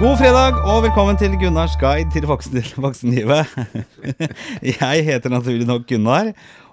God 0.00 0.16
fredag 0.16 0.56
og 0.64 0.78
velkommen 0.86 1.18
til 1.20 1.34
Gunnars 1.36 1.74
guide 1.76 2.08
til 2.08 2.24
voksenlivet. 2.24 3.50
Jeg 4.80 5.02
heter 5.04 5.28
naturlig 5.28 5.66
nok 5.68 5.82
Gunnar, 5.88 6.30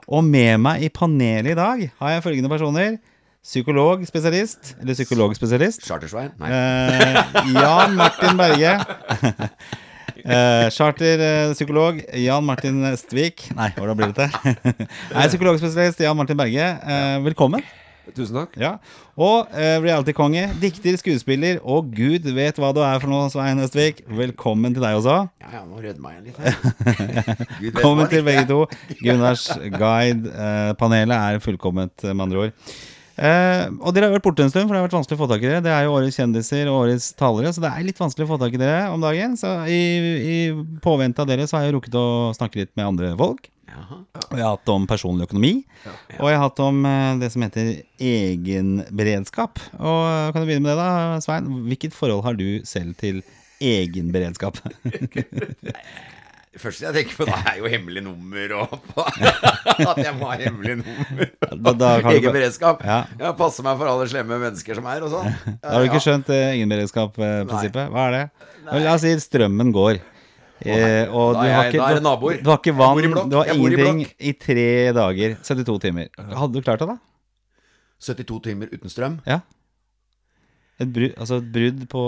og 0.08 0.24
med 0.24 0.62
meg 0.64 0.86
i 0.88 0.90
panelet 0.90 1.52
i 1.52 1.58
dag 1.58 1.82
har 2.00 2.14
jeg 2.14 2.24
følgende 2.24 2.50
personer. 2.50 2.96
Psykologspesialist, 3.44 4.78
eller 4.80 4.96
psykologspesialist. 4.96 5.84
Chartersveien? 5.90 6.32
Nei. 6.40 6.54
Eh, 6.56 7.52
Jan 7.58 8.00
Martin 8.00 8.40
Berge. 8.40 8.78
Eh, 10.28 10.68
Charterpsykolog 10.74 12.00
Jan 12.20 12.44
Martin 12.44 12.82
Stvik. 13.00 13.46
Nei, 13.56 13.70
hvordan 13.78 13.96
blir 14.00 14.12
det 14.12 14.26
til? 14.26 14.56
Nei, 15.16 15.28
psykologspesialist 15.30 16.02
Jan 16.04 16.18
Martin 16.20 16.40
Berge. 16.40 16.66
Eh, 16.84 17.20
velkommen. 17.24 17.64
Tusen 18.16 18.38
takk. 18.40 18.56
Ja. 18.60 18.76
Og 19.18 19.50
uh, 19.52 19.78
reality-konge, 19.84 20.46
dikter, 20.62 20.98
skuespiller 21.00 21.60
og 21.64 21.92
gud 21.96 22.28
vet 22.36 22.60
hva 22.62 22.72
du 22.76 22.82
er 22.86 23.02
for 23.04 23.12
noe, 23.12 23.28
Svein 23.34 23.60
Østvik. 23.64 24.04
Velkommen 24.08 24.76
til 24.76 24.84
deg 24.86 25.00
også. 25.00 25.18
Ja, 25.44 25.54
ja, 25.58 25.64
nå 25.68 25.82
rødma 25.84 26.14
jeg 26.16 26.30
litt 26.30 26.38
her. 26.42 26.60
Velkommen 27.66 28.12
til 28.12 28.24
begge 28.28 28.46
to. 28.50 28.62
Gunnars 29.02 29.48
guide. 29.74 30.30
Eh, 30.32 30.70
panelet 30.80 31.18
er 31.18 31.42
fullkomment, 31.44 31.96
eh, 32.06 32.14
med 32.14 32.28
andre 32.28 32.46
ord. 32.46 32.78
Uh, 33.18 33.74
og 33.82 33.96
dere 33.96 34.06
har 34.06 34.14
vært 34.14 34.28
borte 34.28 34.46
en 34.46 34.52
stund, 34.54 34.68
for 34.68 34.76
det 34.76 34.82
har 34.84 34.86
vært 34.86 34.98
vanskelig 35.00 35.18
å 35.18 35.22
få 35.24 35.30
tak 35.32 35.42
i 35.42 35.50
dere. 35.50 35.66
Det 35.66 35.74
er 35.74 35.88
jo 35.88 35.96
årets 35.98 36.20
kjendiser 36.20 36.70
og 36.70 36.84
årets 36.84 37.10
talere, 37.18 37.52
så 37.56 37.64
det 37.64 37.72
er 37.74 37.88
litt 37.88 38.02
vanskelig 38.02 38.28
å 38.28 38.32
få 38.36 38.40
tak 38.44 38.54
i 38.54 38.62
dere 38.62 38.88
om 38.94 39.04
dagen. 39.04 39.34
Så 39.40 39.54
i, 39.74 39.82
i 40.22 40.38
påvente 40.84 41.24
av 41.24 41.30
dere 41.30 41.48
så 41.50 41.58
har 41.58 41.68
jeg 41.68 41.78
rukket 41.80 41.98
å 41.98 42.08
snakke 42.38 42.62
litt 42.62 42.76
med 42.78 42.92
andre 42.92 43.16
folk. 43.18 43.50
Jaha. 43.68 43.98
Og 44.24 44.36
jeg 44.38 44.44
har 44.46 44.54
hatt 44.56 44.72
om 44.74 44.86
personlig 44.90 45.28
økonomi. 45.28 45.54
Og 46.18 46.30
jeg 46.32 46.38
har 46.40 46.44
hatt 46.48 46.62
om 46.64 46.84
eh, 46.88 47.16
det 47.22 47.32
som 47.34 47.44
heter 47.46 47.72
egenberedskap. 48.02 49.62
Og 49.78 50.00
eh, 50.08 50.30
kan 50.34 50.44
du 50.44 50.50
begynne 50.50 50.66
med 50.66 50.74
det, 50.74 50.84
da, 50.84 51.18
Svein? 51.24 51.50
Hvilket 51.68 51.98
forhold 51.98 52.24
har 52.26 52.38
du 52.40 52.48
selv 52.68 52.96
til 53.02 53.24
egenberedskap? 53.64 54.62
Det 56.58 56.64
første 56.64 56.88
jeg 56.88 56.96
tenker 56.96 57.18
på, 57.20 57.26
da 57.30 57.36
er 57.52 57.60
jo 57.60 57.70
hemmelig 57.70 58.02
nummer 58.02 58.54
og 58.58 58.72
At 59.92 60.00
jeg 60.02 60.14
må 60.18 60.32
ha 60.32 60.40
hemmelig 60.42 60.80
nummer. 60.80 61.28
Da, 61.68 61.74
da 61.78 61.90
Egen 62.16 62.34
beredskap. 62.34 62.82
Ja. 62.82 63.04
Ja, 63.20 63.30
passe 63.38 63.62
meg 63.66 63.78
for 63.78 63.90
alle 63.92 64.08
slemme 64.10 64.40
mennesker 64.42 64.80
som 64.80 64.88
er 64.90 65.06
og 65.06 65.14
sånn. 65.14 65.30
Da 65.62 65.76
har 65.76 65.86
du 65.86 65.90
ikke 65.92 66.02
skjønt 66.02 66.32
eh, 66.34 66.56
egenberedskap-prinsippet? 66.56 67.92
Hva 67.94 68.08
er 68.08 68.16
det? 68.16 68.24
La 68.74 68.96
oss 68.96 69.06
si 69.06 69.14
strømmen 69.22 69.70
går. 69.76 70.02
Eh, 70.66 71.06
og 71.14 71.34
Da 71.36 71.42
du 71.42 71.46
er 71.46 71.52
jeg- 71.52 71.74
ikke, 71.74 71.78
da 71.78 71.90
er 71.90 71.94
det 71.94 72.04
du, 72.04 72.10
naboer. 72.10 72.38
du 72.44 72.50
har 72.50 72.58
ikke 72.58 72.66
Jeg 72.72 72.76
vann, 72.78 72.96
bor 72.98 73.04
i 73.04 73.12
blokk. 73.14 73.30
du 73.30 73.36
har 73.38 73.46
Jeg 73.46 73.58
bor 73.58 73.68
i 73.68 73.74
ingenting 73.74 74.00
blokk. 74.00 74.16
i 74.20 74.32
tre 74.34 74.94
dager. 74.94 75.38
72 75.44 75.80
timer. 75.82 76.08
Hadde 76.18 76.54
du 76.54 76.62
klart 76.62 76.80
det, 76.80 76.88
da? 76.88 76.98
72 78.00 78.42
timer 78.44 78.68
uten 78.74 78.90
strøm. 78.90 79.20
Ja. 79.26 79.40
Et 80.80 80.92
brudd, 80.94 81.14
altså 81.18 81.38
et 81.42 81.52
brudd 81.52 81.88
på 81.90 82.02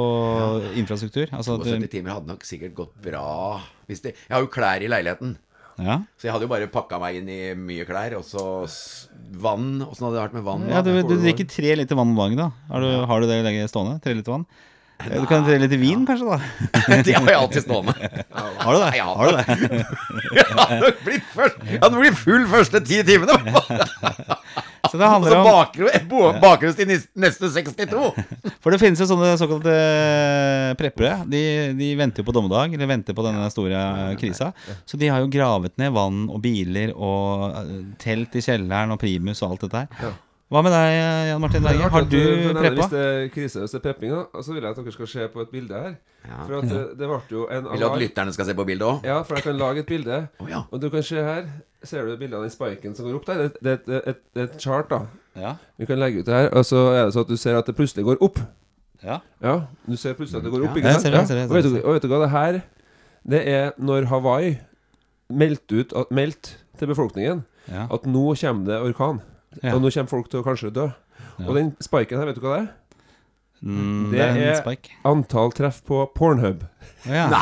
infrastruktur? 0.78 1.28
Altså 1.34 1.56
at 1.58 1.66
72 1.66 1.82
du, 1.82 1.88
timer 1.88 2.12
hadde 2.14 2.28
nok 2.30 2.44
sikkert 2.46 2.74
gått 2.78 2.94
bra. 3.02 3.62
Hvis 3.90 4.02
det, 4.04 4.14
jeg 4.28 4.36
har 4.36 4.42
jo 4.42 4.48
klær 4.54 4.82
i 4.86 4.88
leiligheten. 4.92 5.38
ja. 5.80 5.96
Så 6.20 6.28
jeg 6.28 6.34
hadde 6.34 6.46
jo 6.46 6.52
bare 6.52 6.68
pakka 6.68 7.00
meg 7.00 7.16
inn 7.22 7.30
i 7.30 7.54
mye 7.56 7.86
klær. 7.88 8.18
Og 8.20 8.24
så 8.28 8.64
s- 8.68 9.08
vann. 9.32 9.82
Åssen 9.82 10.06
hadde 10.06 10.18
det 10.20 10.26
vært 10.30 10.34
med 10.34 10.44
vann? 10.44 10.68
da? 10.68 10.74
ja, 10.76 10.82
du, 10.82 10.92
du 11.02 11.16
drikker 11.18 11.48
tre 11.50 11.76
liter 11.76 11.96
vann 11.96 12.10
om 12.14 12.16
dagen, 12.18 12.38
da. 12.38 12.52
Har 12.70 12.82
du, 12.82 13.06
har 13.06 13.22
du 13.22 13.28
det 13.28 13.70
stående? 13.72 14.02
Tre 14.04 14.14
liter 14.14 14.32
vann? 14.38 14.46
Eh, 15.06 15.20
Du 15.22 15.26
kan 15.30 15.46
tre 15.48 15.58
litt 15.62 15.76
vin, 15.80 16.06
kanskje, 16.08 16.28
da? 16.28 16.40
Det 17.08 17.16
har 17.16 17.30
jeg 17.32 17.40
alltid 17.40 17.66
stående. 17.66 17.94
Har 18.60 18.74
du 18.76 18.80
det? 18.84 18.92
Ja, 19.00 19.08
Har 19.16 19.30
du 19.30 19.38
det? 19.38 19.86
Nok 20.84 21.04
blitt, 21.06 21.30
først, 21.36 21.62
ja, 21.70 21.80
hadde 21.86 22.02
blir 22.02 22.18
full 22.20 22.46
første 22.52 22.82
ti 22.86 23.00
timene. 23.08 23.38
Så 24.90 24.98
det 24.98 25.06
handler 25.12 25.36
om 25.38 25.46
Og 26.20 26.36
så 26.36 26.42
baker 26.42 26.72
til 26.78 26.90
neste 27.22 27.50
62. 27.54 28.08
For 28.64 28.74
det 28.74 28.80
finnes 28.82 29.00
jo 29.04 29.08
sånne 29.10 29.34
såkalte 29.40 29.76
preppere. 30.80 31.20
De, 31.30 31.42
de 31.78 31.90
venter 32.00 32.24
jo 32.24 32.28
på 32.30 32.36
dommedag, 32.36 32.74
eller 32.76 32.90
venter 32.90 33.16
på 33.18 33.26
denne 33.28 33.46
store 33.54 33.84
krisa. 34.20 34.52
Så 34.90 34.98
de 35.00 35.12
har 35.12 35.22
jo 35.24 35.30
gravet 35.32 35.76
ned 35.80 35.94
vann 35.96 36.26
og 36.32 36.42
biler 36.44 36.92
og 36.96 37.46
eh, 37.62 37.78
telt 38.02 38.36
i 38.40 38.44
kjelleren 38.46 38.96
og 38.96 39.00
primus 39.04 39.44
og 39.46 39.54
alt 39.56 39.68
dette 39.68 39.86
her. 39.86 40.18
Hva 40.50 40.64
med 40.66 40.74
deg, 40.74 40.92
Jan 41.30 41.42
Martin 41.44 41.62
er 41.62 41.68
Berge? 41.68 41.90
Har 41.94 42.06
du 42.10 42.22
preppa? 42.58 42.70
Hvis 42.80 42.88
det 42.94 43.02
er 43.06 43.28
krise, 43.34 43.60
hvis 43.62 43.74
det 43.76 43.78
er 43.78 43.84
prepping, 43.84 44.14
så 44.42 44.54
vil 44.56 44.64
jeg 44.66 44.72
at 44.74 44.80
dere 44.82 44.94
skal 44.96 45.10
se 45.12 45.28
på 45.30 45.44
et 45.44 45.52
bilde 45.54 45.82
her. 45.84 45.92
For 46.48 46.56
at 46.58 46.66
det, 46.72 46.80
det 46.98 47.10
ble 47.12 47.20
jo 47.36 47.44
en 47.54 47.68
Vil 47.70 47.84
du 47.84 47.86
at 47.86 48.00
lytterne 48.02 48.34
skal 48.34 48.48
se 48.50 48.56
på 48.58 48.66
bildet 48.66 48.88
òg? 48.88 49.06
Ja, 49.06 49.20
for 49.28 49.38
jeg 49.38 49.46
kan 49.46 49.60
lage 49.60 49.84
et 49.84 49.92
bilde. 49.92 50.18
Oh, 50.42 50.50
ja. 50.50 50.64
Og 50.74 50.82
du 50.82 50.88
kan 50.90 51.06
se 51.06 51.22
her. 51.22 51.46
Ser 51.86 52.10
du 52.10 52.16
bildet 52.18 52.36
av 52.40 52.48
den 52.48 52.52
spiken 52.56 52.96
som 52.98 53.06
går 53.08 53.20
opp 53.20 53.28
der? 53.30 53.44
Det, 53.44 53.62
det, 53.62 53.76
det, 53.86 54.00
det, 54.08 54.16
det 54.36 54.42
er 54.42 54.50
et 54.50 54.58
chart, 54.66 54.90
da. 54.90 55.00
Ja. 55.40 55.54
Vi 55.78 55.86
kan 55.88 56.02
legge 56.02 56.24
ut 56.24 56.26
det 56.28 56.34
her. 56.40 56.50
Og 56.58 56.66
så 56.66 56.82
er 56.96 57.06
det 57.06 57.14
sånn 57.16 57.28
at 57.30 57.32
du 57.36 57.38
ser 57.46 57.60
at 57.62 57.70
det 57.70 57.78
plutselig 57.78 58.08
går 58.10 58.26
opp. 58.26 58.42
ja. 59.06 59.20
Ja, 59.46 59.54
du 59.86 59.96
ser 60.02 60.18
plutselig 60.18 60.42
at 60.42 60.50
det 60.50 60.52
går 60.58 60.66
opp. 60.66 60.76
Ikke 60.82 60.98
sant? 60.98 61.06
det, 61.06 61.14
jeg 61.14 61.28
ser 61.30 61.40
det, 61.44 61.46
Og, 61.46 61.56
vet 61.60 61.70
du, 61.70 61.78
og 61.86 61.94
vet 61.96 62.04
du 62.04 62.10
hva 62.12 62.20
det 62.26 62.34
her 62.34 62.60
Det 63.38 63.40
er 63.54 63.72
når 63.78 64.10
Hawaii 64.10 64.56
meldte 65.30 65.84
ut 65.86 65.94
meldt 66.10 66.56
til 66.82 66.90
befolkningen 66.90 67.46
Ja. 67.70 67.86
at 67.94 68.06
nå 68.10 68.32
kommer 68.42 68.66
det 68.66 68.82
orkan. 68.82 69.20
Ja. 69.64 69.74
Og 69.76 69.82
nå 69.84 69.90
kommer 69.94 70.12
folk 70.12 70.30
til 70.32 70.42
å 70.42 70.46
kanskje 70.46 70.74
dø. 70.76 70.90
Og 71.46 71.56
den 71.56 71.72
spiken 71.84 72.20
her, 72.20 72.30
vet 72.30 72.38
du 72.40 72.44
hva 72.46 72.58
det 72.58 72.62
er? 72.66 72.70
Mm, 73.60 74.12
Det 74.12 74.20
det 74.20 74.44
er 74.48 74.68
er-. 74.72 74.92
Antall 75.10 75.52
treff 75.56 75.82
på 75.88 76.04
Pornhub. 76.16 76.62
Ja. 77.08 77.26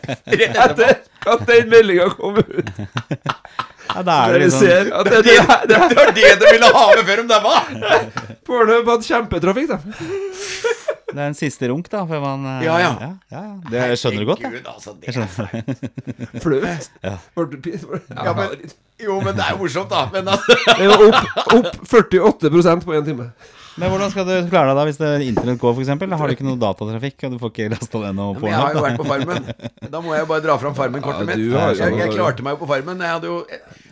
Etter 0.28 0.98
at 1.28 1.46
den 1.48 1.70
meldinga 1.72 2.08
kom 2.16 2.36
ut. 2.40 2.68
ja, 3.88 4.02
det 4.02 4.12
er 4.12 4.32
Der 4.32 4.32
det 4.32 4.38
du 4.38 4.44
liksom 4.44 4.60
ser 4.60 4.92
at 4.98 5.08
det, 5.08 5.22
det, 5.24 5.36
det, 5.70 5.80
Det 5.88 5.96
var 5.96 6.12
det 6.18 6.34
du 6.42 6.46
ville 6.52 6.72
ha 6.74 6.84
med 6.94 7.04
før 7.08 7.22
om 7.24 7.30
det 7.32 7.40
var! 7.46 7.72
Pornhub 8.48 8.92
hadde 8.92 9.08
kjempetrafikk, 9.08 9.72
da. 9.72 9.78
Det 11.18 11.24
er 11.24 11.32
en 11.32 11.36
siste 11.38 11.66
runk, 11.72 11.88
da. 11.90 12.04
Før 12.06 12.20
man 12.22 12.44
eh, 12.46 12.64
Ja, 12.68 12.76
ja. 12.78 12.90
ja, 13.02 13.10
ja. 13.34 13.42
Det 13.66 13.84
jeg 13.90 13.98
skjønner 14.04 14.22
du 14.22 14.28
godt, 14.30 14.42
da. 14.44 14.50
Herregud, 14.52 14.68
altså, 14.70 14.94
det 14.94 15.10
Jeg 15.10 15.16
er. 15.18 15.28
Flaut. 16.44 16.88
Ja. 17.08 17.16
Ja, 18.28 18.34
men, 18.38 18.68
jo, 19.02 19.18
men 19.22 19.34
det 19.38 19.44
er 19.50 19.58
morsomt, 19.58 19.90
da. 19.90 20.04
Men 20.14 20.30
altså, 20.30 20.54
Det 20.68 20.86
jo 20.86 21.08
opp, 21.08 21.46
opp 21.58 21.88
48% 21.90 22.86
på 22.86 22.94
én 22.98 23.06
time. 23.10 23.32
Men 23.78 23.92
hvordan 23.92 24.10
skal 24.10 24.24
du 24.26 24.32
klare 24.50 24.72
deg 24.72 24.78
da 24.80 24.84
hvis 24.88 24.96
det 24.98 25.10
internett 25.28 25.60
går, 25.62 25.76
f.eks.? 25.78 25.90
Har 26.18 26.30
du 26.30 26.34
ikke 26.34 26.46
noe 26.46 26.58
datatrafikk, 26.58 27.20
og 27.28 27.34
du 27.34 27.42
får 27.42 27.52
ikke 27.52 27.68
lasta 27.76 28.00
den 28.08 28.16
noe 28.18 28.34
på 28.38 28.48
jeg 28.50 28.58
har 28.58 28.74
jo 28.74 28.82
vært 28.82 28.98
på 28.98 29.06
Farmen. 29.06 29.44
Da 29.92 30.00
må 30.02 30.16
jeg 30.16 30.24
jo 30.24 30.30
bare 30.32 30.42
dra 30.48 30.56
fram 30.58 30.74
Farmen-kortet 30.78 31.22
Ja, 31.22 31.28
mitt. 31.30 31.44
du 31.44 31.54
har 31.54 31.74
jo 31.74 31.84
Jeg, 31.84 32.00
jeg 32.02 32.14
klarte 32.16 32.46
meg 32.46 32.56
jo 32.56 32.62
på 32.64 32.70
Farmen. 32.72 33.04
Jeg 33.06 33.14
hadde 33.18 33.30
jo 33.30 33.38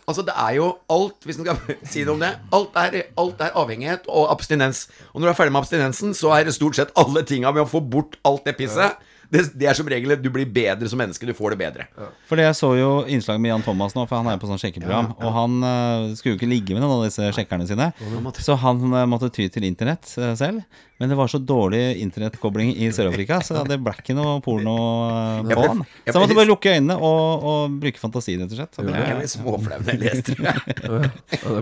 Altså, 0.07 0.23
det 0.23 0.35
er 0.39 0.55
jo 0.55 0.69
alt, 0.93 1.19
hvis 1.27 1.41
en 1.41 1.47
skal 1.47 1.59
si 1.93 2.05
det 2.05 2.13
om 2.13 2.23
det 2.23 2.31
Alt 2.55 2.79
er, 2.79 3.01
alt 3.19 3.43
er 3.43 3.59
avhengighet 3.59 4.07
og 4.07 4.31
abstinens. 4.31 4.87
Og 5.13 5.21
når 5.21 5.29
du 5.29 5.33
er 5.33 5.41
ferdig 5.41 5.57
med 5.57 5.65
abstinensen, 5.65 6.15
så 6.15 6.31
er 6.37 6.47
det 6.47 6.55
stort 6.55 6.79
sett 6.79 6.95
alle 6.99 7.25
tinga 7.27 7.51
med 7.51 7.65
å 7.65 7.71
få 7.71 7.83
bort 7.83 8.19
alt 8.27 8.47
det 8.47 8.57
pisset. 8.61 9.03
Det, 9.27 9.41
det 9.59 9.67
er 9.67 9.75
som 9.75 9.89
regel 9.91 10.15
Du 10.23 10.29
blir 10.31 10.47
bedre 10.47 10.89
som 10.91 11.01
menneske. 11.01 11.27
Du 11.27 11.35
får 11.35 11.55
det 11.55 11.59
bedre. 11.65 11.87
Fordi 12.31 12.47
jeg 12.47 12.59
så 12.59 12.73
jo 12.79 12.91
innslag 13.11 13.41
med 13.43 13.51
Jan 13.51 13.65
Thomas 13.67 13.97
nå, 13.97 14.05
for 14.07 14.21
han 14.21 14.31
er 14.31 14.37
jo 14.37 14.45
på 14.45 14.51
sånn 14.51 14.63
sjekkeprogram. 14.63 15.13
Og 15.19 15.35
han 15.35 15.57
uh, 15.67 16.15
skulle 16.15 16.37
jo 16.37 16.41
ikke 16.41 16.51
ligge 16.51 16.77
med 16.77 16.85
noen 16.85 17.01
av 17.01 17.07
disse 17.09 17.33
sjekkerne 17.35 17.67
sine. 17.69 17.91
Så 18.39 18.59
han 18.63 18.85
uh, 18.95 19.03
måtte 19.11 19.33
ty 19.35 19.49
til 19.53 19.67
internett 19.67 20.07
uh, 20.21 20.33
selv. 20.39 20.63
Men 20.99 21.11
det 21.13 21.17
var 21.19 21.29
så 21.29 21.37
dårlig 21.39 21.99
internettkobling 22.01 22.71
i 22.81 22.87
Sør-Afrika, 22.95 23.43
så 23.45 23.61
det 23.69 23.77
ble 23.85 23.93
ikke 24.01 24.15
noe 24.17 24.39
porno 24.41 24.77
eh, 25.11 25.51
på 25.51 25.65
han. 25.67 25.83
Så 26.07 26.15
jeg 26.15 26.23
måtte 26.23 26.37
bare 26.39 26.49
lukke 26.49 26.73
øynene 26.73 26.97
og, 26.97 27.45
og 27.51 27.75
bruke 27.83 28.01
fantasien, 28.01 28.41
rett 28.41 28.55
og 28.55 28.61
slett. 28.63 28.79
Det, 28.81 28.95
ble 29.19 29.29
småflau 29.29 29.81
da 29.85 29.93
jeg 29.93 30.01
leste 30.01 30.37
det. 30.41 30.55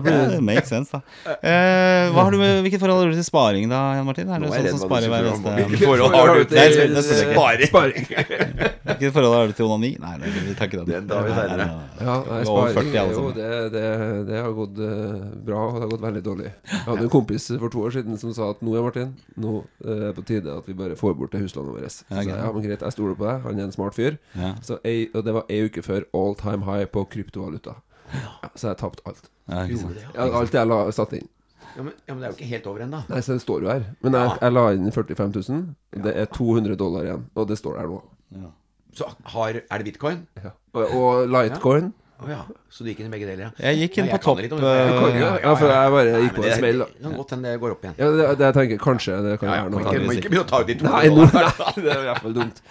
Det 0.05 0.39
makes 0.39 0.71
sense, 0.71 0.95
da. 0.95 1.35
Eh, 1.35 2.13
hva 2.15 2.23
har 2.29 2.31
du, 2.31 2.39
med- 2.39 2.61
hvilket 2.63 2.79
forhold 2.79 3.03
har 3.03 3.11
du 3.11 3.17
til 3.19 3.27
sparing 3.27 3.67
da, 3.71 3.81
Jan 3.99 4.07
Martin? 4.07 4.31
Er 4.31 4.39
du 4.39 4.47
er 4.47 4.55
jeg 4.55 4.71
sånn 4.71 4.79
som 4.79 4.87
sparer 4.87 5.11
hver 5.11 5.27
du 5.27 5.31
eneste 5.33 5.57
Hvilket 5.73 5.85
forhold 5.91 6.15
har 6.15 6.31
du 6.31 6.43
til 6.55 6.95
det 6.95 7.69
sparing? 7.73 8.09
Hvilket 8.85 9.13
forhold 9.17 9.35
har 9.35 9.51
du 9.51 9.55
til 9.59 9.67
onani? 9.67 9.91
Nei, 9.99 10.15
nei, 10.21 10.31
vi 10.47 10.55
tar 10.55 10.71
ikke 10.71 10.85
den. 10.85 11.09
Ja, 11.11 12.15
nei, 12.23 12.41
sparing 12.47 12.79
40 12.79 12.99
alle 13.01 13.03
er 13.03 13.19
jo 13.19 13.27
det, 13.35 13.51
det, 13.75 13.85
det 14.31 14.41
har 14.45 14.51
gått 14.55 14.79
eh, 14.79 15.27
bra, 15.47 15.63
og 15.67 15.75
det 15.75 15.83
har 15.85 15.91
gått 15.95 16.03
veldig 16.07 16.23
dårlig. 16.31 16.51
Jeg 16.71 16.83
hadde 16.87 17.07
en 17.09 17.13
kompis 17.19 17.47
for 17.59 17.73
to 17.73 17.83
år 17.87 17.95
siden 17.99 18.19
som 18.21 18.31
sa 18.37 18.51
at 18.53 18.61
nå, 18.63 18.75
Martin, 18.85 19.11
nå 19.35 19.53
eh, 19.83 19.91
er 19.91 20.03
det 20.09 20.15
på 20.19 20.25
tide 20.29 20.53
at 20.57 20.67
vi 20.69 20.75
bare 20.77 20.95
får 20.99 21.15
bort 21.19 21.33
det 21.35 21.41
huslånet 21.43 21.75
vårt. 21.75 21.91
Så 21.91 22.05
Ja, 22.09 22.21
jeg, 22.21 22.35
ja, 22.37 22.51
men 22.51 22.63
greit, 22.65 22.81
jeg 22.85 22.95
stoler 22.95 23.17
på 23.19 23.27
deg, 23.27 23.41
han 23.45 23.59
er 23.59 23.67
en 23.69 23.75
smart 23.75 23.97
fyr. 23.97 24.17
Ja. 24.35 24.53
Så 24.65 24.79
ei, 24.87 25.09
og 25.13 25.25
det 25.27 25.33
var 25.35 25.45
ei 25.49 25.63
uke 25.67 25.83
før 25.85 26.07
all 26.13 26.35
time 26.39 26.65
high 26.67 26.85
på 26.91 27.05
kryptovaluta. 27.11 27.77
Ja, 28.13 28.49
så 28.55 28.69
jeg 28.71 28.77
tapte 28.83 29.03
alt. 29.09 29.31
Ja, 29.49 30.27
alt 30.29 30.53
jeg 30.53 30.69
la 30.69 30.83
satt 30.95 31.15
inn. 31.17 31.27
Ja, 31.75 31.83
men, 31.83 31.93
ja, 32.07 32.13
men 32.13 32.21
det 32.21 32.27
er 32.27 32.31
jo 32.31 32.37
ikke 32.37 32.51
helt 32.53 32.67
over 32.71 32.83
ennå. 32.85 33.01
Nei, 33.09 33.19
så 33.25 33.35
det 33.35 33.43
står 33.43 33.65
jo 33.65 33.71
her. 33.73 33.87
Men 34.05 34.15
jeg, 34.15 34.35
jeg 34.41 34.53
la 34.55 34.65
inn 34.77 34.91
45 34.95 35.33
000. 35.49 35.65
Det 36.05 36.13
er 36.21 36.29
200 36.31 36.77
dollar 36.79 37.07
igjen, 37.09 37.25
og 37.35 37.49
det 37.49 37.57
står 37.59 37.81
der 37.81 37.89
nå. 37.91 37.97
Ja. 38.37 38.51
Så 38.95 39.09
har, 39.33 39.59
er 39.59 39.81
det 39.81 39.89
bitcoin? 39.89 40.21
Ja. 40.39 40.53
Og, 40.71 40.93
og 40.95 41.27
Litecoin. 41.27 41.91
Å 42.15 42.29
ja. 42.31 42.37
Så 42.71 42.85
du 42.85 42.89
gikk 42.91 43.01
inn 43.03 43.09
i 43.09 43.11
begge 43.11 43.27
deler, 43.27 43.49
ja. 43.49 43.51
Jeg 43.71 43.81
gikk 43.89 43.97
inn 43.99 44.07
Ja, 44.07 44.15
på 44.15 44.23
topp 44.23 44.39
om 44.39 44.61
det. 44.63 44.71
Jeg 44.71 45.15
eh, 45.19 45.39
Ja, 45.43 45.55
for 45.59 45.67
jeg 45.67 45.91
bare 45.95 46.21
gikk 46.23 46.35
på 46.37 46.45
en 46.47 46.57
smell. 46.61 46.77
da. 46.79 46.85
Det 46.95 47.03
kan 47.03 47.15
godt 47.19 47.33
hende 47.35 47.51
det 47.51 47.59
går 47.65 47.73
opp 47.75 47.83
igjen. 47.83 47.95
Ja, 47.99 48.11
det, 48.15 48.27
det 48.39 48.45
jeg 48.49 48.55
tenker 48.59 48.83
kanskje 48.85 49.17
det 49.25 49.33
kan 49.41 49.49
Ja, 49.51 49.55
være 49.65 49.71
må, 49.73 49.79
noe. 49.81 49.95
ikke, 49.95 50.05
må 50.07 50.15
ikke 50.15 50.31
begynne 50.31 50.45
å 50.45 50.51
ta 50.53 50.61
ut 50.63 50.69
de 50.71 50.77
to 50.79 50.85
Nei, 50.87 51.01
nå, 51.11 51.25
nei, 51.35 51.73
det 51.83 51.91
er 51.91 51.99
i 52.05 52.07
hvert 52.11 52.23
fall 52.23 52.37
dumt. 52.39 52.61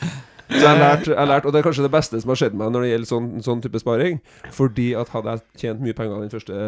Så 0.44 0.60
jeg 0.60 0.68
har 0.68 0.76
lært, 0.80 1.06
jeg 1.08 1.28
lært, 1.28 1.46
og 1.48 1.52
det 1.54 1.58
er 1.60 1.64
kanskje 1.64 1.84
det 1.86 1.90
beste 1.94 2.18
som 2.20 2.28
har 2.32 2.36
skjedd 2.40 2.56
meg 2.60 2.72
når 2.72 2.82
det 2.84 2.88
gjelder 2.90 3.08
sånn, 3.08 3.28
sånn 3.46 3.62
type 3.64 3.80
sparing. 3.80 4.18
Fordi 4.52 4.88
at 5.00 5.08
hadde 5.14 5.32
jeg 5.38 5.44
tjent 5.62 5.80
mye 5.84 5.96
penger 5.96 6.20
den 6.24 6.32
første 6.34 6.58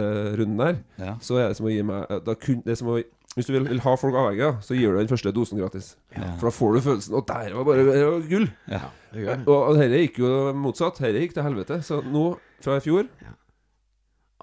runden 0.41 0.57
der, 0.63 0.79
Ja. 1.01 1.17
så 1.21 1.37
er 1.43 1.49
det 1.53 1.59
som 1.59 1.69
å 1.69 1.73
gi 1.75 1.83
meg 1.85 2.09
da 2.25 2.35
kun, 2.41 2.63
Det 2.65 2.73
er 2.73 2.79
som 2.81 2.89
å 2.93 3.01
Hvis 3.37 3.51
du 3.51 3.53
vil, 3.53 3.67
vil 3.69 3.81
ha 3.85 3.93
folk 4.01 4.15
avhengig, 4.17 4.41
da, 4.47 4.63
så 4.65 4.73
gir 4.79 4.95
du 4.95 4.97
den 4.97 5.11
første 5.11 5.33
dosen 5.37 5.59
gratis. 5.61 5.91
For 6.41 6.47
da 6.49 6.53
får 6.57 6.71
du 6.73 6.81
følelsen 6.87 7.17
Og 7.19 7.27
der 7.29 7.53
var 7.53 7.67
bare 7.69 7.83
det 7.85 8.05
var 8.07 8.23
gull! 8.31 8.47
Ja, 8.73 8.79
det. 9.13 9.35
Og, 9.45 9.77
dette 9.77 9.99
gikk 10.07 10.21
jo 10.23 10.31
motsatt. 10.57 11.03
Dette 11.05 11.21
gikk 11.21 11.35
til 11.37 11.45
helvete. 11.45 11.83
Så 11.85 11.99
nå, 12.01 12.23
fra 12.65 12.79
i 12.81 12.85
fjor, 12.87 13.05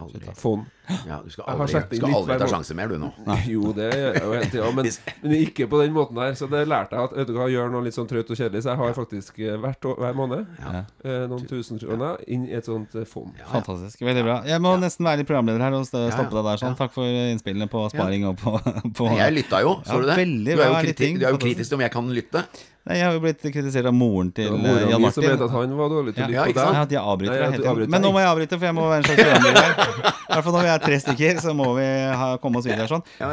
Aldri. 0.04 0.36
fond. 0.38 0.70
Ja, 1.08 1.22
du 1.24 1.32
skal 1.32 1.46
aldri, 1.48 1.70
skal 1.72 1.88
litt 1.96 2.16
aldri 2.18 2.36
ta 2.42 2.48
sjanse 2.52 2.76
mer, 2.76 2.90
du 2.92 2.98
nå. 3.00 3.10
Jo, 3.48 3.72
det 3.76 3.88
gjør 3.88 4.18
jeg 4.18 4.24
jo 4.26 4.34
hele 4.36 4.50
tida, 4.52 4.72
men, 4.76 4.90
men 5.24 5.36
ikke 5.38 5.68
på 5.72 5.80
den 5.80 5.94
måten 5.96 6.20
der. 6.20 6.34
Så 6.36 6.50
det 6.52 6.66
lærte 6.68 6.98
jeg 6.98 7.08
at 7.08 7.16
vet 7.16 7.30
du 7.30 7.38
hva, 7.38 7.48
gjør 7.52 7.72
noe 7.72 7.86
litt 7.86 7.96
sånn 7.96 8.10
trøtt 8.10 8.34
og 8.34 8.40
kjedelig. 8.40 8.66
Så 8.66 8.74
jeg 8.74 8.82
har 8.82 8.98
faktisk 8.98 9.40
eh, 9.40 9.56
hvert 9.64 9.88
år, 9.92 9.96
hver 10.04 10.18
måned 10.20 10.44
Ja. 10.60 10.84
eh, 11.06 11.24
noen 11.32 11.48
tusen 11.48 11.80
kroner 11.80 12.20
inn 12.28 12.44
i 12.50 12.58
et 12.60 12.68
sånt 12.68 12.98
eh, 13.00 13.08
Ja, 13.40 13.48
Fantastisk. 13.54 14.04
Veldig 14.04 14.26
bra. 14.28 14.38
Jeg 14.50 14.64
må 14.66 14.76
nesten 14.82 15.08
være 15.08 15.24
litt 15.24 15.32
programleder 15.32 15.64
her 15.64 15.80
og 15.80 15.88
stoppe 15.88 16.12
ja. 16.12 16.28
deg 16.36 16.52
der. 16.52 16.62
sånn 16.66 16.78
Takk 16.80 16.94
for 16.96 17.08
innspillene 17.08 17.70
på 17.72 17.86
sparing 17.94 18.28
og 18.34 18.38
på, 18.44 18.58
på 19.00 19.10
Jeg 19.22 19.38
lytta 19.40 19.64
jo, 19.64 19.78
så 19.88 20.02
du 20.04 20.12
det? 20.12 20.20
veldig 20.20 20.52
Du 20.52 20.60
er 20.60 20.68
jo, 20.68 20.76
bra 20.76 20.84
kriti 20.84 21.12
du 21.16 21.26
er 21.28 21.32
jo 21.38 21.42
kritisk 21.48 21.72
til 21.72 21.80
om 21.80 21.88
jeg 21.88 21.96
kan 21.96 22.12
lytte. 22.12 22.44
Nei, 22.84 22.98
Jeg 23.00 23.06
har 23.08 23.14
jo 23.16 23.22
blitt 23.24 23.40
kritisert 23.40 23.88
av 23.88 23.94
moren 23.96 24.30
til 24.36 24.50
Jan 24.60 25.00
Martin 25.00 25.14
som 25.16 25.24
mente 25.24 25.46
at 25.48 25.54
han 25.56 25.76
var 25.80 25.92
dårlig 25.94 26.14
til 26.18 26.26
å 26.26 26.34
ja, 26.34 26.44
lytte 26.50 26.52
på 26.52 26.66
deg. 26.66 26.76
Ja, 26.76 26.82
at 26.84 26.92
jeg 26.92 27.00
avbryter 27.00 27.32
Nei, 27.32 27.38
deg 27.38 27.46
at 27.46 27.54
hele 27.54 27.56
du 27.56 27.64
tiden. 27.64 27.72
avbryter 27.72 27.94
Men 27.94 28.04
nå 28.04 28.10
må 28.12 28.20
jeg 28.24 28.30
avbryte, 28.34 28.58
for 28.60 28.68
jeg 28.68 28.76
må 28.76 28.88
være 28.90 28.98
en 28.98 29.06
slags 29.08 29.22
programleder 29.24 29.64
her. 29.64 30.18
I 30.34 30.34
hvert 30.34 30.48
fall 30.48 30.58
når 30.58 30.66
vi 30.68 30.73
er 30.74 30.84
tre 30.84 31.00
stykker, 31.02 31.40
så 31.44 31.56
må 31.58 31.70
vi 31.78 31.88
ha, 32.20 32.34
komme 32.44 32.60
oss 32.60 32.68
videre 32.68 32.90
sånn. 32.92 33.04
Ja, 33.20 33.32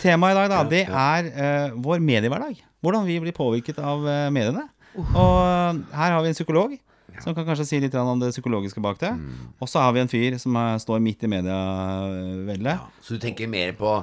temaet 0.00 0.34
i 0.34 0.40
dag, 0.40 0.50
da, 0.52 0.64
det 0.68 0.84
er 0.88 1.30
uh, 1.30 1.78
vår 1.84 2.02
mediehverdag. 2.04 2.58
Hvordan 2.84 3.08
vi 3.08 3.18
blir 3.22 3.34
påvirket 3.36 3.80
av 3.82 4.04
uh, 4.06 4.26
mediene. 4.34 4.68
Og 4.98 5.08
eh, 5.14 5.80
her 5.94 6.14
har 6.14 6.22
vi 6.24 6.30
en 6.32 6.36
psykolog. 6.36 6.76
Som 7.18 7.34
kan 7.34 7.46
kanskje 7.48 7.66
si 7.66 7.78
litt 7.82 7.94
om 7.98 8.20
det 8.20 8.30
psykologiske 8.30 8.82
bak 8.82 9.00
det. 9.00 9.10
Mm. 9.10 9.50
Og 9.58 9.70
så 9.70 9.82
har 9.82 9.94
vi 9.94 10.04
en 10.04 10.10
fyr 10.10 10.36
som 10.38 10.54
er, 10.60 10.76
står 10.82 11.02
midt 11.02 11.24
i 11.26 11.30
medieveldet. 11.32 12.78
Ja, 12.78 13.02
så 13.02 13.16
du 13.16 13.22
tenker 13.22 13.50
mer 13.50 13.74
på 13.78 13.96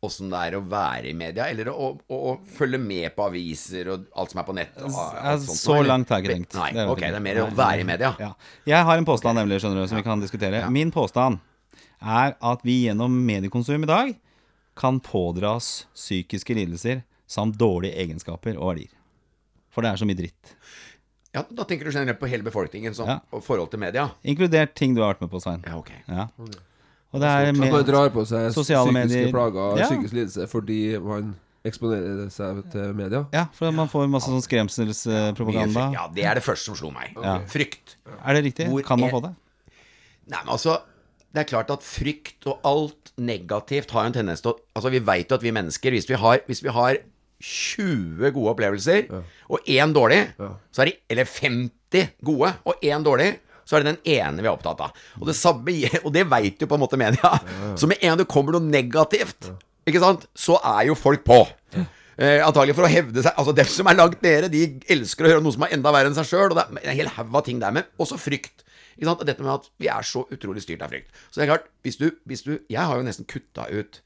åssen 0.00 0.30
det 0.32 0.38
er 0.48 0.56
å 0.56 0.62
være 0.64 1.10
i 1.10 1.16
media, 1.16 1.50
eller 1.52 1.68
å, 1.72 1.90
å, 1.92 2.18
å 2.30 2.36
følge 2.56 2.78
med 2.80 3.10
på 3.16 3.26
aviser 3.26 3.90
og 3.92 4.06
alt 4.16 4.32
som 4.32 4.40
er 4.40 4.46
på 4.48 4.54
nett? 4.56 4.78
Og, 4.80 4.88
og 4.88 5.18
Ja, 5.18 5.34
sånt 5.42 5.60
så 5.60 5.76
langt 5.84 6.12
har 6.12 6.22
jeg 6.22 6.28
ikke 6.28 6.38
tenkt. 6.38 6.56
Nei, 6.56 6.70
Det 6.78 6.86
ok, 6.94 7.02
det 7.04 7.18
er 7.18 7.26
mer 7.26 7.42
å 7.42 7.48
være 7.58 7.84
i 7.84 7.88
media. 7.90 8.14
Ja. 8.22 8.30
Jeg 8.70 8.88
har 8.88 9.02
en 9.02 9.08
påstand 9.08 9.36
nemlig, 9.42 9.60
skjønner 9.60 9.84
du, 9.84 9.90
som 9.90 10.00
vi 10.00 10.06
kan 10.06 10.22
diskutere. 10.22 10.62
Min 10.72 10.94
påstand 10.94 11.42
er 12.02 12.36
at 12.40 12.62
vi 12.64 12.84
gjennom 12.86 13.12
mediekonsum 13.26 13.82
i 13.84 13.86
dag 13.90 14.14
kan 14.76 15.00
pådra 15.00 15.56
oss 15.56 15.86
psykiske 15.94 16.54
lidelser 16.56 17.02
samt 17.30 17.56
dårlige 17.60 17.94
egenskaper 18.00 18.56
og 18.58 18.72
verdier. 18.74 18.94
For 19.70 19.82
det 19.82 19.90
er 19.92 19.96
så 20.00 20.06
mye 20.08 20.16
dritt. 20.18 20.54
Ja, 21.34 21.44
Da 21.54 21.62
tenker 21.64 21.84
du 21.86 21.92
generelt 21.92 22.18
på 22.18 22.26
hele 22.28 22.42
befolkningen 22.42 22.94
som, 22.94 23.06
Ja. 23.06 23.20
og 23.32 23.44
forhold 23.44 23.70
til 23.70 23.78
media? 23.78 24.08
Inkludert 24.24 24.74
ting 24.74 24.94
du 24.96 25.02
har 25.02 25.14
vært 25.14 25.20
med 25.20 25.30
på, 25.30 25.40
Svein. 25.40 25.62
Ja, 25.66 25.76
ok. 25.78 25.90
Ja. 26.08 26.28
Og 27.12 27.20
det 27.20 27.28
er 27.28 27.52
med, 27.52 27.70
man 27.70 27.84
drar 27.84 28.08
på 28.10 28.24
seg 28.26 28.52
Sosiale 28.52 28.86
psykiske 28.90 29.08
medier. 29.08 29.30
plager, 29.32 29.78
Ja. 29.78 29.86
psykisk 29.86 30.12
lidelse, 30.14 30.48
fordi 30.48 30.98
man 30.98 31.36
eksponerer 31.64 32.30
seg 32.32 32.70
til 32.72 32.92
media. 32.94 33.26
Ja, 33.32 33.46
for 33.52 33.70
man 33.70 33.86
får 33.88 34.08
masse 34.10 34.26
sånn 34.30 34.42
skremselspropaganda. 34.42 35.92
Ja, 35.92 36.08
det 36.08 36.24
er 36.24 36.34
det 36.34 36.42
første 36.42 36.64
som 36.70 36.74
slo 36.74 36.90
meg. 36.90 37.14
Frykt. 37.50 37.96
Er 38.24 38.34
det 38.34 38.44
riktig? 38.44 38.68
Hvor 38.68 38.82
Kan 38.84 38.98
man 39.00 39.08
er- 39.08 39.12
få 39.12 39.22
det? 39.22 39.34
Nei, 40.30 40.38
men 40.44 40.48
altså 40.54 40.80
Det 41.30 41.44
er 41.44 41.48
klart 41.50 41.70
at 41.70 41.84
frykt 41.86 42.46
og 42.50 42.64
alt 42.66 43.12
negativt 43.20 43.92
har 43.94 44.08
en 44.08 44.16
tendens 44.16 44.42
til 44.42 44.52
å 44.52 44.58
Altså, 44.74 44.90
vi 44.90 44.98
veit 45.04 45.30
jo 45.30 45.36
at 45.38 45.44
vi 45.44 45.52
mennesker, 45.54 45.94
hvis 45.94 46.08
vi 46.08 46.18
har, 46.18 46.40
hvis 46.48 46.62
vi 46.64 46.72
har 46.74 46.98
20 47.40 48.32
gode 48.36 48.50
opplevelser 48.52 49.06
og 49.48 49.68
én 49.70 49.94
dårlig, 49.96 50.24
så 50.72 50.82
er 50.82 50.90
det 50.90 50.96
Eller 51.08 51.24
50 51.24 52.10
gode 52.24 52.52
og 52.64 52.82
én 52.84 53.02
dårlig. 53.06 53.38
Så 53.64 53.76
er 53.76 53.84
det 53.84 53.94
den 53.94 54.18
ene 54.18 54.42
vi 54.42 54.48
er 54.48 54.52
opptatt 54.56 54.80
av. 54.82 54.90
Og 55.20 55.26
det, 55.28 55.36
samme, 55.38 55.70
og 56.04 56.12
det 56.12 56.26
veit 56.30 56.58
jo 56.60 56.66
på 56.66 56.74
en 56.74 56.82
måte 56.82 56.98
media. 56.98 57.30
Så 57.78 57.86
med 57.86 58.00
en 58.02 58.12
gang 58.12 58.18
det 58.18 58.28
kommer 58.30 58.56
noe 58.56 58.66
negativt, 58.66 59.52
ikke 59.86 60.02
sant, 60.02 60.26
så 60.34 60.58
er 60.58 60.88
jo 60.88 60.96
folk 60.98 61.22
på. 61.26 61.38
Eh, 62.20 62.42
antagelig 62.44 62.74
for 62.76 62.84
å 62.84 62.90
hevde 62.92 63.22
seg 63.24 63.32
Altså 63.40 63.54
Dem 63.56 63.68
som 63.72 63.88
er 63.88 63.96
langt 63.96 64.18
nede, 64.20 64.50
de 64.52 64.58
elsker 64.92 65.24
å 65.24 65.30
høre 65.30 65.40
noe 65.40 65.54
som 65.54 65.62
er 65.64 65.72
enda 65.72 65.88
verre 65.94 66.10
enn 66.10 66.16
seg 66.18 66.26
sjøl. 66.28 66.50
Og 66.50 66.58
det 66.58 66.66
er 66.66 66.90
en 66.90 66.98
hel 66.98 67.12
haug 67.16 67.38
av 67.40 67.46
ting 67.46 67.62
der. 67.62 67.72
Men 67.72 67.86
også 67.96 68.18
frykt. 68.20 68.66
Dette 69.00 69.42
med 69.42 69.52
at 69.52 69.70
vi 69.80 69.88
er 69.88 70.06
så 70.06 70.26
utrolig 70.30 70.62
styrt 70.62 70.82
av 70.84 70.92
frykt. 70.92 71.10
Så 71.30 71.40
det 71.40 71.46
er 71.46 71.52
klart, 71.54 71.68
hvis 71.82 71.96
du, 71.96 72.10
hvis 72.28 72.42
du 72.46 72.58
Jeg 72.70 72.86
har 72.86 72.96
jo 72.96 73.06
nesten 73.06 73.28
kutta 73.28 73.66
ut 73.72 74.02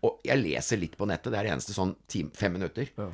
og 0.00 0.22
jeg 0.24 0.40
leser 0.40 0.78
litt 0.80 0.94
på 0.96 1.04
nettet. 1.08 1.28
Det 1.32 1.36
er 1.36 1.46
det 1.48 1.52
eneste 1.52 1.74
sånn 1.76 1.90
time, 2.08 2.30
fem 2.36 2.54
minutter. 2.56 2.88
Ja. 2.96 3.08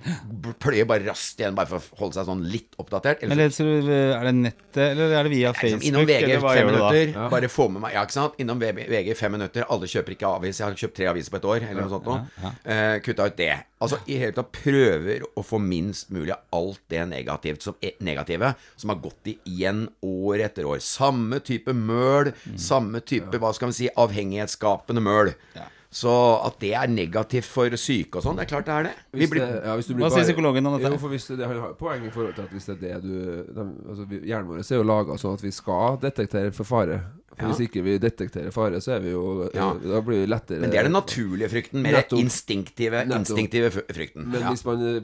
Pløyer 0.63 0.87
bare 0.87 1.03
raskt 1.09 1.41
igjen, 1.43 1.57
bare 1.59 1.67
for 1.67 1.83
å 1.83 1.99
holde 2.05 2.15
seg 2.15 2.29
sånn 2.29 2.45
litt 2.47 2.77
oppdatert. 2.79 3.25
Men 3.27 3.41
leser 3.41 3.67
du, 3.67 3.91
er 3.91 4.23
det 4.29 4.35
nettet, 4.39 4.79
eller 4.85 5.17
er 5.19 5.27
det 5.27 5.33
via 5.35 5.51
Facebook? 5.57 5.83
liksom, 5.83 5.89
innom 5.91 6.07
VG 6.07 6.29
eller 6.29 6.47
fem 6.47 6.71
minutter. 6.71 7.31
Bare 7.35 7.51
få 7.51 7.69
med 7.75 7.83
meg 7.83 7.97
Ja, 7.97 8.05
ikke 8.07 8.19
sant? 8.21 8.39
Innom 8.43 8.63
VG, 8.63 9.13
fem 9.19 9.35
minutter. 9.35 9.67
Alle 9.73 9.91
kjøper 9.91 10.15
ikke 10.15 10.31
avis. 10.39 10.61
Jeg 10.63 10.69
har 10.69 10.79
kjøpt 10.85 10.99
tre 11.01 11.11
aviser 11.11 11.35
på 11.35 11.43
et 11.43 11.51
år, 11.57 11.67
eller 11.71 11.83
noe 11.83 11.95
sånt 11.97 12.07
noe. 12.07 12.55
Eh, 12.63 12.99
kutta 13.03 13.27
ut 13.27 13.39
det. 13.43 13.53
Altså 13.83 13.99
i 14.09 14.17
hele 14.17 14.33
tatt 14.39 14.55
prøver 14.57 15.27
å 15.37 15.43
få 15.45 15.59
minst 15.61 16.09
mulig 16.15 16.33
av 16.33 16.47
alt 16.57 16.81
det 16.89 17.03
negativt 17.11 17.67
som, 17.67 17.75
eh, 17.83 17.99
negative 18.01 18.55
som 18.77 18.95
har 18.95 19.03
gått 19.03 19.35
igjen 19.45 19.89
år 20.07 20.47
etter 20.47 20.65
år. 20.65 20.79
Samme 20.81 21.43
type 21.45 21.75
møl, 21.77 22.33
samme 22.57 23.03
type, 23.05 23.37
hva 23.43 23.53
skal 23.53 23.75
vi 23.75 23.83
si, 23.83 23.89
avhengighetsskapende 23.91 25.03
møl. 25.03 25.35
Så 25.91 26.11
at 26.45 26.59
det 26.61 26.73
er 26.75 26.87
negativt 26.91 27.45
for 27.47 27.71
syke 27.79 28.19
og 28.19 28.23
sånn, 28.25 28.37
det 28.37 28.43
er 28.47 28.51
klart 28.51 28.67
det 28.67 28.75
er 28.75 28.83
det. 28.89 28.95
Vi 29.13 29.21
Hvis 29.21 29.31
blir, 29.31 29.41
det, 29.47 29.61
ja, 29.65 29.75
hvis 29.79 29.87
du 29.87 29.95
blir 29.95 30.05
Hva 30.07 30.11
sier 30.13 30.25
psykologen 30.27 30.67
om 30.67 30.75
dette? 30.79 30.91
Jo, 30.93 30.99
for 30.99 31.09
hvis 31.15 31.27
det, 31.31 31.39
det 31.39 31.47
har 31.47 31.75
poeng 31.79 32.05
i 32.07 32.11
forhold 32.11 32.35
til 32.35 32.43
at 32.43 32.51
hvis 32.57 32.67
det 32.67 32.75
er 32.77 32.81
det 32.81 33.03
du 33.03 33.53
de, 33.55 33.67
altså, 33.89 34.09
vi- 34.11 34.21
Hjernen 34.27 34.49
vår 34.51 34.59
er 34.65 34.77
jo 34.77 34.83
laga 34.83 35.17
sånn 35.23 35.35
at 35.39 35.43
vi 35.47 35.51
skal 35.55 35.99
detektere 36.03 36.53
for 36.53 36.65
fare. 36.65 37.01
For 37.37 37.45
Ja. 37.47 37.53
Hvis 37.53 37.69
ikke 37.69 37.83
vi 37.85 37.99
detekterer 37.99 38.51
fare, 38.51 38.81
så 38.81 38.93
er 38.97 39.01
vi 39.01 39.11
jo 39.11 39.51
Ja. 39.55 39.73
Da 39.75 40.01
blir 40.01 40.25
vi 40.25 40.27
lettere 40.27 40.61
men 40.61 40.71
det 40.71 40.79
er 40.79 40.85
den 40.89 40.93
naturlige 40.93 41.49
frykten. 41.53 41.83
Mer 41.83 42.03
instinktive, 42.17 43.05
instinktive 43.13 43.71
frykten. 43.71 44.27
Men 44.31 44.41
Ja. 44.41 44.49
hvis 44.51 44.65
man 44.65 44.81
eh, 44.97 45.01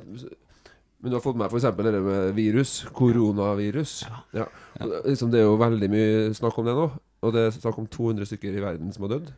Men 1.02 1.10
du 1.10 1.16
har 1.18 1.22
fått 1.24 1.38
med 1.38 1.50
f.eks. 1.50 1.64
det 1.82 2.02
med 2.02 2.34
virus. 2.36 2.76
Koronavirus. 2.94 4.02
Ja. 4.36 4.46
Og 4.78 4.92
Liksom, 5.08 5.32
det 5.32 5.40
er 5.40 5.48
jo 5.48 5.56
veldig 5.58 5.88
mye 5.90 6.28
snakk 6.38 6.60
om 6.62 6.68
det 6.68 6.76
nå. 6.78 6.84
Og 7.22 7.34
det 7.34 7.42
er 7.46 7.54
snakk 7.54 7.76
om 7.78 7.86
200 7.86 8.26
stykker 8.26 8.54
i 8.54 8.62
verden 8.62 8.94
som 8.94 9.04
har 9.06 9.16
dødd. 9.16 9.32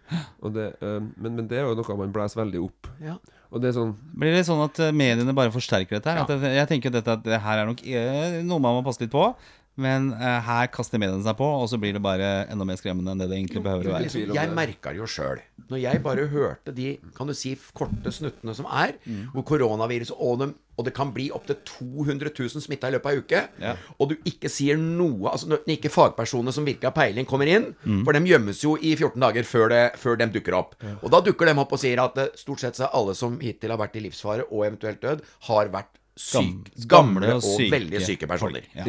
Eh, 0.45 1.01
men, 1.21 1.35
men 1.35 1.49
det 1.49 1.61
er 1.61 1.67
jo 1.69 1.77
noe 1.77 1.97
man 2.01 2.13
blæser 2.13 2.41
veldig 2.43 2.63
opp. 2.65 2.89
Ja. 3.05 3.17
Det 3.55 3.71
sånn 3.77 3.93
Blir 4.19 4.35
det 4.35 4.47
sånn 4.49 4.63
at 4.65 4.81
eh, 4.83 4.95
mediene 4.97 5.35
bare 5.37 5.53
forsterker 5.55 6.01
dette 6.01 6.11
her? 6.11 6.25
Ja. 6.25 6.27
Det, 6.27 6.55
jeg 6.57 6.71
tenker 6.71 6.91
at 6.91 6.97
dette 6.99 7.19
at 7.21 7.27
det 7.27 7.43
her 7.45 7.61
er 7.63 7.69
nok 7.69 7.85
eh, 7.87 8.41
noe 8.43 8.63
man 8.63 8.81
må 8.81 8.85
passe 8.87 9.05
litt 9.05 9.13
på. 9.13 9.29
Men 9.77 10.13
uh, 10.15 10.39
her 10.47 10.69
kaster 10.71 11.01
mediene 11.03 11.25
seg 11.27 11.35
på, 11.39 11.47
og 11.63 11.67
så 11.69 11.79
blir 11.83 11.97
det 11.97 12.03
bare 12.05 12.47
enda 12.53 12.63
mer 12.69 12.77
skremmende 12.79 13.11
enn 13.11 13.19
det 13.19 13.27
det 13.31 13.39
egentlig 13.41 13.63
behøver 13.65 13.89
å 13.91 13.95
være. 13.97 14.11
Jeg 14.15 14.35
det. 14.35 14.55
merka 14.55 14.93
det 14.95 15.01
jo 15.03 15.09
sjøl. 15.11 15.41
Når 15.71 15.81
jeg 15.83 16.03
bare 16.05 16.27
hørte 16.31 16.75
de 16.77 16.93
kan 17.17 17.27
du 17.27 17.35
si, 17.35 17.57
korte 17.75 18.13
snuttene 18.13 18.55
som 18.55 18.67
er, 18.71 18.95
hvor 19.33 19.43
koronaviruset 19.49 20.15
og, 20.15 20.39
dem, 20.45 20.53
og 20.79 20.85
det 20.87 20.93
kan 20.95 21.11
bli 21.15 21.27
opptil 21.35 21.57
200 21.67 22.31
000 22.37 22.63
smitta 22.63 22.91
i 22.91 22.95
løpet 22.95 23.09
av 23.11 23.17
ei 23.17 23.23
uke, 23.25 23.43
Ja. 23.65 23.75
og 23.99 24.11
du 24.13 24.15
ikke 24.29 24.51
sier 24.53 24.77
noe 24.79 25.31
Altså 25.33 25.49
når 25.51 25.65
ikke 25.75 25.91
fagpersonene 25.91 26.53
som 26.55 26.67
virker 26.69 26.91
har 26.93 26.97
peiling, 26.99 27.27
kommer 27.27 27.51
inn, 27.51 27.75
Mm. 27.85 28.05
for 28.05 28.13
dem 28.13 28.27
gjemmes 28.31 28.63
jo 28.63 28.77
i 28.77 28.95
14 28.95 29.19
dager 29.21 29.43
før, 29.49 29.69
det, 29.71 29.83
før 29.99 30.17
de 30.21 30.27
dukker 30.39 30.55
opp. 30.55 30.75
Og 31.03 31.11
da 31.11 31.21
dukker 31.21 31.47
de 31.51 31.59
opp 31.59 31.73
og 31.73 31.79
sier 31.83 31.99
at 32.05 32.17
eh, 32.19 32.31
stort 32.39 32.61
sett 32.63 32.77
så 32.79 32.87
er 32.87 32.95
alle 32.95 33.15
som 33.19 33.41
hittil 33.41 33.71
har 33.75 33.79
vært 33.81 33.97
i 33.97 34.05
livsfare 34.07 34.47
og 34.51 34.67
eventuelt 34.69 35.01
død, 35.03 35.23
har 35.49 35.69
vært 35.75 35.99
syk, 36.17 36.69
gamle 36.87 37.27
og, 37.35 37.41
og 37.41 37.43
syke 37.59 37.73
veldig 37.75 38.01
syke 38.07 38.27
personer. 38.31 38.63
ja. 38.75 38.85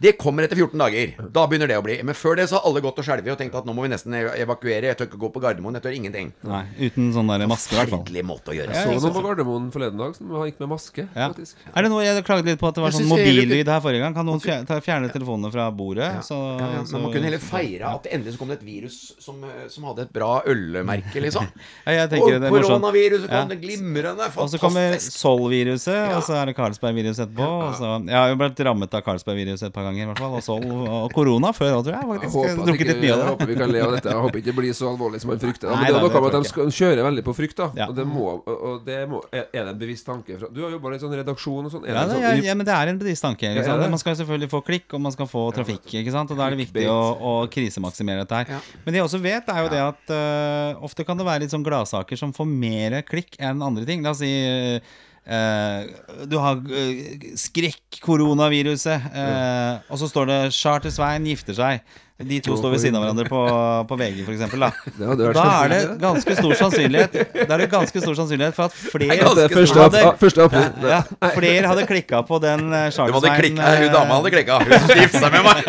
Det 0.00 0.12
kommer 0.18 0.44
etter 0.46 0.54
14 0.58 0.78
dager. 0.78 1.12
Da 1.34 1.44
begynner 1.50 1.66
det 1.70 1.76
å 1.78 1.82
bli. 1.82 1.96
Men 2.06 2.14
før 2.14 2.36
det 2.38 2.44
så 2.50 2.58
har 2.58 2.66
alle 2.68 2.80
gått 2.84 2.98
og 2.98 3.06
skjelvet 3.06 3.32
og 3.32 3.38
tenkt 3.40 3.54
at 3.58 3.66
nå 3.66 3.72
må 3.74 3.82
vi 3.82 3.90
nesten 3.90 4.14
evakuere. 4.14 4.86
Jeg 4.90 4.98
tør 4.98 5.08
ikke 5.08 5.18
gå 5.24 5.30
på 5.34 5.40
Gardermoen. 5.42 5.74
Jeg 5.78 5.82
tør 5.86 5.96
ingenting. 5.96 6.32
Nei, 6.46 6.60
uten 6.78 7.08
sånn 7.14 7.30
der 7.32 7.46
maske, 7.50 7.74
i 7.74 7.78
hvert 7.80 7.90
fall. 7.94 8.04
Måte 8.28 8.52
å 8.52 8.54
gjøre 8.54 8.74
Ja, 8.74 8.84
det 8.86 8.98
Så 9.00 9.08
noen 9.08 9.14
på 9.16 9.22
Gardermoen 9.26 9.68
forleden 9.74 9.98
dag 9.98 10.14
som 10.14 10.30
gikk 10.46 10.60
med 10.62 10.68
maske, 10.70 11.06
Ja. 11.14 11.28
faktisk. 11.32 11.54
Er 11.74 11.82
det 11.82 11.90
noe 11.90 12.02
Jeg 12.04 12.24
klaget 12.24 12.44
litt 12.50 12.60
på 12.60 12.68
at 12.68 12.74
det 12.78 12.82
var 12.82 12.90
sånn 12.94 13.08
mobillyd 13.10 13.66
her 13.66 13.80
forrige 13.80 14.00
gang. 14.02 14.14
Kan 14.14 14.26
noen 14.26 14.40
fjer- 14.42 14.66
fjerne 14.86 15.10
telefonene 15.12 15.50
fra 15.52 15.70
bordet? 15.70 16.10
Så, 16.26 16.38
Ja, 16.58 16.70
ja, 16.78 16.82
så- 16.84 16.92
men 16.94 17.02
man 17.02 17.12
kunne 17.12 17.24
heller 17.24 17.38
feire 17.42 17.82
at 17.94 18.06
endelig 18.10 18.34
så 18.34 18.38
kom 18.38 18.48
det 18.48 18.58
et 18.62 18.66
virus 18.66 19.12
som, 19.18 19.42
eh, 19.44 19.68
som 19.68 19.84
hadde 19.84 20.02
et 20.06 20.12
bra 20.12 20.42
ølmerke, 20.46 21.14
liksom. 21.22 21.46
Ja, 21.86 21.92
jeg 22.06 22.10
tenker 22.10 22.34
Og 22.34 22.40
det 22.40 22.46
er 22.46 22.50
morsomt. 22.54 22.82
koronaviruset 22.82 23.28
Ja. 23.30 23.40
kom 23.40 23.48
det 23.48 23.60
glimrende. 23.62 24.26
fantastisk. 24.30 24.38
Og 24.38 24.50
så 24.50 24.58
kommer. 24.58 24.98
Sol-viruset, 24.98 26.16
og 26.16 26.22
så 26.22 26.34
er 26.42 26.46
det 26.48 26.54
Carlsberg-viruset 26.56 27.24
etterpå. 27.26 27.48
Og 27.68 27.74
så, 27.78 27.90
jeg 28.08 28.16
har 28.18 28.32
jo 28.32 28.38
blitt 28.40 28.62
rammet 28.68 28.96
av 28.98 29.04
Carlsberg-viruset 29.06 29.68
et 29.68 29.74
par 29.74 29.86
ganger, 29.88 30.02
i 30.04 30.08
hvert 30.10 30.22
fall. 30.22 30.36
Og 30.38 30.44
Sol 30.44 30.64
og 30.68 31.12
korona 31.14 31.52
før 31.56 31.78
òg, 31.78 31.86
tror 31.86 31.94
jeg. 31.94 32.02
Jeg 32.02 32.10
Faktisk. 32.12 32.34
håper, 32.34 32.48
Jeg 32.48 32.58
at 32.58 32.82
ikke, 32.88 33.06
jeg 33.08 33.28
håper 33.28 33.50
vi 33.52 33.58
kan 33.58 33.72
le 33.72 33.82
av 33.84 33.94
dette. 33.96 34.12
Jeg 34.12 34.22
håper 34.24 34.40
ikke 34.40 34.50
det 34.50 34.56
blir 34.58 34.76
så 34.76 34.90
alvorlig 34.92 35.20
som 35.22 35.32
man 35.32 35.42
frykter. 35.42 35.68
Nei, 35.68 35.76
Men 35.78 35.86
det 35.88 35.98
er 35.98 36.06
noe 36.06 36.22
med 36.24 36.28
at 36.28 36.46
de 36.46 36.52
skal 36.52 36.72
kjøre 36.78 37.06
veldig 37.08 37.24
på 37.28 37.34
frykt. 37.38 37.56
da 37.62 37.70
Ja. 37.78 37.88
Og 37.88 37.94
det 37.98 38.06
må, 38.08 38.26
og 38.48 38.84
det 38.86 38.98
må 39.10 39.22
er, 39.32 39.46
det 39.52 39.64
en 39.68 39.78
bevisst 39.78 40.06
tanke 40.08 40.38
fra 40.38 40.48
Du 40.52 40.62
har 40.64 40.72
jobba 40.72 40.92
litt 40.94 41.04
sånn 41.04 41.16
redaksjon 41.18 41.68
og 41.68 41.72
sånn. 41.72 41.86
Ja, 41.88 42.06
sånn, 42.08 42.22
ja, 42.22 42.32
ja, 42.48 42.54
men 42.54 42.66
det 42.66 42.74
er 42.74 42.92
en 42.92 42.98
bevisst 42.98 43.22
tanke. 43.22 43.52
Ikke 43.52 43.66
sant? 43.66 43.84
Man 43.88 44.00
skal 44.00 44.16
selvfølgelig 44.18 44.50
få 44.50 44.62
klikk, 44.64 44.88
og 44.94 45.04
man 45.04 45.14
skal 45.14 45.28
få 45.30 45.44
trafikk. 45.54 45.86
Ikke 46.00 46.14
sant? 46.14 46.30
Og 46.32 46.38
Da 46.38 46.46
er 46.48 46.56
det 46.56 46.62
viktig 46.64 46.86
å, 46.90 46.98
å 47.18 47.32
krisemaksimere 47.52 48.24
dette 48.24 48.42
her. 48.42 48.56
Ja. 48.56 48.60
Men 48.84 48.94
det 48.94 49.00
jeg 49.02 49.06
også 49.08 49.20
vet, 49.22 49.48
er 49.52 49.64
jo 49.64 49.72
det 49.72 49.82
at 49.84 50.14
uh, 50.14 50.84
ofte 50.88 51.04
kan 51.06 51.18
det 51.18 51.26
være 51.28 51.44
litt 51.44 51.54
sånn 51.54 51.66
gladsaker 51.66 52.18
som 52.18 52.32
får 52.36 52.48
mer 52.48 53.00
klikk 53.08 53.38
enn 53.38 53.62
andre 53.64 53.86
ting. 53.88 54.02
La 54.04 54.14
oss 54.14 54.22
si 54.22 54.30
eh, 54.30 54.80
Du 55.28 56.36
har 56.40 56.56
eh, 56.72 57.32
skrekk-koronaviruset, 57.36 59.08
eh, 59.12 59.78
og 59.92 59.98
så 60.00 60.08
står 60.08 60.26
det 60.30 60.38
'Charter-Svein 60.56 61.26
gifter 61.28 61.52
seg'. 61.56 61.80
De 62.18 62.40
to 62.42 62.56
står 62.58 62.72
ved 62.72 62.80
siden 62.82 62.96
av 62.98 63.04
hverandre 63.04 63.28
på, 63.30 63.40
på 63.86 63.96
VG, 64.00 64.24
f.eks. 64.26 64.40
Da. 64.58 64.70
Det 64.98 65.28
da 65.36 65.44
er 65.62 65.68
det 65.70 65.82
ganske 66.02 66.34
stor 66.34 66.54
sannsynlighet 66.58 67.12
Da 67.46 67.54
er 67.54 67.58
det 67.62 67.68
ganske 67.70 68.00
stor 68.02 68.16
sannsynlighet 68.18 68.56
for 68.56 68.64
at 68.66 68.74
flere 68.74 69.14
Det 69.14 69.22
er 69.22 69.34
Det 69.38 69.44
er 69.54 69.76
hadde- 69.84 70.18
første 70.18 70.42
april. 70.48 70.66
ja, 70.82 71.02
Flere 71.36 71.66
hadde 71.70 71.86
klikka 71.86 72.22
på 72.26 72.40
den 72.42 72.72
uh, 72.74 72.90
Charter-Svein 72.90 73.38
klikka, 73.38 73.62
hun 73.84 73.92
dama 73.94 74.18
hadde 74.18 74.30
klikka. 74.34 74.58
Hun 74.64 74.72
som 74.82 74.98
gifta 74.98 75.18
seg 75.22 75.30
med 75.30 75.42
meg. 75.46 75.62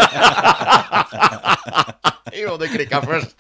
Hun 2.40 2.46
hadde 2.54 2.68
klikka 2.72 3.00
først. 3.04 3.36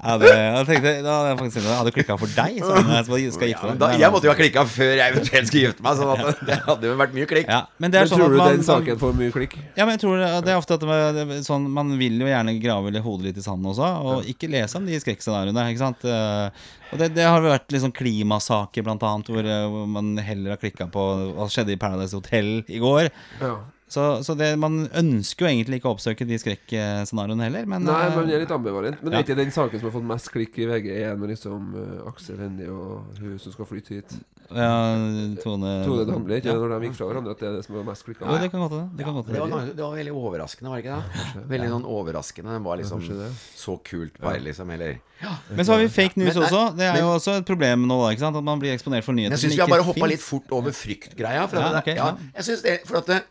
Ja, 0.00 0.14
det, 0.16 0.30
jeg 0.32 0.66
tenkte, 0.70 0.92
da 1.04 1.14
hadde 1.18 1.28
jeg 1.30 1.38
faktisk 1.42 1.58
jeg 1.60 1.76
hadde 1.76 1.90
klikka 1.92 2.14
for 2.16 2.30
deg, 2.32 2.60
som 2.64 2.86
jeg 2.94 3.32
skal 3.34 3.50
gifte 3.50 3.72
Da, 3.82 3.90
jeg 4.00 4.12
måtte 4.14 4.28
jo 4.28 4.32
ha 4.32 4.36
klikka 4.38 4.62
før 4.64 4.92
jeg 4.96 5.12
eventuelt 5.12 5.50
skulle 5.50 5.64
gifte 5.66 5.84
meg, 5.84 5.98
sånn 5.98 6.12
at 6.14 6.40
det 6.48 6.56
hadde 6.64 6.88
jo 6.88 6.94
vært 6.96 7.16
mye 7.18 7.28
klikk. 7.28 7.50
ja, 7.52 7.58
men 7.76 7.92
det 7.92 8.00
er 8.00 8.06
Men 8.06 8.12
sånn 8.12 8.22
tror 8.22 8.30
at 8.30 8.32
du 8.32 8.40
man, 8.40 8.54
den 8.54 8.64
saken 8.64 9.00
får 9.02 9.12
mye 9.18 9.34
klikk? 9.34 9.56
Ja, 9.76 9.84
men 9.84 9.92
jeg 9.98 10.02
tror 10.06 10.16
det, 10.22 10.30
det 10.46 10.54
er 10.54 10.60
ofte 10.62 10.78
at 10.78 10.86
er 10.96 11.42
sånn, 11.44 11.66
Man 11.76 11.92
vil 12.00 12.16
jo 12.24 12.30
gjerne 12.30 12.54
grave 12.62 12.94
litt 12.94 13.04
hodet 13.04 13.28
litt 13.28 13.40
i 13.42 13.44
sanden 13.44 13.68
også, 13.74 13.90
og 14.08 14.30
ikke 14.32 14.48
lese 14.52 14.80
om 14.80 14.86
de 14.88 15.00
skrekkscenarioene. 15.04 15.66
ikke 15.74 15.82
sant? 15.84 16.06
Eh, 16.08 16.70
Og 16.90 16.98
det, 16.98 17.10
det 17.14 17.26
har 17.28 17.44
vært 17.44 17.68
liksom 17.70 17.92
klimasaker, 17.94 18.82
blant 18.86 19.04
annet, 19.06 19.28
hvor, 19.30 19.44
eh, 19.46 19.66
hvor 19.70 19.84
man 19.86 20.14
heller 20.18 20.56
har 20.56 20.62
klikka 20.62 20.88
på 20.90 21.04
hva 21.36 21.46
skjedde 21.52 21.76
i 21.76 21.78
Paradise 21.78 22.16
Hotel 22.16 22.64
i 22.66 22.80
går. 22.82 23.10
Ja. 23.42 23.52
Så, 23.90 24.02
så 24.22 24.36
det, 24.38 24.52
man 24.62 24.84
ønsker 24.94 25.46
jo 25.46 25.50
egentlig 25.50 25.80
ikke 25.80 25.90
å 25.90 25.94
oppsøke 25.96 26.26
de 26.28 26.36
skrekkscenarioene 26.38 27.48
heller, 27.48 27.64
men 27.66 27.82
Nei, 27.88 28.02
men 28.06 28.18
man 28.20 28.28
er 28.30 28.44
litt 28.44 28.52
ambivalent. 28.54 29.00
Men 29.02 29.16
ja. 29.16 29.18
er 29.18 29.26
ikke 29.26 29.38
den 29.40 29.50
saken 29.54 29.80
som 29.80 29.88
har 29.88 29.96
fått 29.96 30.06
mest 30.12 30.30
klikk 30.30 30.60
i 30.62 30.68
VG, 30.70 30.90
er 31.08 31.16
med 31.18 31.32
liksom 31.32 31.72
eh, 31.74 32.04
Aksel 32.06 32.38
Hennie 32.38 32.70
og 32.70 33.18
hun 33.18 33.40
som 33.42 33.56
skal 33.56 33.66
flytte 33.66 33.98
hit? 33.98 34.14
ja, 34.50 34.70
Tone 35.42 35.72
Tone 35.86 36.04
Damli, 36.08 36.38
ikke 36.40 36.50
ja. 36.50 36.56
når 36.58 36.72
de 36.74 36.88
gikk 36.88 36.96
fra 36.98 37.06
hverandre, 37.10 37.34
at 37.36 37.42
det 37.42 37.48
er 37.48 37.56
det 37.58 37.64
som 37.66 37.76
er 37.78 37.84
mest 37.86 38.06
klikka? 38.06 38.26
Ja, 38.26 38.38
det 38.42 38.50
kan 38.50 38.62
godt 38.64 38.74
hende. 38.74 38.88
Det 38.98 39.06
ja, 39.06 39.12
Det 39.26 39.50
var, 39.54 39.68
det 39.68 39.84
var 39.84 39.96
veldig 39.98 40.14
overraskende, 40.22 40.70
var 40.72 40.80
det 40.80 40.86
ikke 40.86 40.96
det? 40.98 41.44
Veldig 41.52 41.70
sånn 41.74 41.86
overraskende. 41.96 42.56
Det 42.56 42.62
var 42.66 42.80
liksom 42.82 43.04
så 43.62 43.76
kult 43.90 44.18
bare, 44.22 44.42
liksom. 44.42 44.72
Eller 44.74 44.98
Men 45.50 45.66
så 45.66 45.74
har 45.76 45.82
vi 45.84 45.90
fake 45.94 46.18
news 46.18 46.34
Men- 46.34 46.44
også. 46.46 46.62
Det 46.78 46.86
er 46.88 46.94
men- 46.94 47.02
jo 47.04 47.12
også 47.14 47.36
et 47.38 47.46
problem 47.46 47.86
nå, 47.86 48.00
ikke 48.10 48.26
sant? 48.26 48.36
At 48.36 48.44
man 48.44 48.58
blir 48.62 48.74
eksponert 48.74 49.06
for 49.06 49.14
nyheter 49.14 49.36
jeg 49.38 49.44
syns 49.50 49.54
vi 49.58 49.62
har 49.62 49.70
bare 49.70 49.86
hoppa 49.86 50.06
litt 50.10 50.22
fort 50.22 50.50
over 50.50 50.74
fryktgreia. 50.74 51.46
For 51.48 51.58
Ja, 51.58 51.78
okay, 51.78 51.94
ja, 51.94 52.06
ja. 52.14 52.32
jeg 52.34 52.44
synes 52.50 52.62
det, 52.62 52.80
for 52.86 52.98
at 52.98 53.06
det, 53.06 53.22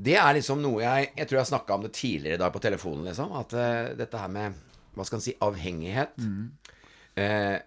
det 0.00 0.16
er 0.16 0.36
liksom 0.36 0.62
noe 0.62 0.82
jeg 0.82 1.10
Jeg 1.18 1.28
tror 1.28 1.40
jeg 1.40 1.50
snakka 1.50 1.76
om 1.76 1.86
det 1.86 1.92
tidligere 1.96 2.38
i 2.38 2.42
dag 2.42 2.52
på 2.54 2.62
telefonen, 2.62 3.06
liksom. 3.08 3.32
At 3.36 3.54
uh, 3.56 3.90
dette 3.98 4.20
her 4.20 4.30
med 4.32 4.60
Hva 4.96 5.06
skal 5.06 5.20
en 5.20 5.24
si 5.24 5.34
avhengighet 5.44 6.16
eh, 7.20 7.58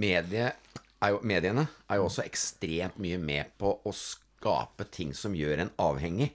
medie, 0.00 0.50
er 1.00 1.12
jo, 1.14 1.20
Mediene 1.26 1.64
er 1.88 2.00
jo 2.00 2.06
også 2.08 2.24
ekstremt 2.26 2.98
mye 3.00 3.18
med 3.22 3.54
på 3.60 3.72
å 3.86 3.92
skape 3.96 4.86
ting 4.92 5.14
som 5.16 5.34
gjør 5.36 5.64
en 5.64 5.72
avhengig. 5.80 6.30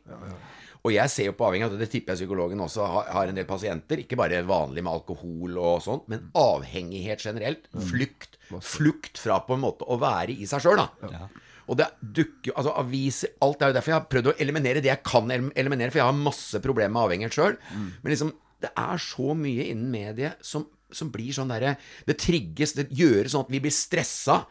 Og 0.86 0.94
jeg 0.94 1.10
ser 1.14 1.30
jo 1.30 1.36
på 1.38 1.48
avhengighet, 1.48 1.74
og 1.74 1.82
det 1.82 1.90
tipper 1.94 2.14
jeg 2.14 2.24
psykologen 2.24 2.62
også 2.62 2.86
har, 2.90 3.08
har 3.16 3.32
en 3.32 3.38
del 3.38 3.48
pasienter, 3.50 4.04
ikke 4.04 4.18
bare 4.20 4.44
vanlig 4.46 4.84
med 4.86 4.94
alkohol 4.94 5.58
og 5.58 5.80
sånt, 5.86 6.06
men 6.12 6.28
avhengighet 6.38 7.26
generelt. 7.26 7.66
Flukt. 7.90 8.38
Flukt 8.62 9.22
fra 9.22 9.40
på 9.46 9.58
en 9.58 9.64
måte 9.66 9.88
å 9.90 9.98
være 10.02 10.36
i 10.36 10.46
seg 10.50 10.62
sjøl, 10.66 10.84
da. 10.84 11.26
Og 11.68 11.78
det 11.80 11.88
dukker 12.02 12.52
jo 12.52 12.56
Altså, 12.60 12.74
aviser 12.78 13.32
Alt 13.42 13.62
er 13.62 13.72
jo 13.72 13.76
derfor 13.78 13.94
jeg 13.94 14.00
har 14.00 14.10
prøvd 14.12 14.32
å 14.32 14.36
eliminere 14.44 14.84
det 14.84 14.92
jeg 14.92 15.04
kan 15.06 15.32
eliminere, 15.32 15.92
for 15.92 16.02
jeg 16.02 16.10
har 16.10 16.20
masse 16.20 16.62
problemer 16.64 16.94
med 16.94 17.04
avhengighet 17.08 17.38
sjøl. 17.40 17.58
Men 17.74 18.14
liksom, 18.14 18.34
det 18.62 18.72
er 18.80 19.02
så 19.02 19.34
mye 19.38 19.70
innen 19.72 19.90
mediet 19.94 20.46
som, 20.46 20.68
som 20.94 21.10
blir 21.14 21.34
sånn 21.36 21.52
derre 21.52 21.76
Det 22.08 22.18
trigges, 22.22 22.76
det 22.78 22.88
gjøres 22.96 23.34
sånn 23.36 23.48
at 23.48 23.52
vi 23.54 23.64
blir 23.66 23.74
stressa. 23.76 24.44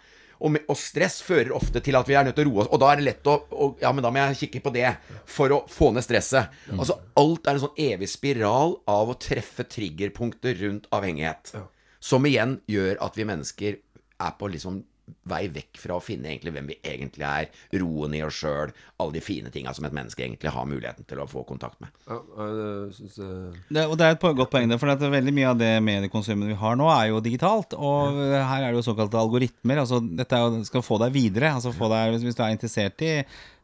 Og, 0.44 0.50
med, 0.50 0.64
og 0.68 0.76
stress 0.76 1.20
fører 1.24 1.54
ofte 1.56 1.80
til 1.80 1.96
at 1.96 2.08
vi 2.10 2.16
er 2.18 2.26
nødt 2.26 2.34
til 2.36 2.48
å 2.48 2.50
roe 2.50 2.64
oss. 2.64 2.70
Og 2.74 2.80
da 2.82 2.88
er 2.90 2.98
det 3.00 3.06
lett 3.06 3.28
å, 3.30 3.36
å 3.48 3.68
Ja, 3.80 3.92
men 3.94 4.04
da 4.04 4.10
må 4.12 4.18
jeg 4.20 4.40
kikke 4.42 4.64
på 4.66 4.72
det 4.74 4.90
for 5.30 5.54
å 5.54 5.60
få 5.70 5.92
ned 5.94 6.04
stresset. 6.04 6.50
Altså 6.74 6.98
alt 7.20 7.46
er 7.46 7.54
en 7.56 7.62
sånn 7.68 7.78
evig 7.86 8.10
spiral 8.12 8.74
av 8.90 9.12
å 9.14 9.16
treffe 9.22 9.64
triggerpunkter 9.70 10.58
rundt 10.66 10.90
avhengighet. 10.92 11.54
Som 12.04 12.26
igjen 12.28 12.58
gjør 12.68 12.98
at 13.06 13.16
vi 13.16 13.24
mennesker 13.30 13.78
er 14.20 14.34
på 14.38 14.50
liksom 14.52 14.82
vei 15.28 15.48
vekk 15.52 15.78
fra 15.80 15.98
å 15.98 16.02
finne 16.04 16.30
egentlig 16.30 16.52
hvem 16.54 16.68
vi 16.72 16.76
egentlig 16.84 17.24
er, 17.28 17.48
roen 17.80 18.14
i 18.16 18.22
oss 18.24 18.38
sjøl, 18.40 18.72
alle 19.00 19.16
de 19.16 19.22
fine 19.24 19.52
tinga 19.52 19.72
som 19.76 19.86
et 19.88 19.96
menneske 19.96 20.24
egentlig 20.24 20.52
har 20.54 20.68
muligheten 20.68 21.06
til 21.08 21.20
å 21.20 21.28
få 21.28 21.44
kontakt 21.48 21.80
med. 21.84 21.92
Ja, 22.08 22.18
synes, 22.94 23.18
eh, 23.18 23.60
Det, 23.68 23.86
og 23.86 23.96
det 24.00 24.06
er 24.06 24.16
et 24.16 24.26
godt 24.40 24.52
poeng, 24.52 24.68
det, 24.68 24.80
for 24.80 24.92
at 24.92 25.00
veldig 25.00 25.34
mye 25.36 25.50
av 25.52 25.60
det 25.60 25.72
mediekonsumet 25.84 26.52
vi 26.52 26.58
har 26.60 26.76
nå, 26.80 26.88
er 26.92 27.10
jo 27.12 27.22
digitalt. 27.24 27.76
Og 27.76 28.20
her 28.34 28.62
er 28.62 28.70
det 28.70 28.80
jo 28.80 28.88
såkalte 28.90 29.20
algoritmer. 29.20 29.82
Altså, 29.84 30.00
dette 30.00 30.36
er 30.36 30.44
jo, 30.44 30.64
skal 30.68 30.84
få 30.84 31.00
deg 31.04 31.14
videre. 31.16 31.52
Altså 31.56 31.74
få 31.74 31.90
deg, 31.92 32.18
hvis 32.22 32.36
du 32.36 32.44
er 32.44 32.54
interessert 32.56 33.04
i 33.04 33.14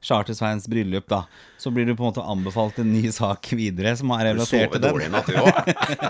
Charter-Sveins 0.02 0.64
bryllup, 0.70 1.06
da, 1.10 1.22
så 1.60 1.68
blir 1.74 1.84
du 1.84 1.92
på 1.94 2.02
en 2.06 2.08
måte 2.12 2.22
anbefalt 2.24 2.78
en 2.80 2.88
ny 2.92 3.10
sak 3.12 3.50
videre 3.52 3.92
som 4.00 4.10
er 4.16 4.22
Du 4.24 4.28
relatert 4.30 4.72
til 4.72 4.80
den. 4.80 4.86
dårlig 4.94 5.06
i 5.06 5.12
natt, 5.12 5.26
du 5.28 5.34
òg. 5.36 5.52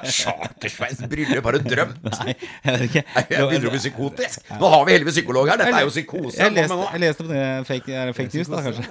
Chartersveins 0.06 1.00
bryllup, 1.10 1.44
har 1.48 1.58
du 1.58 1.64
drømt? 1.72 1.98
Nei, 2.20 2.34
jeg 2.38 2.70
vet 2.76 2.84
ikke. 2.86 3.02
Nei, 3.16 3.24
Jeg 3.34 3.48
begynner 3.50 3.66
å 3.66 3.74
bli 3.74 3.82
psykotisk. 3.82 4.36
Nå 4.60 4.70
har 4.74 4.84
vi 4.86 4.94
heldigvis 4.94 5.16
psykolog 5.18 5.50
her. 5.50 5.58
Dette 5.64 5.74
er 5.80 5.86
jo 5.88 5.92
psykose. 5.94 6.38
Jeg 6.38 6.54
leste, 6.54 6.78
jeg 6.94 7.02
leste 7.06 7.26
på 7.26 7.30
det 7.32 7.42
fake, 7.70 7.90
er 7.90 8.12
det 8.12 8.16
fake 8.20 8.32
news, 8.38 8.48
da, 8.50 8.58
kanskje. 8.68 8.84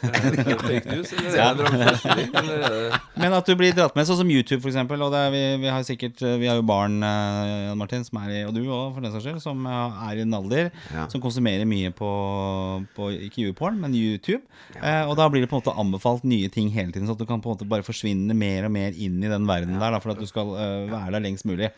Men 3.20 3.34
at 3.36 3.48
du 3.48 3.54
blir 3.60 3.74
dratt 3.76 3.96
med, 3.98 4.08
sånn 4.08 4.20
som 4.22 4.30
YouTube 4.32 4.62
for 4.64 4.72
eksempel 4.72 5.02
Og 5.04 5.12
det 5.14 5.20
er, 5.28 5.32
vi, 5.34 5.42
vi 5.64 5.70
har 5.72 5.84
sikkert 5.88 6.22
Vi 6.42 6.48
har 6.50 6.60
jo 6.60 6.66
barn, 6.68 7.00
eh, 7.06 7.70
Jan 7.70 7.80
Martin, 7.80 8.04
som 8.08 8.20
er 8.24 8.30
i, 8.34 8.42
og 8.48 8.54
du 8.56 8.62
òg, 8.66 8.94
for 8.96 9.04
den 9.06 9.14
saks 9.14 9.26
skyld, 9.28 9.42
som 9.44 9.66
eh, 9.70 10.04
er 10.10 10.22
i 10.22 10.26
en 10.26 10.36
alder 10.38 10.70
Ja. 10.94 11.06
som 11.12 11.22
konsumerer 11.24 11.66
mye 11.70 11.92
på, 11.96 12.10
på 12.96 13.10
ikke 13.30 13.48
YouPorn, 13.48 13.80
men 13.82 13.96
YouTube. 13.98 14.42
Eh, 14.76 14.89
og 15.10 15.16
da 15.20 15.26
blir 15.32 15.44
det 15.44 15.50
på 15.52 15.58
en 15.58 15.64
måte 15.64 15.76
anbefalt 15.82 16.26
nye 16.28 16.50
ting 16.54 16.70
hele 16.74 16.94
tiden, 16.94 17.08
så 17.10 17.16
at 17.16 17.22
du 17.22 17.28
kan 17.28 17.42
på 17.42 17.50
en 17.50 17.58
måte 17.58 17.68
bare 17.70 17.86
forsvinne 17.86 18.36
mer 18.38 18.68
og 18.68 18.74
mer 18.76 18.96
inn 18.96 19.18
i 19.24 19.32
den 19.32 19.48
verden 19.50 19.80
der, 19.80 19.96
da, 19.96 20.02
for 20.04 20.14
at 20.14 20.22
du 20.22 20.30
skal 20.30 20.54
eh, 20.56 20.90
være 20.92 21.16
der 21.16 21.26
lengst 21.26 21.48
mulig. 21.50 21.72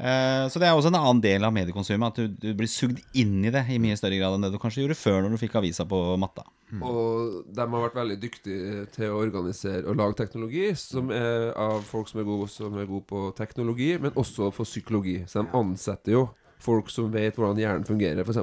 Eh, 0.00 0.44
så 0.50 0.62
det 0.62 0.68
er 0.68 0.74
også 0.74 0.92
en 0.92 0.98
annen 1.00 1.22
del 1.24 1.46
av 1.46 1.54
mediekonsumet, 1.54 2.10
at 2.10 2.18
du, 2.20 2.38
du 2.40 2.56
blir 2.58 2.70
sugd 2.70 3.02
inn 3.18 3.38
i 3.44 3.52
det 3.54 3.66
i 3.70 3.78
mye 3.82 3.98
større 3.98 4.18
grad 4.20 4.36
enn 4.36 4.46
det 4.46 4.52
du 4.54 4.58
kanskje 4.62 4.84
gjorde 4.84 4.98
før 4.98 5.22
når 5.24 5.36
du 5.36 5.42
fikk 5.44 5.60
avisa 5.60 5.86
på 5.88 6.00
matta. 6.20 6.46
Og 6.78 7.40
de 7.50 7.64
har 7.66 7.86
vært 7.86 7.98
veldig 7.98 8.18
dyktige 8.22 8.84
til 8.94 9.10
å 9.10 9.20
organisere 9.20 9.86
og 9.90 9.98
lage 9.98 10.20
teknologi, 10.22 10.68
som 10.78 11.10
er 11.14 11.50
av 11.58 11.82
folk 11.86 12.10
som 12.10 12.22
er 12.22 12.28
gode, 12.28 12.50
som 12.52 12.76
er 12.78 12.90
gode 12.90 13.06
på 13.10 13.24
teknologi, 13.38 13.92
men 14.00 14.14
også 14.18 14.52
for 14.54 14.68
psykologi. 14.68 15.20
Så 15.26 15.42
de 15.42 15.58
ansetter 15.58 16.14
jo 16.18 16.28
folk 16.62 16.90
som 16.92 17.08
vet 17.12 17.36
hvordan 17.38 17.58
hjernen 17.60 17.86
fungerer, 17.88 18.20
f.eks. 18.24 18.38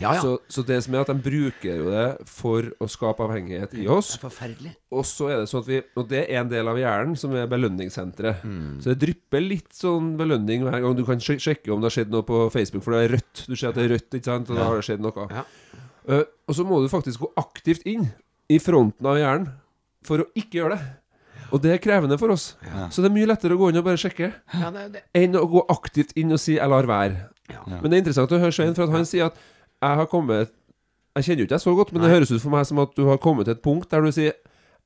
Ja, 0.00 0.14
ja. 0.16 0.20
Så, 0.22 0.36
så 0.48 0.64
det 0.66 0.78
som 0.84 0.94
er 0.94 1.04
at 1.04 1.10
de 1.12 1.16
bruker 1.22 1.80
jo 1.82 1.90
det 1.92 2.06
for 2.30 2.68
å 2.82 2.88
skape 2.90 3.24
avhengighet 3.26 3.74
i 3.78 3.86
oss. 3.90 4.14
Forferdelig. 4.22 4.74
Og 4.92 5.06
så 5.08 5.30
er 5.32 5.42
det 5.42 5.50
sånn 5.50 5.62
at 5.64 5.70
vi 5.70 5.80
Og 5.98 6.08
det 6.10 6.22
er 6.26 6.42
en 6.42 6.50
del 6.50 6.68
av 6.68 6.78
hjernen 6.80 7.16
som 7.18 7.34
er 7.38 7.50
belønningssenteret. 7.50 8.44
Så 8.82 8.92
det 8.92 8.98
drypper 9.04 9.44
litt 9.44 9.70
sånn 9.76 10.14
belønning 10.20 10.66
hver 10.66 10.80
gang 10.84 10.96
du 10.98 11.04
kan 11.08 11.20
sjekke 11.22 11.72
om 11.72 11.82
det 11.82 11.90
har 11.90 11.98
skjedd 11.98 12.12
noe 12.14 12.26
på 12.28 12.44
Facebook, 12.54 12.84
for 12.86 12.96
det 12.96 13.04
er 13.06 13.14
rødt. 13.18 13.44
Du 13.48 13.54
ser 13.56 13.70
at 13.72 13.78
det 13.78 13.86
er 13.86 13.94
rødt, 13.96 14.10
ikke 14.18 14.30
sant, 14.30 14.50
og 14.50 14.58
da 14.58 14.68
har 14.68 14.80
det 14.80 14.86
skjedd 14.88 15.04
noe. 15.04 15.28
Ja. 15.32 15.46
Uh, 16.02 16.24
og 16.50 16.56
så 16.58 16.66
må 16.66 16.80
du 16.82 16.90
faktisk 16.90 17.22
gå 17.22 17.30
aktivt 17.38 17.86
inn 17.86 18.08
i 18.50 18.58
fronten 18.62 19.06
av 19.06 19.20
hjernen 19.20 19.52
for 20.06 20.24
å 20.24 20.28
ikke 20.38 20.58
gjøre 20.60 20.76
det. 20.76 20.90
Og 21.52 21.60
det 21.60 21.74
er 21.74 21.82
krevende 21.84 22.16
for 22.20 22.32
oss. 22.32 22.54
Så 22.90 23.02
det 23.04 23.10
er 23.10 23.14
mye 23.14 23.28
lettere 23.28 23.56
å 23.56 23.60
gå 23.60 23.68
inn 23.68 23.76
og 23.76 23.84
bare 23.84 24.00
sjekke 24.00 24.30
Ja, 24.56 24.70
det, 24.72 24.86
det. 24.94 25.02
enn 25.18 25.36
å 25.36 25.44
gå 25.50 25.60
aktivt 25.72 26.14
inn 26.16 26.32
og 26.32 26.40
si 26.40 26.56
'jeg 26.56 26.68
lar 26.72 26.88
være'. 26.88 27.28
Men 27.66 27.90
det 27.90 27.96
er 27.96 28.02
interessant 28.02 28.32
å 28.32 28.38
høre 28.38 28.54
Svein, 28.54 28.74
for 28.76 28.86
at 28.86 28.94
han 28.94 29.06
sier 29.08 29.30
at 29.30 29.38
'jeg 29.82 29.96
har 29.96 30.06
kommet 30.06 30.50
Jeg 31.16 31.24
kjenner 31.24 31.42
jo 31.42 31.44
ikke 31.44 31.54
deg 31.54 31.60
så 31.60 31.74
godt, 31.76 31.92
men 31.92 32.02
det 32.02 32.10
høres 32.10 32.30
ut 32.32 32.40
for 32.40 32.50
meg 32.50 32.66
som 32.66 32.78
at 32.78 32.96
du 32.96 33.04
har 33.04 33.18
kommet 33.20 33.44
til 33.44 33.52
et 33.52 33.60
punkt 33.60 33.90
der 33.90 34.00
du 34.00 34.12
sier 34.12 34.32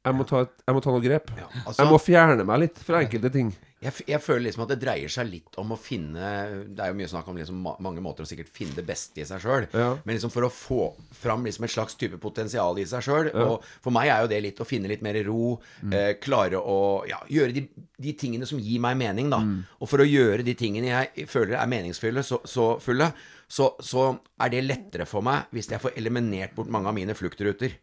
'jeg 0.06 0.14
må 0.14 0.26
ta, 0.26 0.42
et, 0.46 0.52
jeg 0.66 0.74
må 0.76 0.82
ta 0.82 0.90
noe 0.94 1.02
grep'. 1.02 1.30
altså- 1.66 1.82
jeg 1.82 1.90
må 1.90 1.98
fjerne 1.98 2.44
meg 2.46 2.60
litt 2.60 2.78
fra 2.78 3.02
enkelte 3.02 3.32
ting. 3.32 3.54
Jeg, 3.76 3.92
jeg 4.08 4.22
føler 4.24 4.46
liksom 4.46 4.62
at 4.64 4.70
det 4.72 4.78
dreier 4.80 5.10
seg 5.12 5.28
litt 5.28 5.56
om 5.60 5.74
å 5.74 5.76
finne 5.76 6.28
Det 6.72 6.80
er 6.80 6.88
jo 6.88 6.96
mye 6.96 7.10
snakk 7.10 7.26
om 7.28 7.36
liksom 7.36 7.58
ma 7.60 7.74
mange 7.84 8.00
måter 8.00 8.24
å 8.24 8.26
sikkert 8.26 8.48
finne 8.48 8.72
det 8.74 8.86
beste 8.88 9.20
i 9.20 9.26
seg 9.28 9.42
sjøl. 9.42 9.66
Ja. 9.76 9.90
Men 10.02 10.16
liksom 10.16 10.32
for 10.32 10.46
å 10.46 10.50
få 10.50 10.94
fram 11.12 11.44
liksom 11.44 11.66
et 11.68 11.74
slags 11.74 11.94
type 12.00 12.16
potensial 12.18 12.78
i 12.80 12.86
seg 12.88 13.04
sjøl. 13.04 13.28
Og 13.34 13.62
for 13.84 13.92
meg 13.92 14.08
er 14.08 14.24
jo 14.24 14.32
det 14.32 14.40
litt 14.42 14.62
å 14.64 14.66
finne 14.68 14.88
litt 14.88 15.04
mer 15.04 15.18
ro. 15.28 15.60
Eh, 15.92 16.14
klare 16.22 16.56
å 16.56 17.04
ja, 17.06 17.20
gjøre 17.28 17.52
de, 17.52 17.66
de 18.00 18.12
tingene 18.16 18.48
som 18.48 18.58
gir 18.58 18.80
meg 18.80 18.96
mening, 18.96 19.28
da. 19.30 19.42
Og 19.80 19.88
for 19.92 20.00
å 20.00 20.08
gjøre 20.08 20.42
de 20.42 20.54
tingene 20.54 20.88
jeg 20.94 21.28
føler 21.28 21.60
er 21.60 21.68
meningsfulle, 21.68 22.24
så, 22.24 22.40
så 22.48 22.80
fulle, 22.80 23.12
så, 23.46 23.74
så 23.78 24.18
er 24.40 24.56
det 24.56 24.64
lettere 24.64 25.06
for 25.06 25.20
meg 25.22 25.52
hvis 25.52 25.68
jeg 25.70 25.84
får 25.84 26.00
eliminert 26.00 26.56
bort 26.56 26.72
mange 26.72 26.88
av 26.88 26.96
mine 26.96 27.14
fluktruter. 27.14 27.76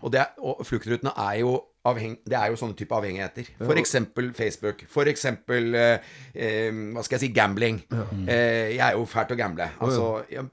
Og, 0.00 0.12
det 0.12 0.20
er, 0.20 0.32
og 0.38 0.64
fluktrutene 0.66 1.12
er 1.16 1.38
jo 1.42 1.60
avheng, 1.88 2.16
Det 2.22 2.36
er 2.38 2.52
jo 2.52 2.58
sånne 2.60 2.76
type 2.78 2.94
avhengigheter. 2.94 3.48
Eksempel 3.80 4.30
Facebook. 4.36 4.84
Eksempel 5.10 5.74
eh, 5.74 6.12
eh, 6.34 6.70
Hva 6.94 7.02
skal 7.02 7.18
jeg 7.18 7.24
si 7.24 7.32
gambling. 7.34 7.82
Eh, 8.26 8.76
jeg 8.76 8.84
er 8.86 8.94
jo 8.94 9.04
fælt 9.10 9.34
å 9.34 9.38
gamble. 9.38 9.68
Altså, 9.82 10.22
jeg, 10.30 10.46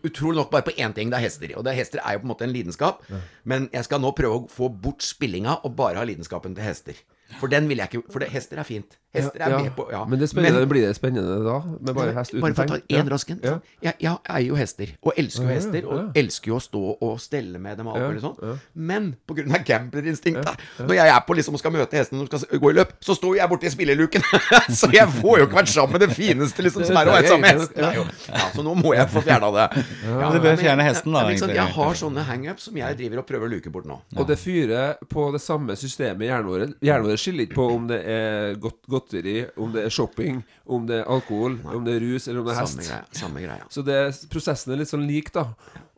utrolig 0.00 0.40
nok 0.40 0.50
bare 0.50 0.68
på 0.70 0.76
én 0.78 0.94
ting. 0.96 1.12
Det 1.12 1.20
er 1.20 1.26
hester. 1.26 1.54
Og 1.58 1.66
det, 1.66 1.76
hester 1.76 2.00
er 2.00 2.16
jo 2.16 2.24
på 2.24 2.28
en 2.28 2.32
måte 2.32 2.48
en 2.48 2.54
lidenskap. 2.54 3.04
Men 3.44 3.68
jeg 3.72 3.88
skal 3.88 4.00
nå 4.00 4.14
prøve 4.16 4.42
å 4.42 4.50
få 4.50 4.70
bort 4.72 5.04
spillinga 5.04 5.60
og 5.64 5.76
bare 5.76 6.00
ha 6.00 6.08
lidenskapen 6.08 6.56
til 6.56 6.64
hester. 6.64 7.00
For 7.38 7.46
den 7.46 7.68
vil 7.70 7.78
jeg 7.78 7.92
ikke 7.92 8.10
For 8.10 8.22
det, 8.22 8.32
hester 8.32 8.58
er 8.58 8.66
fint. 8.66 8.96
Hester 9.10 9.42
er 9.42 9.50
Ja, 9.50 9.58
med 9.58 9.72
på 9.74 9.88
ja. 9.90 10.04
Men 10.06 10.20
det 10.20 10.28
spennende, 10.30 10.66
blir 10.70 10.84
det 10.86 10.94
spennende 10.94 11.40
da? 11.42 11.56
Med 11.80 11.94
bare 11.96 12.12
hest 12.14 12.30
uten 12.30 12.44
Bare 12.44 12.54
for 12.54 12.62
å 12.62 12.76
ta 12.76 12.98
én 13.00 13.08
rask 13.10 13.32
en. 13.34 13.40
Jeg, 13.82 13.94
er 13.98 14.18
eier 14.30 14.46
jo 14.46 14.58
hester, 14.58 14.92
og 15.02 15.18
elsker 15.18 15.42
jo 15.42 15.48
Ja, 15.48 15.54
ja, 15.56 15.58
hester. 15.58 15.88
Og 15.90 16.18
elsker 16.20 16.52
jo 16.52 16.58
å 16.58 16.62
stå 16.62 16.82
og 16.94 17.16
stelle 17.22 17.58
med 17.58 17.80
dem 17.80 17.88
og 17.90 17.96
alt 17.96 18.04
Ja, 18.04 18.10
mulig 18.12 18.22
sånn. 18.22 18.36
ja. 18.38 18.54
Men 18.74 19.08
pga. 19.26 19.62
gamblerinstinktet, 19.66 20.62
når 20.78 20.94
jeg 20.94 21.14
er 21.14 21.24
på 21.26 21.36
liksom 21.40 21.58
og 21.58 21.62
skal 21.62 21.74
møte 21.74 21.98
hesten 21.98 22.22
de 22.22 22.26
skal 22.30 22.62
gå 22.62 22.70
i 22.70 22.76
løp, 22.78 22.92
så 23.02 23.16
står 23.18 23.40
jeg 23.40 23.50
borti 23.50 23.72
spilleluken. 23.74 24.22
så 24.80 24.90
jeg 24.94 25.08
får 25.18 25.42
jo 25.42 25.48
ikke 25.48 25.58
vært 25.58 25.72
sammen 25.74 25.96
med 25.98 26.06
det 26.06 26.10
fineste 26.14 26.62
liksom, 26.62 26.86
som 26.86 27.00
er 27.00 27.10
å 27.10 27.16
være 27.16 27.32
sammen 27.32 27.46
med 27.48 27.60
hesten. 27.64 28.30
Ja, 28.30 28.46
så 28.54 28.64
nå 28.66 28.76
må 28.78 28.94
jeg 28.94 29.10
få 29.10 29.24
fjerna 29.26 29.50
det. 29.58 29.66
Ja, 30.06 30.30
Du 30.30 30.38
bør 30.38 30.60
fjerne 30.60 30.86
hesten, 30.86 31.10
da, 31.10 31.24
men 31.26 31.34
liksom. 31.34 31.54
Jeg 31.58 31.74
har 31.80 31.98
sånne 31.98 32.24
hangups 32.30 32.68
som 32.70 32.78
jeg 32.78 32.98
driver 33.02 33.24
og 33.24 33.26
prøver 33.26 33.50
å 33.50 33.52
luke 33.56 33.74
bort 33.74 33.90
nå. 33.90 33.98
Og 34.16 34.30
det 34.30 34.38
fyrer 34.38 35.00
på 35.10 35.26
det 35.34 35.42
samme 35.42 35.74
systemet 35.78 36.28
i 36.28 36.30
hjernen 36.30 36.46
vår. 36.50 36.66
Hjernen 36.84 37.10
vår 37.10 37.20
skiller 37.20 37.48
ikke 37.48 37.58
på 37.58 37.66
om 37.74 37.90
det 37.90 38.00
er 38.06 38.54
godt, 38.62 38.80
godteri, 39.00 39.48
om 39.56 39.72
det 39.72 39.84
er 39.86 39.90
shopping, 39.90 40.42
om 40.68 40.86
det 40.86 41.00
er 41.00 41.08
alkohol, 41.10 41.58
om 41.64 41.84
det 41.84 41.96
er 41.96 42.00
rus 42.04 42.28
eller 42.28 42.40
om 42.40 42.46
det 42.46 42.54
er 42.56 42.66
Samme 42.66 42.82
hest. 42.84 42.90
greia. 42.90 43.04
Samme 43.12 43.40
greia. 43.44 43.64
Så 43.72 43.82
det, 43.84 44.28
prosessen 44.30 44.72
er 44.72 44.76
litt 44.82 44.88
sånn 44.92 45.06
lik, 45.08 45.32
da. 45.32 45.46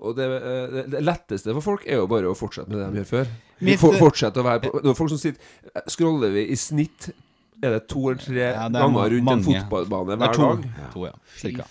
Og 0.02 0.16
det, 0.16 0.26
eh, 0.38 0.66
det, 0.72 0.84
det 0.90 1.02
letteste 1.04 1.52
for 1.58 1.60
folk 1.62 1.84
er 1.86 2.00
jo 2.00 2.06
bare 2.10 2.30
å 2.30 2.34
fortsette 2.38 2.68
med 2.70 2.78
det 2.78 2.88
de 2.94 3.02
gjør 3.02 3.10
før. 3.12 3.26
Mitt- 3.62 3.78
For, 3.78 3.92
fortsette 3.94 4.40
å 4.40 4.46
være 4.46 4.64
på 4.64 4.80
Det 4.82 4.90
er 4.90 4.94
folk 4.98 5.10
som 5.12 5.18
sitter 5.22 5.84
Scroller 5.86 6.32
vi 6.34 6.48
i 6.50 6.56
snitt 6.58 7.12
Er 7.62 7.76
det 7.76 7.84
to 7.86 8.00
eller 8.10 8.18
tre 8.18 8.40
Ja, 8.40 8.64
er 8.66 8.72
ganger 8.74 9.12
rundt 9.12 9.30
en 9.30 9.44
fotballbane 9.46 10.16
er 10.16 10.18
hver 10.18 10.32
to. 10.34 10.48
dag? 10.48 10.64
to 10.92 11.04
ja, 11.06 11.12
cirka. 11.38 11.66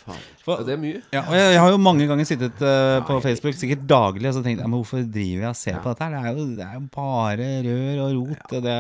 Ja, 0.47 0.57
det 0.65 0.73
er 0.73 0.79
mye. 0.81 1.01
Ja, 1.13 1.21
og 1.27 1.35
jeg, 1.37 1.51
jeg 1.53 1.61
har 1.61 1.73
jo 1.73 1.79
mange 1.81 2.07
ganger 2.09 2.27
sittet 2.27 2.63
uh, 2.65 2.97
på 3.05 3.19
Facebook, 3.21 3.57
sikkert 3.59 3.83
daglig, 3.89 4.25
og 4.31 4.37
så 4.37 4.41
tenkt 4.45 4.63
ja, 4.63 4.69
men 4.69 4.79
hvorfor 4.79 5.03
driver 5.05 5.45
jeg 5.45 5.51
og 5.51 5.59
ser 5.59 5.77
på 5.83 5.93
dette 5.93 6.07
her? 6.07 6.15
Det 6.15 6.31
er 6.31 6.39
jo, 6.39 6.47
det 6.57 6.65
er 6.65 6.73
jo 6.79 6.83
bare 6.95 7.49
rør 7.67 8.01
og 8.07 8.15
rot, 8.17 8.41
det, 8.49 8.61
det 8.65 8.77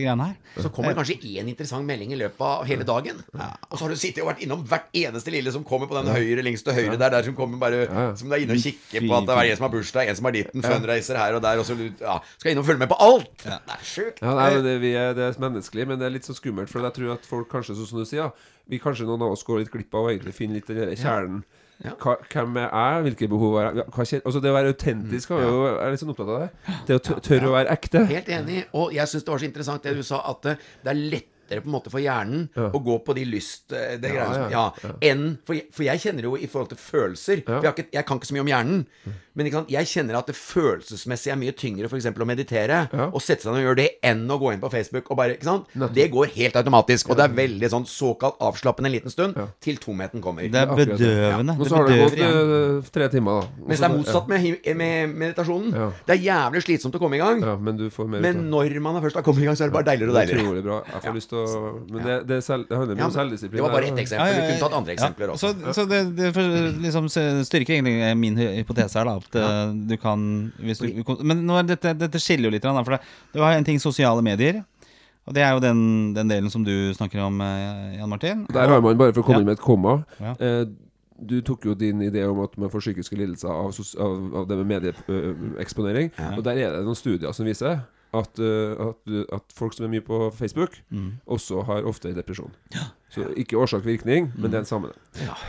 greiene 0.00 0.30
her. 0.30 0.38
Så 0.56 0.72
kommer 0.72 0.92
det 0.92 1.00
kanskje 1.02 1.18
én 1.34 1.52
interessant 1.52 1.88
melding 1.88 2.16
i 2.16 2.20
løpet 2.22 2.46
av 2.48 2.64
hele 2.68 2.88
dagen. 2.88 3.20
Og 3.36 3.76
så 3.76 3.84
har 3.84 3.92
du 3.92 4.00
sittet 4.00 4.24
og 4.24 4.32
vært 4.32 4.42
innom 4.46 4.64
hvert 4.68 4.88
eneste 5.02 5.34
lille 5.34 5.52
som 5.52 5.66
kommer 5.68 5.90
på 5.90 6.00
den 6.00 6.08
høyre, 6.12 6.46
lengste 6.48 6.72
høyre 6.76 6.96
der, 6.96 7.12
der 7.18 7.28
som 7.28 7.36
kommer 7.36 7.60
bare 7.60 7.84
ja. 7.84 8.08
Som 8.16 8.32
du 8.32 8.36
er 8.36 8.46
inne 8.46 8.56
og 8.56 8.64
kikker 8.64 9.04
på 9.04 9.16
at 9.18 9.28
det 9.28 9.36
er 9.36 9.52
en 9.52 9.58
som 9.60 9.66
har 9.68 9.72
bursdag, 9.76 10.08
en 10.08 10.18
som 10.18 10.28
har 10.28 10.36
ditten, 10.36 10.64
fundraiser 10.64 11.20
her 11.20 11.36
og 11.36 11.44
der, 11.44 11.60
og 11.60 11.68
så 11.68 11.76
ja, 11.76 12.18
skal 12.40 12.52
innom 12.52 12.62
inn 12.62 12.66
og 12.66 12.70
følge 12.70 12.84
med 12.84 12.90
på 12.92 12.98
alt! 13.02 13.32
Det 13.42 13.74
er 13.74 13.84
sjukt. 13.86 14.22
Ja, 14.22 14.34
nei, 14.38 14.48
det, 14.62 14.94
er, 14.94 15.14
det 15.16 15.26
er 15.26 15.38
menneskelig, 15.42 15.86
men 15.90 16.00
det 16.00 16.06
er 16.06 16.14
litt 16.14 16.28
så 16.28 16.36
skummelt. 16.36 16.70
For 16.72 16.84
jeg 16.86 16.96
tror 16.98 17.14
at 17.16 17.28
folk 17.28 17.50
kanskje, 17.50 17.76
sånn 17.78 17.90
som 17.90 18.02
du 18.02 18.08
sier, 18.08 18.30
vi 18.70 18.78
kanskje 18.82 19.06
noen 19.08 19.22
av 19.26 19.32
oss 19.34 19.42
går 19.44 19.58
litt 19.64 19.72
glipp 19.72 19.94
av 19.98 20.06
å 20.06 20.12
egentlig 20.12 20.34
finne 20.36 20.54
litt 20.60 20.66
den 20.70 20.76
der 20.84 20.94
kjernen. 20.96 21.42
Ja. 21.82 21.96
Hva, 21.98 22.14
hvem 22.30 22.56
er 22.62 22.68
jeg? 22.70 23.02
Hvilke 23.08 23.28
behov 23.32 23.56
har 23.58 23.72
jeg? 23.74 24.22
Altså 24.22 24.38
det 24.44 24.52
å 24.52 24.54
være 24.54 24.70
autentisk 24.70 25.32
jo, 25.34 25.66
jeg 25.66 25.80
er 25.82 25.90
litt 25.96 26.00
sånn 26.04 26.12
opptatt 26.14 26.30
av 26.30 26.40
det. 26.44 26.76
Det 26.86 26.94
å 26.94 27.02
tø- 27.02 27.20
tørre 27.26 27.48
å 27.50 27.56
være 27.56 27.72
ekte. 27.74 28.04
Helt 28.06 28.28
enig. 28.30 28.60
Og 28.78 28.94
jeg 28.94 29.10
syns 29.10 29.24
det 29.26 29.32
var 29.34 29.42
så 29.42 29.48
interessant 29.50 29.82
det 29.88 29.96
du 29.98 30.02
sa, 30.06 30.20
at 30.30 30.42
det, 30.46 30.54
er 30.86 30.94
lettere 30.94 31.64
på 31.64 31.68
en 31.68 31.74
måte 31.74 31.90
for 31.92 32.00
hjernen 32.00 32.46
å 32.54 32.78
gå 32.86 33.00
på 33.04 33.16
de 33.18 33.24
lyst... 33.28 33.72
eh, 33.74 33.96
Det 34.00 34.12
Ja, 34.14 34.28
ja, 34.30 34.46
ja, 34.54 34.92
enn 35.10 35.24
for 35.44 35.58
jeg, 35.58 35.66
for 35.74 35.82
jeg 35.88 36.00
kjenner 36.06 36.22
jo 36.30 36.36
i 36.38 36.46
forhold 36.46 36.70
til 36.70 36.78
følelser 36.80 37.42
For 37.50 37.66
jeg, 37.66 37.74
ikke, 37.74 37.88
jeg 37.98 38.06
kan 38.08 38.16
ikke 38.22 38.30
så 38.30 38.36
mye 38.38 38.44
om 38.46 38.52
hjernen. 38.54 38.86
Men 39.32 39.48
ikke 39.48 39.62
sant, 39.62 39.70
jeg 39.72 39.88
kjenner 39.88 40.18
at 40.18 40.28
det 40.28 40.34
følelsesmessig 40.36 41.32
er 41.32 41.38
mye 41.40 41.54
tyngre 41.56 41.88
f.eks. 41.88 42.08
å 42.12 42.28
meditere. 42.28 42.80
Ja. 42.92 43.06
Og 43.08 43.22
sette 43.24 43.46
seg 43.46 43.54
ned 43.54 43.62
og 43.62 43.68
gjøre 43.70 43.78
det 43.80 43.88
enn 44.04 44.26
å 44.28 44.36
gå 44.40 44.52
inn 44.52 44.60
på 44.60 44.68
Facebook 44.72 45.08
og 45.08 45.18
bare 45.20 45.36
ikke 45.38 45.48
sant? 45.48 45.72
Det 45.96 46.08
går 46.12 46.32
helt 46.34 46.58
automatisk. 46.60 47.08
Og 47.08 47.16
det 47.16 47.24
er 47.24 47.36
veldig 47.38 47.70
sånn 47.72 47.86
såkalt 47.88 48.36
avslappende 48.44 48.90
en 48.90 48.96
liten 48.96 49.14
stund 49.14 49.38
til 49.64 49.80
tomheten 49.82 50.22
kommer. 50.24 50.44
Det 50.52 50.60
er 50.60 50.68
bedøvende. 50.68 51.56
Ja. 51.56 51.62
Og 51.62 51.70
så 51.70 51.78
har 51.78 51.88
det 51.88 51.98
gått 52.02 52.18
uh, 52.20 52.26
eh, 52.26 52.90
tre 52.92 53.08
timer, 53.12 53.40
da. 53.40 53.66
Mens 53.70 53.82
det 53.82 53.88
er 53.88 53.94
motsatt 53.96 54.28
med, 54.30 54.68
med 54.82 55.16
meditasjonen. 55.24 55.72
Ja. 55.80 55.88
Det 56.08 56.16
er 56.16 56.26
jævlig 56.26 56.64
slitsomt 56.66 56.98
å 56.98 57.02
komme 57.02 57.16
i 57.18 57.22
gang. 57.22 57.40
Ja, 57.44 57.56
men 57.56 57.80
du 57.80 57.86
får 57.92 58.10
Men 58.12 58.44
når 58.52 58.76
man 58.84 59.00
først 59.04 59.16
har 59.20 59.26
kommet 59.26 59.46
i 59.46 59.48
gang, 59.48 59.58
så 59.58 59.66
er 59.66 59.72
det 59.72 59.78
bare 59.78 59.88
deiligere 59.88 60.12
og 60.12 60.18
Det 60.18 60.24
er 60.26 60.32
deiligere. 60.32 60.52
Utrolig 60.52 60.66
bra. 60.68 60.78
Jeg 60.92 61.06
får 61.06 61.18
lyst 61.18 61.32
til 61.32 61.40
å 61.40 61.72
Men 61.88 62.06
det, 62.08 62.18
det, 62.28 62.40
selv, 62.44 62.68
det 62.68 62.78
handler 62.78 62.98
mye 62.98 63.04
Ja, 63.04 63.08
om 63.08 63.16
selvdisiplin. 63.16 63.56
det 63.56 63.64
var 63.64 63.76
bare 63.78 63.90
ett 63.92 64.04
eksempel. 64.04 64.36
Du 64.36 64.44
kunne 64.44 64.62
tatt 64.66 64.78
andre 64.82 64.96
eksempler 64.98 65.32
Ja, 65.32 65.38
også. 65.38 65.52
Så, 65.62 65.76
så 65.80 65.88
det, 65.88 66.02
det 66.20 66.32
for- 66.36 66.80
liksom 66.82 67.08
styrker 67.48 67.78
egentlig 67.78 68.16
min 68.18 68.36
hypotese 68.36 69.00
her, 69.00 69.08
da. 69.08 69.21
At 69.22 69.38
ja. 69.38 69.72
du 69.72 69.96
kan 70.00 70.52
hvis 70.58 70.78
du, 70.82 70.88
Men 71.22 71.44
nå 71.46 71.56
er 71.60 71.68
dette, 71.72 71.94
dette 71.98 72.20
skiller 72.22 72.50
jo 72.50 72.54
litt, 72.56 72.62
for 72.66 72.96
det, 72.96 73.00
du 73.32 73.40
har 73.40 73.54
en 73.56 73.64
ting 73.64 73.78
sosiale 73.82 74.22
medier. 74.22 74.62
Og 75.26 75.34
det 75.36 75.42
er 75.46 75.52
jo 75.54 75.60
den, 75.62 76.12
den 76.16 76.28
delen 76.28 76.50
som 76.50 76.64
du 76.66 76.72
snakker 76.98 77.20
om, 77.22 77.36
eh, 77.40 77.98
Jan 78.00 78.08
Martin. 78.10 78.46
Der 78.52 78.66
har 78.68 78.80
man, 78.82 78.96
bare 78.98 79.12
for 79.14 79.22
å 79.22 79.26
komme 79.28 79.38
Ja. 79.38 79.40
inn 79.44 79.46
med 79.46 79.58
et 79.58 79.62
komma 79.64 80.04
Ja. 80.20 80.34
eh, 80.40 80.64
Du 81.24 81.36
tok 81.40 81.62
jo 81.68 81.74
din 81.78 82.00
idé 82.02 82.24
om 82.28 82.40
at 82.42 82.56
man 82.58 82.68
får 82.68 82.80
psykiske 82.82 83.14
lidelser 83.14 83.46
av, 83.48 83.70
av, 84.00 84.34
av 84.40 84.48
det 84.48 84.56
med 84.58 84.66
medieeksponering. 84.82 86.10
Og 86.36 86.42
der 86.42 86.56
er 86.58 86.72
det 86.74 86.80
noen 86.84 86.98
studier 86.98 87.32
som 87.32 87.46
viser 87.46 87.84
at, 88.12 88.38
eh, 88.42 88.74
at, 88.88 89.12
at 89.38 89.54
folk 89.54 89.72
som 89.76 89.86
er 89.86 89.92
mye 89.94 90.04
på 90.04 90.32
Facebook, 90.34 90.80
Mm. 90.90 91.12
også 91.30 91.62
har 91.64 91.82
ofte 91.86 92.12
depresjon. 92.14 92.50
Så 93.12 93.26
ikke 93.36 93.58
årsak-virkning, 93.60 94.30
men 94.40 94.48
det 94.48 94.56
er 94.56 94.62
en 94.62 94.68
sammenheng. 94.68 94.96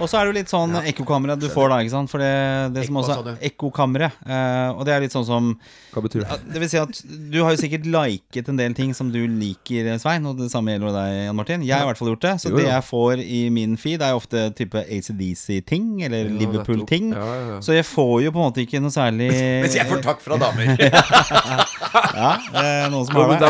Og 0.03 0.09
så 0.11 0.17
er 0.19 0.25
det 0.25 0.33
jo 0.33 0.35
litt 0.35 0.51
sånn 0.51 0.73
ekkokamre 0.81 1.37
du 1.39 1.45
får 1.47 1.69
da, 1.71 1.77
ikke 1.79 1.93
sant. 1.93 2.11
For 2.11 2.19
det, 2.19 2.31
det 2.75 2.81
som 2.89 2.97
også 2.99 3.15
er? 3.21 3.37
Ekkokamre. 3.47 4.09
Eh, 4.27 4.71
og 4.73 4.81
det 4.83 4.91
er 4.91 5.05
litt 5.05 5.13
sånn 5.15 5.23
som 5.23 5.53
Hva 5.93 6.03
betyr 6.03 6.25
det? 6.25 6.39
Det 6.51 6.59
vil 6.59 6.71
si 6.73 6.81
at 6.81 6.99
du 7.07 7.37
har 7.39 7.55
jo 7.55 7.61
sikkert 7.61 7.87
liket 7.87 8.51
en 8.51 8.59
del 8.59 8.75
ting 8.75 8.91
som 8.97 9.13
du 9.13 9.21
liker, 9.23 9.87
Svein. 10.03 10.27
Og 10.27 10.41
det 10.41 10.49
samme 10.51 10.75
gjelder 10.75 10.91
deg, 10.97 11.15
Jan 11.29 11.39
Martin. 11.39 11.63
Jeg 11.63 11.77
har 11.77 11.87
i 11.87 11.91
hvert 11.93 12.01
fall 12.01 12.11
gjort 12.11 12.25
det. 12.27 12.33
Så 12.43 12.51
Jo, 12.51 12.59
det 12.59 12.67
jeg 12.67 12.87
får 12.89 13.23
i 13.23 13.41
min 13.55 13.79
feed, 13.79 14.03
er 14.03 14.11
jo 14.11 14.19
ofte 14.19 14.43
type 14.59 14.83
ACDC-ting, 14.83 15.87
eller 16.09 16.27
Ja, 16.27 16.35
Liverpool-ting. 16.43 17.13
Ja, 17.15 17.23
ja, 17.31 17.47
ja. 17.53 17.61
Så 17.63 17.77
jeg 17.77 17.87
får 17.87 18.13
jo 18.25 18.35
på 18.35 18.43
en 18.43 18.49
måte 18.49 18.65
ikke 18.67 18.83
noe 18.83 18.91
særlig 18.91 19.31
Mens 19.63 19.79
jeg 19.79 19.87
får 19.87 20.03
takk 20.03 20.19
fra 20.25 20.41
damer. 20.43 20.75
Ja, 21.93 22.29
eh, 22.57 22.85
noen 22.89 23.05
som 23.05 23.19
har 23.19 23.31
det. 23.37 23.49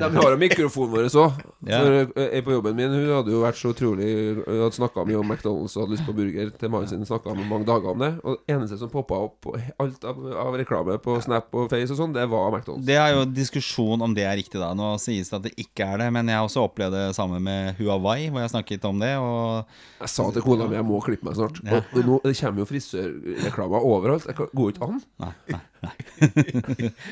de 0.00 0.08
har 0.16 0.30
jo, 0.32 0.36
mikrofonen 0.40 0.92
vår 0.92 1.08
òg. 1.20 1.40
Eh, 1.68 2.38
på 2.44 2.54
jobben 2.54 2.76
min 2.76 2.90
Hun 2.92 3.11
hadde 3.16 3.32
jo 3.34 3.40
vært 3.42 3.58
så 3.60 3.70
utrolig 3.74 4.08
hadde 4.46 4.70
snakka 4.76 5.04
mye 5.08 5.18
om 5.20 5.28
McDonald's 5.32 5.76
og 5.76 5.84
hadde 5.84 5.94
lyst 5.96 6.06
på 6.08 6.14
burger 6.16 6.50
til 6.60 6.72
mannen 6.72 6.88
sin. 6.90 7.04
Snakka 7.08 7.34
mange 7.38 7.66
dager 7.68 7.92
om 7.92 7.98
det. 8.02 8.10
Og 8.24 8.38
det 8.40 8.54
eneste 8.56 8.78
som 8.80 8.90
poppa 8.92 9.18
opp 9.26 9.38
på 9.46 9.54
alt 9.82 10.04
av, 10.08 10.20
av 10.46 10.56
reklame 10.60 10.98
på 11.02 11.16
Snap 11.24 11.52
og 11.58 11.68
Face 11.72 11.92
og 11.94 11.98
sånn, 12.00 12.14
det 12.16 12.26
var 12.32 12.50
McDonald's. 12.52 12.86
Det 12.88 12.98
er 13.00 13.14
jo 13.16 13.24
diskusjon 13.28 14.02
om 14.06 14.14
det 14.16 14.24
er 14.28 14.36
riktig, 14.40 14.60
da. 14.62 14.72
Nå 14.78 14.92
sies 15.02 15.30
det 15.32 15.38
at 15.40 15.46
det 15.48 15.54
ikke 15.64 15.86
er 15.94 16.04
det, 16.04 16.10
men 16.16 16.28
jeg 16.32 16.38
har 16.40 16.46
også 16.48 16.64
opplevd 16.68 16.96
det 16.96 17.04
samme 17.18 17.40
med 17.42 17.74
Huawei, 17.80 18.28
hvor 18.30 18.44
jeg 18.44 18.52
snakket 18.54 18.88
om 18.88 19.02
det. 19.02 19.12
Og 19.22 19.64
Jeg 20.02 20.12
sa 20.14 20.28
til 20.34 20.42
kona 20.46 20.68
mi 20.70 20.78
jeg 20.78 20.88
må 20.88 21.00
klippe 21.04 21.28
meg 21.28 21.36
snart. 21.38 21.60
Ja. 21.66 21.82
Og, 21.92 22.00
nå, 22.06 22.20
det 22.24 22.36
kommer 22.40 22.64
jo 22.64 22.70
frisørreklamer 22.70 23.84
overalt. 23.92 24.26
Det 24.26 24.36
kan- 24.36 24.50
går 24.54 24.72
ikke 24.74 24.88
an. 24.88 25.02
Nei, 25.22 25.32
nei. 25.52 25.60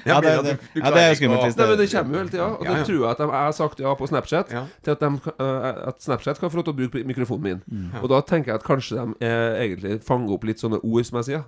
Ja, 0.07 0.21
Ja, 0.21 0.21
det, 0.23 0.31
det, 0.47 0.53
ja, 0.79 0.91
det 0.95 1.01
er 1.03 1.09
jo 1.11 1.17
skummelt 1.19 1.41
Nei, 1.43 1.67
men 1.67 1.73
det 1.75 1.79
Det 1.81 1.87
kommer 1.91 2.15
jo 2.15 2.19
hele 2.21 2.31
tida. 2.31 2.45
Og 2.55 2.65
Ja, 2.65 2.75
det 2.77 2.85
tror 2.87 3.01
jeg 3.01 3.11
at 3.11 3.19
de, 3.19 3.27
jeg 3.31 3.45
har 3.47 3.53
sagt 3.57 3.81
ja 3.83 3.95
på 3.99 4.07
Snapchat. 4.11 4.53
Ja. 4.55 4.63
Til 4.87 4.95
at, 4.95 5.01
de, 5.01 5.33
eh, 5.43 5.81
at 5.91 6.01
Snapchat 6.05 6.41
kan 6.41 6.53
få 6.53 6.61
lov 6.61 6.69
til 6.69 6.75
å 6.75 6.79
bruke 6.81 7.05
mikrofonen 7.07 7.45
min. 7.45 7.61
Mm. 7.67 8.01
Og 8.03 8.09
da 8.13 8.21
tenker 8.27 8.53
jeg 8.53 8.61
at 8.61 8.67
kanskje 8.67 8.99
de 8.99 9.27
eh, 9.27 9.65
egentlig 9.67 9.99
fanger 10.07 10.35
opp 10.37 10.47
litt 10.49 10.63
sånne 10.63 10.81
ord 10.81 11.07
som 11.09 11.21
jeg 11.21 11.29
sier. 11.31 11.45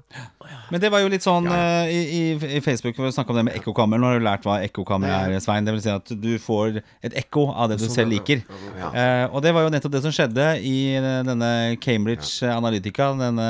Men 0.73 0.83
det 0.83 0.91
var 0.93 1.03
jo 1.05 1.11
litt 1.13 1.25
sånn 1.25 1.49
eh, 1.53 1.93
i, 1.93 2.01
i, 2.03 2.23
i 2.59 2.63
Facebook 2.65 2.97
For 2.99 3.09
å 3.09 3.15
snakke 3.15 3.33
om 3.35 3.39
det 3.41 3.47
med 3.49 3.59
ekkokammer. 3.61 4.01
Nå 4.01 4.11
har 4.11 4.21
du 4.21 4.27
lært 4.27 4.47
hva 4.49 4.59
ekkokammer 4.65 5.13
er, 5.13 5.37
Svein. 5.45 5.67
Det 5.67 5.77
vil 5.77 5.85
si 5.85 5.93
at 5.93 6.15
du 6.23 6.31
får 6.43 6.81
et 7.05 7.17
ekko 7.23 7.49
av 7.53 7.73
det 7.73 7.81
du 7.83 7.87
selv 7.89 8.13
liker. 8.13 8.43
Ja. 8.79 8.91
Eh, 8.91 9.25
og 9.31 9.43
det 9.45 9.55
var 9.55 9.67
jo 9.67 9.73
nettopp 9.75 9.95
det 9.95 10.03
som 10.05 10.15
skjedde 10.15 10.49
i 10.67 10.77
denne 11.27 11.51
Cambridge 11.83 12.49
Analytica, 12.49 13.13
denne 13.19 13.49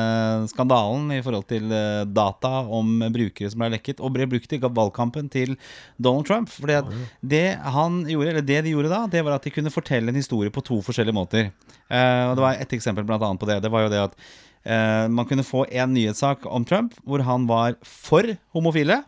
skandalen 0.53 1.11
i 1.17 1.23
forhold 1.25 1.49
til 1.51 1.73
eh, 1.73 2.03
data 2.09 2.63
om 2.73 2.99
brukere 3.15 3.51
som 3.53 3.63
ble 3.63 3.73
lekket, 3.77 4.03
og 4.03 4.15
ble 4.17 4.29
brukt 4.31 4.53
i 4.53 4.61
valgkampen 4.63 5.31
til 5.33 5.57
Donald 5.97 6.29
Trump. 6.29 6.51
Fordi 6.53 6.79
at 6.81 6.93
det 7.21 7.47
han 7.77 8.03
gjorde, 8.11 8.35
eller 8.35 8.47
det 8.47 8.61
de 8.67 8.75
gjorde 8.75 8.93
da, 8.93 9.05
det 9.11 9.25
var 9.25 9.39
at 9.39 9.47
de 9.47 9.55
kunne 9.55 9.73
fortelle 9.73 10.13
en 10.13 10.19
historie 10.19 10.53
på 10.53 10.65
to 10.67 10.82
forskjellige 10.87 11.17
måter. 11.17 11.51
Eh, 11.89 12.25
og 12.29 12.37
det 12.39 12.45
var 12.45 12.59
et 12.61 12.75
eksempel 12.77 13.07
blant 13.09 13.23
annet 13.27 13.41
på 13.43 13.49
det. 13.51 13.61
Det 13.65 13.71
var 13.73 13.87
jo 13.87 13.93
det 13.93 14.03
at 14.03 14.17
eh, 14.65 15.07
man 15.13 15.29
kunne 15.29 15.47
få 15.47 15.65
en 15.71 15.95
nyhetssak 15.95 16.47
om 16.49 16.67
Trump 16.69 16.97
hvor 17.05 17.25
han 17.27 17.49
var 17.51 17.79
for 17.87 18.35
homofile 18.57 19.03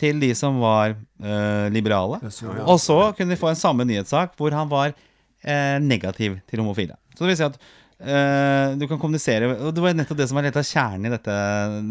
til 0.00 0.18
de 0.22 0.32
som 0.36 0.58
var 0.62 0.94
eh, 0.96 1.66
liberale. 1.74 2.18
Og 2.66 2.78
så 2.82 2.98
kunne 3.16 3.34
de 3.34 3.40
få 3.40 3.52
en 3.52 3.60
samme 3.60 3.86
nyhetssak 3.88 4.34
hvor 4.38 4.54
han 4.56 4.70
var 4.70 4.92
eh, 4.92 5.78
negativ 5.82 6.40
til 6.50 6.62
homofile. 6.62 6.98
Så 7.14 7.24
det 7.24 7.32
vil 7.32 7.38
si 7.38 7.46
at 7.46 7.58
eh, 8.02 8.74
du 8.80 8.88
kan 8.90 8.98
kommunisere 8.98 9.52
Og 9.54 9.70
det 9.74 9.84
var 9.84 9.94
nettopp 9.94 10.18
det 10.18 10.26
som 10.30 10.40
var 10.40 10.48
litt 10.48 10.58
av 10.58 10.66
kjernen 10.66 11.06
i 11.06 11.12
dette, 11.14 11.36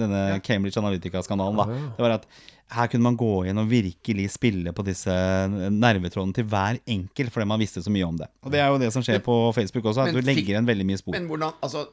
denne 0.02 0.24
Cambridge 0.44 0.82
Analytica-skandalen. 0.82 1.80
Det 1.96 2.04
var 2.04 2.18
at 2.20 2.28
her 2.72 2.88
kunne 2.88 3.04
man 3.04 3.18
gå 3.20 3.46
inn 3.50 3.58
og 3.62 3.68
virkelig 3.70 4.30
spille 4.34 4.72
på 4.74 4.86
disse 4.88 5.14
nervetrådene 5.70 6.34
til 6.34 6.48
hver 6.50 6.80
enkelt, 6.90 7.34
fordi 7.34 7.48
man 7.50 7.62
visste 7.62 7.84
så 7.84 7.92
mye 7.94 8.08
om 8.08 8.18
det. 8.18 8.30
Og 8.44 8.54
det 8.54 8.62
er 8.64 8.72
jo 8.72 8.80
det 8.82 8.94
som 8.96 9.04
skjer 9.06 9.20
på 9.26 9.36
Facebook 9.56 9.86
også, 9.92 10.08
at 10.08 10.14
Men 10.14 10.24
du 10.24 10.30
legger 10.32 10.56
igjen 10.56 10.70
veldig 10.70 10.88
mye 10.90 11.02
spor. 11.02 11.18
Men 11.18 11.28
hvordan 11.30 11.54
Altså, 11.62 11.88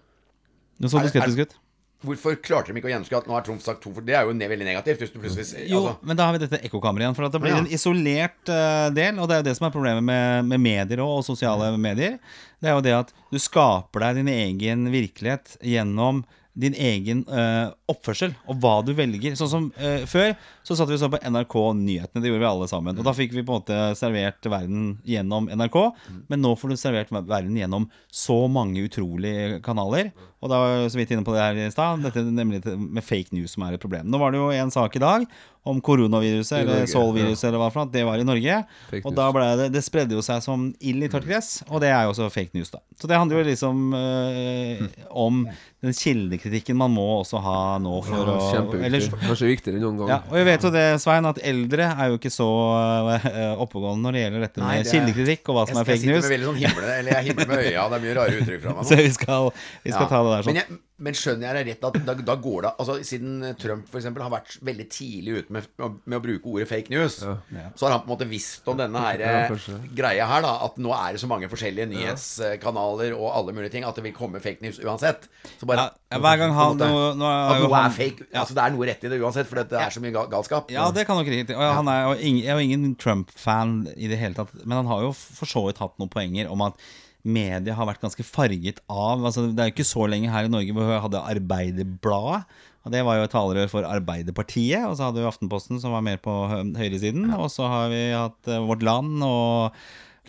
Nå 0.80 0.88
så 0.88 1.02
du 1.02 1.10
skeptisk 1.12 1.38
ut. 1.44 1.58
hvorfor 2.00 2.38
klarte 2.40 2.72
de 2.72 2.80
ikke 2.80 2.88
å 2.88 2.92
gjennomskue 2.94 3.18
at 3.18 3.26
nå 3.28 3.34
har 3.36 3.42
Trump 3.44 3.60
sagt 3.60 3.82
to? 3.84 3.92
For 3.92 4.00
det 4.00 4.14
er 4.16 4.24
jo 4.24 4.32
veldig 4.32 4.64
negativt. 4.64 5.02
Hvis 5.04 5.12
du 5.12 5.18
plutselig 5.20 5.68
Jo, 5.68 5.82
altså, 5.82 5.96
men 6.08 6.16
da 6.16 6.24
har 6.24 6.32
vi 6.32 6.40
dette 6.46 6.62
ekkokammeret 6.64 7.04
igjen. 7.04 7.16
For 7.18 7.28
at 7.28 7.32
det 7.32 7.42
blir 7.42 7.52
Ja. 7.52 7.58
en 7.58 7.68
isolert 7.68 8.48
uh, 8.48 8.88
del, 8.88 9.18
og 9.20 9.28
det 9.28 9.36
er 9.36 9.42
jo 9.42 9.48
det 9.50 9.56
som 9.58 9.66
er 9.68 9.76
problemet 9.76 10.02
med, 10.02 10.48
med 10.48 10.60
medier 10.60 11.04
også, 11.04 11.18
og 11.18 11.24
sosiale 11.36 11.76
medier. 11.76 12.16
Det 12.60 12.70
er 12.70 12.78
jo 12.78 12.80
det 12.88 12.96
at 13.02 13.12
du 13.30 13.38
skaper 13.38 14.00
deg 14.00 14.22
din 14.22 14.28
egen 14.32 14.88
virkelighet 14.90 15.58
gjennom 15.60 16.24
din 16.60 16.74
egen 16.74 17.22
uh, 17.30 17.70
oppførsel 17.88 18.32
og 18.48 18.58
hva 18.60 18.80
du 18.84 18.90
velger. 18.96 19.36
Sånn 19.38 19.48
som 19.52 19.68
uh, 19.78 20.02
Før 20.10 20.32
så 20.70 20.78
satt 20.78 20.90
vi 20.92 20.94
og 20.94 21.02
så 21.02 21.10
på 21.10 21.18
NRK 21.26 21.54
Nyhetene. 21.80 22.22
Det 22.22 22.30
gjorde 22.30 22.44
vi 22.44 22.48
alle 22.52 22.68
sammen. 22.70 22.98
Og 23.00 23.06
da 23.06 23.14
fikk 23.16 23.34
vi 23.34 23.42
på 23.42 23.56
en 23.56 23.60
måte 23.64 23.78
servert 23.98 24.46
verden 24.46 24.92
gjennom 25.02 25.50
NRK. 25.50 25.78
Men 26.30 26.44
nå 26.44 26.54
får 26.60 26.70
du 26.70 26.78
servert 26.78 27.10
verden 27.10 27.58
gjennom 27.58 27.88
så 28.14 28.44
mange 28.46 28.86
utrolige 28.86 29.58
kanaler. 29.66 30.12
Og 30.40 30.48
da 30.48 30.56
var 30.62 30.70
jeg 30.78 30.92
så 30.94 31.00
vidt 31.02 31.10
inne 31.12 31.26
på 31.26 31.34
det 31.34 31.42
her 31.42 31.58
i 31.60 31.70
stad, 31.74 32.00
dette 32.06 32.22
nemlig 32.24 32.62
med 32.64 33.04
fake 33.04 33.34
news 33.36 33.52
som 33.58 33.66
er 33.66 33.74
et 33.76 33.82
problem. 33.82 34.06
Nå 34.08 34.16
var 34.22 34.32
det 34.32 34.38
jo 34.40 34.46
en 34.56 34.70
sak 34.72 34.94
i 34.96 35.02
dag 35.02 35.26
om 35.68 35.76
koronaviruset, 35.84 36.62
eller 36.62 36.86
Sol-viruset, 36.88 37.50
eller 37.50 37.60
hva 37.60 37.66
for 37.68 37.82
noe. 37.84 37.92
Det 37.92 38.06
var 38.08 38.22
i 38.22 38.24
Norge. 38.24 38.54
Og 39.02 39.10
da 39.12 39.26
ble 39.34 39.48
det 39.60 39.66
Det 39.74 39.82
spredde 39.84 40.16
jo 40.16 40.22
seg 40.24 40.40
som 40.40 40.70
ild 40.80 41.04
i 41.04 41.10
tørt 41.12 41.26
gress, 41.28 41.50
og 41.68 41.82
det 41.84 41.90
er 41.92 42.06
jo 42.06 42.14
også 42.14 42.30
fake 42.32 42.56
news, 42.56 42.70
da. 42.72 42.80
Så 42.96 43.10
det 43.10 43.18
handler 43.20 43.42
jo 43.42 43.48
liksom 43.50 43.92
øh, 43.98 44.86
om 45.10 45.42
den 45.84 45.92
kildekritikken 45.96 46.76
man 46.80 46.92
må 46.96 47.04
også 47.18 47.40
ha 47.44 47.58
nå 47.80 48.00
for 48.08 48.32
å 48.32 48.38
Kjempeviktig. 48.50 49.12
Kanskje 49.26 49.50
viktigere 49.52 49.76
enn 49.76 49.84
noen 49.84 50.00
gang. 50.00 50.14
ja, 50.14 50.18
og 50.24 50.40
jeg 50.40 50.48
vet 50.48 50.59
jo 50.66 50.70
det, 50.74 50.84
Svein, 51.02 51.26
at 51.26 51.38
eldre 51.42 51.86
er 51.92 52.08
jo 52.12 52.18
ikke 52.18 52.32
så 52.34 52.48
eh, 53.16 53.54
oppegående 53.60 54.02
når 54.06 54.12
det 54.18 54.22
gjelder 54.24 54.40
dette 54.46 54.60
Nei, 54.60 54.74
med 54.76 54.84
det- 54.84 54.92
kildekritikk 54.94 55.48
og 55.48 55.54
hva 55.58 55.64
som 55.68 55.80
er 55.80 55.88
fake 55.88 56.04
news. 56.06 56.06
jeg 56.06 56.22
sitter 56.22 56.28
med 56.28 56.36
veldig 56.36 56.48
sånn 56.50 56.60
himle 56.64 56.94
Eller 56.98 57.12
jeg 57.16 57.24
himler 57.30 57.46
med 57.52 57.58
øya, 57.66 57.88
det 57.90 57.98
er 58.00 58.04
mye 58.06 58.14
rare 58.20 58.38
uttrykk 58.40 58.62
fra 58.66 58.74
meg 58.76 58.84
Så 58.90 58.96
vi 59.00 59.10
skal, 59.16 59.50
vi 59.84 59.90
skal 59.94 60.06
Ja. 60.06 60.08
ta 60.14 60.22
det 60.26 60.30
der 60.36 60.42
sånn. 60.42 60.54
Men, 60.54 60.62
jeg, 60.62 60.78
men 61.00 61.16
skjønner 61.16 61.48
jeg 61.48 61.56
deg 61.56 61.68
rett 61.72 61.84
at 61.88 61.98
da, 62.06 62.14
da 62.30 62.34
går 62.36 62.62
det 62.66 62.70
Altså 62.82 62.96
Siden 63.08 63.42
Trump 63.58 63.86
for 63.88 63.98
eksempel 64.00 64.22
har 64.22 64.30
vært 64.34 64.58
veldig 64.68 64.86
tidlig 64.92 65.38
ute 65.40 65.54
med, 65.56 65.66
med 66.04 66.16
å 66.18 66.22
bruke 66.22 66.46
ordet 66.52 66.68
fake 66.68 66.92
news, 66.92 67.16
så 67.22 67.86
har 67.86 67.94
han 67.96 68.02
på 68.04 68.10
en 68.10 68.12
måte 68.14 68.28
visst 68.30 68.68
om 68.68 68.76
denne 68.78 69.00
her, 69.04 69.20
Ja, 69.24 69.32
eh, 69.48 69.86
greia 69.96 70.26
her, 70.28 70.44
da. 70.44 70.52
At 70.68 70.76
nå 70.78 70.92
er 70.96 71.16
det 71.16 71.22
så 71.24 71.30
mange 71.30 71.48
forskjellige 71.50 71.88
nyhetskanaler 71.90 73.14
og 73.16 73.30
alle 73.34 73.54
mulige 73.56 73.72
ting 73.74 73.84
at 73.88 73.96
det 73.98 74.04
vil 74.04 74.14
komme 74.16 74.40
fake 74.42 74.62
news 74.64 74.78
uansett. 74.84 75.26
Så 75.60 75.66
bare 75.68 75.86
Ja, 75.88 75.90
ja, 76.12 76.18
hver 76.22 76.38
gang 76.40 76.54
han 76.56 76.76
måte, 76.76 76.88
nå, 76.90 77.02
nå 77.20 77.26
er 77.30 77.54
At 77.54 77.62
noe 77.64 77.74
han- 77.74 77.90
er 77.90 77.94
fake. 77.96 78.26
Altså 78.34 78.54
Det 78.54 78.62
er 78.64 78.70
noe 78.76 78.86
rett 78.86 79.04
i 79.04 79.08
det 79.08 79.20
uansett, 79.20 79.46
for 79.46 79.62
det 79.62 79.72
er 79.72 79.90
så 79.90 80.00
mye 80.04 80.12
gal 80.12 80.28
galskap. 80.28 80.70
Ja, 80.70 80.90
det 80.90 81.06
kan 81.06 81.16
nok 81.16 81.26
riktig. 81.26 81.56
Og 81.56 81.74
han 81.80 81.88
er 81.88 82.06
og 82.10 82.18
ingen, 82.20 82.42
jeg 82.44 82.48
er 82.54 82.58
jo 82.60 82.66
ingen 82.68 82.94
Trump-fan 82.96 83.88
i 83.96 84.08
det 84.08 84.18
hele 84.18 84.34
tatt. 84.34 84.52
Men 84.64 84.76
han 84.82 84.86
har 84.86 85.02
jo 85.02 85.12
for 85.12 85.46
så 85.46 85.66
vidt 85.66 85.78
hatt 85.78 85.96
noen 85.98 86.10
poenger 86.12 86.50
om 86.50 86.60
at 86.62 86.74
media 87.24 87.76
har 87.76 87.88
vært 87.88 88.02
ganske 88.02 88.24
farget 88.24 88.80
av 88.88 89.22
altså 89.26 89.46
Det 89.50 89.62
er 89.62 89.70
jo 89.70 89.74
ikke 89.76 89.88
så 89.88 90.06
lenge 90.10 90.32
her 90.32 90.48
i 90.48 90.52
Norge 90.52 90.74
hvor 90.76 90.88
vi 90.88 91.00
hadde 91.04 91.24
Arbeiderbladet. 91.34 92.58
Og 92.80 92.92
Det 92.94 93.02
var 93.04 93.18
jo 93.18 93.24
et 93.26 93.34
talerør 93.34 93.72
for 93.72 93.88
Arbeiderpartiet. 93.88 94.86
Og 94.88 94.96
så 94.96 95.08
hadde 95.08 95.20
vi 95.20 95.28
Aftenposten, 95.28 95.80
som 95.82 95.92
var 95.92 96.04
mer 96.04 96.20
på 96.22 96.32
høyresiden. 96.48 96.76
høyresiden. 96.80 97.26
Og 97.36 97.50
så 97.52 97.68
har 97.68 97.90
vi 97.92 98.04
hatt 98.16 98.48
eh, 98.48 98.62
Vårt 98.64 98.86
Land 98.86 99.20
og 99.26 99.76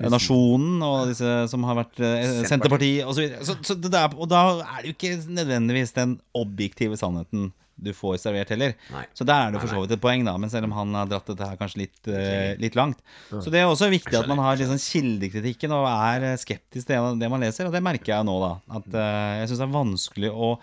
Nasjonen 0.01 0.81
og 0.81 1.11
disse 1.11 1.29
som 1.51 1.63
har 1.67 1.77
vært 1.77 1.99
eh, 2.03 2.43
Senterpartiet 2.49 3.07
osv. 3.07 3.37
Så, 3.39 3.55
så, 3.61 3.75
så 3.75 3.77
der, 3.85 4.11
og 4.17 4.29
da 4.31 4.43
er 4.63 4.81
det 4.81 4.91
jo 4.91 4.97
ikke 4.97 5.15
nødvendigvis 5.29 5.95
den 5.97 6.17
objektive 6.37 6.97
sannheten 6.99 7.51
du 7.81 7.91
får 7.97 8.19
servert 8.21 8.51
heller. 8.53 8.75
Nei. 8.93 9.03
Så 9.17 9.25
der 9.27 9.47
er 9.47 9.53
det 9.53 9.61
for 9.63 9.71
så 9.71 9.81
vidt 9.81 9.95
et 9.95 10.03
poeng, 10.03 10.23
da. 10.27 10.35
Men 10.39 10.51
selv 10.53 10.69
om 10.69 10.75
han 10.77 10.93
har 10.99 11.09
dratt 11.09 11.27
dette 11.31 11.49
her 11.49 11.59
kanskje 11.59 11.83
litt, 11.83 11.99
uh, 12.07 12.53
litt 12.61 12.77
langt. 12.77 13.01
Så 13.31 13.53
det 13.53 13.63
er 13.63 13.69
også 13.69 13.89
viktig 13.91 14.15
at 14.19 14.29
man 14.29 14.41
har 14.43 14.59
liksom 14.59 14.79
kildekritikken 14.81 15.73
og 15.75 15.87
er 15.89 16.27
eh, 16.31 16.39
skeptisk 16.39 16.87
til 16.87 16.95
det, 16.95 17.19
det 17.23 17.31
man 17.33 17.43
leser. 17.43 17.67
Og 17.67 17.75
det 17.75 17.83
merker 17.85 18.13
jeg 18.13 18.27
nå, 18.27 18.37
da. 18.43 18.53
At 18.79 18.89
uh, 18.93 19.03
jeg 19.41 19.51
syns 19.51 19.63
det 19.63 19.67
er 19.67 19.75
vanskelig 19.75 20.31
å 20.31 20.55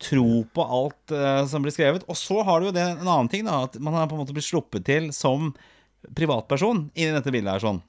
tro 0.00 0.28
på 0.56 0.64
alt 0.64 1.14
uh, 1.16 1.42
som 1.48 1.64
blir 1.64 1.74
skrevet. 1.74 2.06
Og 2.10 2.18
så 2.18 2.40
har 2.46 2.60
du 2.60 2.70
jo 2.70 2.76
det 2.76 2.86
en 2.86 3.04
annen 3.06 3.32
ting, 3.32 3.46
da. 3.48 3.62
At 3.68 3.80
man 3.80 3.96
har 3.96 4.08
på 4.10 4.18
en 4.18 4.24
måte 4.24 4.36
blitt 4.36 4.48
sluppet 4.48 4.86
til 4.88 5.10
som 5.16 5.54
privatperson 6.16 6.88
inni 6.94 7.12
dette 7.12 7.32
bildet 7.32 7.56
her 7.56 7.64
sånn. 7.64 7.80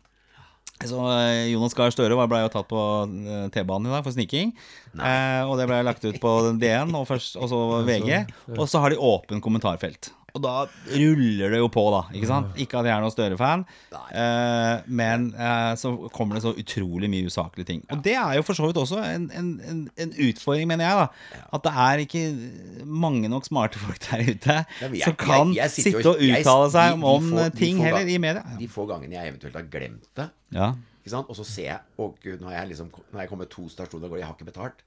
Så 0.89 1.02
eh, 1.13 1.52
Jonas 1.52 1.76
Gahr 1.78 1.94
Støre 1.94 2.17
ble 2.30 2.41
jo 2.44 2.52
tatt 2.54 2.70
på 2.70 2.86
eh, 3.06 3.46
T-banen 3.54 3.89
i 3.89 3.94
dag 3.94 4.06
for 4.06 4.15
sniking. 4.15 4.54
Eh, 4.96 5.41
og 5.46 5.58
det 5.60 5.67
ble 5.70 5.82
lagt 5.88 6.06
ut 6.06 6.17
på 6.22 6.34
DN 6.62 6.96
og, 6.98 7.06
først, 7.10 7.38
og 7.41 7.52
så 7.52 7.62
VG. 7.88 8.24
Og 8.58 8.65
så 8.70 8.84
har 8.84 8.94
de 8.94 9.02
åpen 9.02 9.44
kommentarfelt. 9.44 10.12
Og 10.34 10.41
da 10.44 10.52
ruller 10.96 11.50
det 11.52 11.58
jo 11.60 11.67
på, 11.67 11.82
da. 11.91 12.02
Ikke 12.15 12.28
sant? 12.30 12.54
Ikke 12.56 12.80
at 12.80 12.86
jeg 12.88 12.94
er 12.96 13.02
noen 13.04 13.12
Støre-fan, 13.12 13.65
eh, 14.15 14.82
men 14.88 15.26
eh, 15.36 15.74
så 15.80 15.91
kommer 16.15 16.38
det 16.38 16.44
så 16.46 16.54
utrolig 16.56 17.10
mye 17.12 17.28
usaklige 17.28 17.67
ting. 17.67 17.82
Og 17.91 18.02
det 18.06 18.13
er 18.15 18.38
jo 18.39 18.46
for 18.48 18.54
så 18.58 18.70
vidt 18.70 18.80
også 18.80 19.02
en, 19.04 19.26
en, 19.36 19.50
en, 19.67 19.82
en 20.06 20.13
utfordring, 20.30 20.67
mener 20.72 20.88
jeg. 20.88 20.96
da 21.36 21.44
At 21.58 21.65
det 21.67 21.74
er 21.88 22.04
ikke 22.06 22.24
mange 22.88 23.28
nok 23.32 23.46
smarte 23.50 23.80
folk 23.84 24.00
der 24.08 24.24
ute 24.32 24.58
jeg- 24.82 25.04
som 25.04 25.15
kan 25.20 25.54
jeg- 25.54 25.62
jeg 25.63 25.72
sitte 25.78 26.06
og 26.10 26.15
uttale 26.24 26.72
seg 26.72 26.94
de- 26.96 27.02
de 27.02 27.06
om 27.15 27.32
få- 27.32 27.50
ting 27.58 27.78
heller 27.84 28.00
gang- 28.06 28.10
i 28.15 28.17
media. 28.17 28.44
De 28.60 28.67
få 28.67 28.88
gangene 28.88 29.13
jeg 29.20 29.34
eventuelt 29.34 29.56
har 29.56 29.67
glemt 29.72 30.08
det, 30.15 30.30
Ja. 30.54 30.74
ikke 31.04 31.10
sant? 31.17 31.28
og 31.30 31.36
så 31.36 31.44
ser 31.46 31.63
jeg 31.63 31.80
Å, 32.00 32.13
gud, 32.24 32.39
nå 32.41 32.48
har 32.50 32.62
jeg 32.65 32.70
liksom 32.72 32.88
Nå 32.89 33.13
har 33.20 33.22
jeg 33.28 33.30
kommet 33.30 33.50
to 33.50 33.67
stasjoner 33.70 34.06
og 34.06 34.12
går, 34.15 34.17
jeg 34.20 34.26
har 34.28 34.36
ikke 34.36 34.52
betalt. 34.54 34.84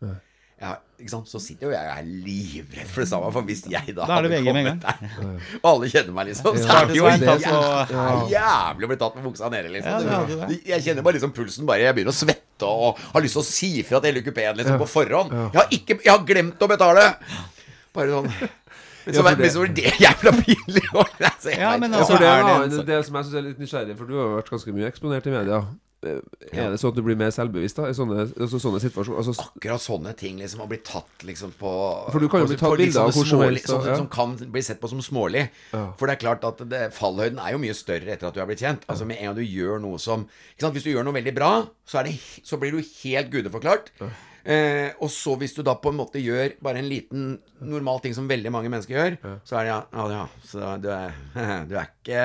Sant? 1.04 1.26
Så 1.28 1.40
sitter 1.42 1.66
jo 1.68 1.72
jeg 1.74 1.84
og 1.84 1.98
er 1.98 2.06
livredd 2.06 2.88
for 2.88 3.02
det 3.02 3.08
samme. 3.10 3.28
For 3.34 3.44
hvis 3.44 3.64
jeg 3.68 3.92
da, 3.96 4.06
Da 4.08 4.14
hadde 4.20 4.30
VG 4.30 4.44
med 4.54 4.68
kommet 4.70 4.84
der, 4.86 5.34
og 5.58 5.66
alle 5.72 5.88
kjenner 5.92 6.14
meg, 6.16 6.28
liksom, 6.30 6.56
så 6.62 6.76
er 6.78 6.86
det 6.88 6.96
jo 6.96 7.04
jævlig, 7.10 8.30
jævlig 8.32 8.86
å 8.86 8.90
bli 8.92 8.98
tatt 9.02 9.18
med 9.18 9.26
buksa 9.26 9.50
nede, 9.52 9.72
liksom. 9.74 10.06
Ja, 10.06 10.20
det 10.24 10.38
det. 10.48 10.58
Jeg 10.70 10.84
kjenner 10.86 11.04
bare 11.04 11.18
liksom 11.18 11.34
pulsen 11.36 11.66
bare 11.68 11.84
Jeg 11.84 11.96
begynner 11.98 12.14
å 12.14 12.16
svette 12.16 12.70
og 12.70 12.98
har 13.12 13.24
lyst 13.26 13.36
til 13.36 13.42
å 13.42 13.48
si 13.50 13.70
fra 13.84 14.00
til 14.00 14.12
hele 14.14 14.24
kupeen 14.24 14.56
liksom, 14.62 14.78
på 14.80 14.88
forhånd. 14.94 15.34
Jeg 15.34 15.60
har 15.60 15.68
ikke 15.76 15.98
Jeg 16.06 16.12
har 16.14 16.24
glemt 16.30 16.62
å 16.64 16.70
betale! 16.70 17.06
Bare 17.94 18.14
sånn 18.14 18.30
Men 18.32 19.12
så, 19.12 19.20
Ja, 19.20 19.22
for 19.28 19.36
det- 19.42 19.52
så 19.52 19.58
var 19.60 19.72
det 19.76 19.90
jævla 20.06 20.30
pinlig. 20.40 20.84
Ja, 21.58 21.76
men 21.76 21.92
Ja, 21.92 21.98
altså, 21.98 22.14
for 22.14 22.22
det 22.24 22.78
det 22.78 22.86
del 22.88 23.04
som 23.04 23.18
jeg 23.20 23.24
syns 23.26 23.34
er 23.36 23.42
litt 23.50 23.58
nysgjerrig, 23.60 23.96
for 23.98 24.06
du 24.08 24.14
har 24.16 24.30
vært 24.40 24.48
ganske 24.54 24.72
mye 24.72 24.88
eksponert 24.88 25.26
i 25.28 25.34
media. 25.34 25.60
Er 26.04 26.72
det 26.72 26.78
sånn 26.82 26.92
at 26.92 26.98
du 26.98 27.02
blir 27.06 27.18
mer 27.18 27.32
selvbevisst 27.34 27.78
da 27.80 27.88
i 27.90 27.96
sånne, 27.96 28.26
altså, 28.28 28.60
sånne 28.62 28.80
situasjoner? 28.82 29.20
Altså, 29.22 29.46
akkurat 29.48 29.84
sånne 29.84 30.14
ting 30.18 30.40
liksom 30.42 30.64
å 30.64 30.68
bli 30.70 30.80
tatt 30.84 31.24
liksom 31.26 31.54
på 31.60 31.72
For 32.12 32.22
du 32.22 32.28
kan 32.32 32.44
jo 32.44 32.50
bli 32.52 32.58
tatt 32.60 32.74
bilde 32.74 32.84
bilder 32.84 33.06
av 33.06 33.16
hvor 33.16 33.30
som 33.30 33.44
helst, 33.44 33.68
da, 33.68 33.78
sånne 33.78 33.94
ja. 33.94 33.96
Som 34.02 34.10
kan 34.12 34.36
bli 34.56 34.64
sett 34.66 34.82
på 34.82 34.90
som 34.92 35.02
smålig. 35.04 35.46
Ja. 35.72 35.86
For 36.00 36.10
det 36.10 36.18
er 36.18 36.22
klart 36.26 36.46
at 36.48 36.62
det, 36.70 36.84
fallhøyden 36.96 37.40
er 37.42 37.56
jo 37.56 37.62
mye 37.64 37.78
større 37.78 38.14
etter 38.14 38.30
at 38.30 38.36
du 38.36 38.42
er 38.44 38.50
blitt 38.50 38.62
kjent. 38.64 38.84
Altså 38.90 39.08
Med 39.08 39.20
en 39.20 39.30
gang 39.30 39.40
du 39.40 39.44
gjør 39.46 39.82
noe 39.82 40.02
som? 40.02 40.28
Hvis 40.60 40.86
du 40.86 40.92
gjør 40.92 41.08
noe 41.08 41.16
veldig 41.16 41.34
bra, 41.36 41.50
så, 41.88 42.00
er 42.00 42.10
det, 42.10 42.18
så 42.44 42.60
blir 42.60 42.76
du 42.76 42.82
helt 42.82 43.32
gudeforklart. 43.32 43.92
Eh, 44.44 44.92
og 45.00 45.11
så 45.12 45.35
hvis 45.40 45.54
du 45.57 45.62
da 45.64 45.76
på 45.80 45.92
en 45.92 45.98
måte 45.98 46.20
gjør 46.20 46.57
bare 46.64 46.80
en 46.83 46.88
liten 46.88 47.35
normal 47.64 48.02
ting 48.04 48.12
som 48.16 48.26
veldig 48.28 48.50
mange 48.52 48.68
mennesker 48.68 48.92
gjør, 48.92 49.14
så 49.46 49.57
er 49.57 49.64
det 49.64 49.70
ja, 49.70 49.78
ja, 49.94 50.04
ja 50.12 50.24
så 50.44 50.74
du 50.83 50.88
er, 50.92 51.14
du 51.70 51.76
er 51.80 51.88
ikke 51.88 52.22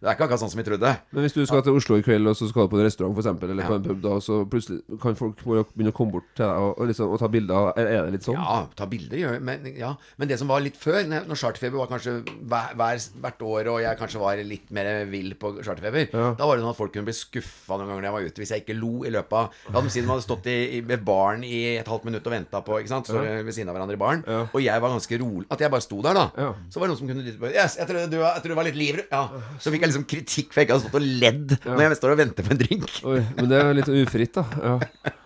Du 0.00 0.06
er 0.08 0.14
ikke 0.14 0.24
akkurat 0.24 0.40
sånn 0.40 0.52
som 0.54 0.60
vi 0.60 0.64
trodde. 0.66 0.92
men 1.12 1.26
hvis 1.26 1.36
du 1.36 1.42
skal 1.44 1.62
til 1.66 1.76
Oslo 1.76 1.98
i 2.00 2.04
kveld, 2.04 2.30
og 2.30 2.38
så 2.38 2.48
skal 2.48 2.64
du 2.64 2.72
på 2.72 2.80
en 2.80 2.86
restaurant 2.86 3.16
for 3.16 3.24
eksempel, 3.24 3.52
eller 3.52 3.68
på 3.68 3.76
en 3.76 3.84
pub, 3.84 4.00
da, 4.04 4.14
så 4.24 4.40
plutselig 4.48 4.80
kan 5.02 5.18
folk 5.18 5.42
begynne 5.44 5.92
å 5.92 5.96
komme 5.96 6.16
bort 6.16 6.30
til 6.32 6.46
deg 6.46 6.64
og, 6.64 6.72
og, 6.72 6.88
liksom, 6.88 7.12
og 7.12 7.20
ta 7.20 7.28
bilder. 7.32 7.70
Er, 7.76 7.90
er 7.90 8.08
det 8.08 8.16
litt 8.16 8.28
sånn? 8.28 8.40
Ja, 8.40 8.62
ta 8.78 8.88
bilder 8.90 9.20
gjør 9.20 9.44
men, 9.44 9.68
ja. 9.76 9.92
men 10.20 10.30
det 10.30 10.40
som 10.40 10.50
var 10.50 10.64
litt 10.64 10.78
før, 10.80 11.02
når 11.10 11.36
Charterfeber 11.36 11.82
var 11.82 11.92
kanskje 11.92 12.16
hver, 12.24 12.72
hver, 12.80 13.04
hvert 13.20 13.44
år, 13.50 13.72
og 13.74 13.82
jeg 13.84 14.00
kanskje 14.00 14.24
var 14.24 14.40
litt 14.48 14.72
mer 14.74 14.90
vill 15.10 15.34
på 15.40 15.52
Charterfeber, 15.60 16.08
Ja. 16.16 16.32
da 16.38 16.48
var 16.48 16.56
det 16.56 16.64
sånn 16.64 16.72
at 16.72 16.80
folk 16.80 16.94
kunne 16.96 17.08
bli 17.08 17.16
skuffa 17.16 17.76
noen 17.76 17.92
ganger 17.92 18.00
når 18.00 18.08
jeg 18.08 18.16
var 18.16 18.30
ute 18.30 18.42
hvis 18.42 18.54
jeg 18.54 18.64
ikke 18.64 18.78
lo 18.80 18.92
i 19.04 19.12
løpet 19.12 19.36
av 19.36 19.58
La 19.70 19.82
dem 19.82 19.90
si 19.92 20.00
de 20.00 20.08
hadde 20.08 20.24
stått 20.24 20.48
i, 20.50 20.56
i, 20.78 20.80
ved 20.86 21.04
baren 21.06 21.44
i 21.46 21.49
et 21.80 21.88
halvt 21.90 22.04
minutt 22.08 22.26
og 22.28 22.32
venta 22.34 22.60
på, 22.66 22.78
ikke 22.80 22.92
sant, 22.92 23.08
så 23.10 23.20
ved 23.20 23.50
siden 23.56 23.68
av 23.72 23.76
hverandre 23.76 23.96
i 23.96 24.00
baren, 24.00 24.22
Ja. 24.26 24.40
og 24.52 24.60
jeg 24.62 24.80
var 24.84 24.92
ganske 24.94 25.18
rolig 25.22 25.46
At 25.50 25.60
jeg 25.64 25.70
bare 25.74 25.84
sto 25.84 26.00
der, 26.02 26.14
da. 26.14 26.24
Ja. 26.36 26.50
Så 26.70 26.80
var 26.80 26.86
det 26.88 26.92
noen 26.94 27.00
som 27.02 27.08
kunne 27.10 27.24
dytte 27.26 27.40
på 27.42 27.50
Yes, 27.52 27.76
jeg 27.80 27.88
tror 27.90 28.08
du, 28.10 28.16
var- 28.22 28.34
jeg 28.38 28.42
tror 28.44 28.54
du 28.54 28.58
var 28.60 28.68
litt 28.70 28.78
livredd. 28.80 29.08
Ja. 29.10 29.22
Så 29.58 29.70
fikk 29.74 29.82
jeg 29.84 29.90
liksom 29.92 30.06
kritikk 30.06 30.52
for 30.52 30.60
jeg 30.60 30.68
ikke 30.68 30.78
hadde 30.78 30.88
stått 30.88 31.00
og 31.00 31.06
ledd 31.24 31.56
når 31.66 31.84
jeg 31.86 31.96
står 32.00 32.14
og 32.14 32.18
venter 32.24 32.42
på 32.48 32.50
en 32.56 32.62
drink. 32.64 32.88
Oi, 33.04 33.20
men 33.36 33.48
det 33.48 33.60
er 33.64 33.74
litt 33.74 33.88
ufritt, 33.88 34.32
da. 34.34 34.44
Ja. 34.62 34.78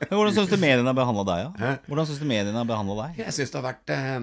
Men 0.08 0.18
hvordan 0.18 0.34
syns 0.36 0.50
du 0.50 0.56
mediene 0.56 0.86
har 0.90 0.98
behandla 0.98 1.24
deg? 1.30 1.60
Ja? 1.60 1.76
Hvordan 1.88 2.06
synes 2.06 2.20
du 2.20 2.26
mediene 2.28 2.56
har 2.60 2.68
behandla 2.68 3.08
deg? 3.08 3.24
Jeg 3.24 3.32
syns 3.38 3.50
det 3.54 3.60
har 3.62 3.72
vært 3.72 3.90
eh, 3.96 4.20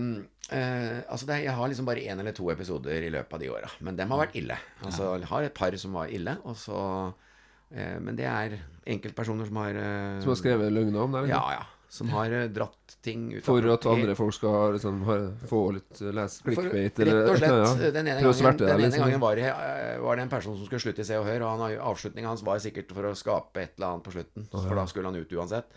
Uh, 0.51 0.99
Altså 1.07 1.25
det, 1.29 1.43
Jeg 1.45 1.53
har 1.55 1.67
liksom 1.71 1.85
bare 1.87 2.01
én 2.03 2.19
eller 2.19 2.33
to 2.35 2.49
episoder 2.51 3.05
i 3.07 3.09
løpet 3.13 3.33
av 3.33 3.39
de 3.39 3.47
åra. 3.53 3.69
Men 3.79 3.95
dem 3.95 4.09
har 4.11 4.19
vært 4.25 4.35
ille. 4.35 4.57
Altså 4.83 5.13
Jeg 5.17 5.29
har 5.29 5.43
et 5.47 5.53
par 5.55 5.77
som 5.79 5.93
var 5.95 6.09
ille, 6.11 6.33
og 6.43 6.57
så 6.59 6.75
uh, 7.15 7.99
Men 8.03 8.17
det 8.17 8.25
er 8.27 8.57
enkeltpersoner 8.85 9.47
som 9.47 9.55
har 9.61 9.71
uh, 9.79 10.19
Som 10.19 10.33
har 10.33 10.39
skrevet 10.41 10.73
løgner 10.75 11.05
om 11.05 11.15
det? 11.15 11.29
Ja, 11.31 11.39
ja. 11.55 11.63
Som 11.91 12.07
har 12.15 12.31
eh, 12.31 12.45
dratt 12.47 12.93
ting 13.03 13.25
ut 13.33 13.43
For 13.43 13.65
at 13.73 13.85
andre 13.91 14.13
folk 14.15 14.31
skal 14.37 14.77
liksom, 14.77 15.01
få 15.49 15.59
litt 15.75 15.99
lese 15.99 16.13
les 16.15 16.37
For- 16.45 16.69
Rett 16.71 17.01
og 17.03 17.39
slett. 17.41 17.55
ja. 17.83 17.89
Den 17.91 18.07
ene 18.07 18.21
gangen, 18.21 18.37
sverte 18.37 18.63
den 18.63 18.77
ene 18.77 18.85
liksom. 18.85 19.03
gangen 19.03 19.23
var, 19.23 19.35
det, 19.35 19.49
eh, 19.51 19.97
var 19.99 20.15
det 20.15 20.23
en 20.23 20.31
person 20.31 20.55
som 20.55 20.69
skulle 20.69 20.83
slutte 20.85 21.03
i 21.03 21.07
Se 21.09 21.17
og 21.19 21.27
Hør, 21.27 21.43
og 21.43 21.59
han, 21.59 21.75
avslutningen 21.91 22.29
hans 22.31 22.45
var 22.47 22.63
sikkert 22.63 22.93
for 22.95 23.09
å 23.09 23.11
skape 23.19 23.65
et 23.65 23.73
eller 23.75 23.89
annet 23.89 24.07
på 24.07 24.15
slutten. 24.15 24.47
For 24.53 24.79
da 24.79 24.87
skulle 24.87 25.11
han 25.11 25.19
ut 25.19 25.35
uansett. 25.35 25.75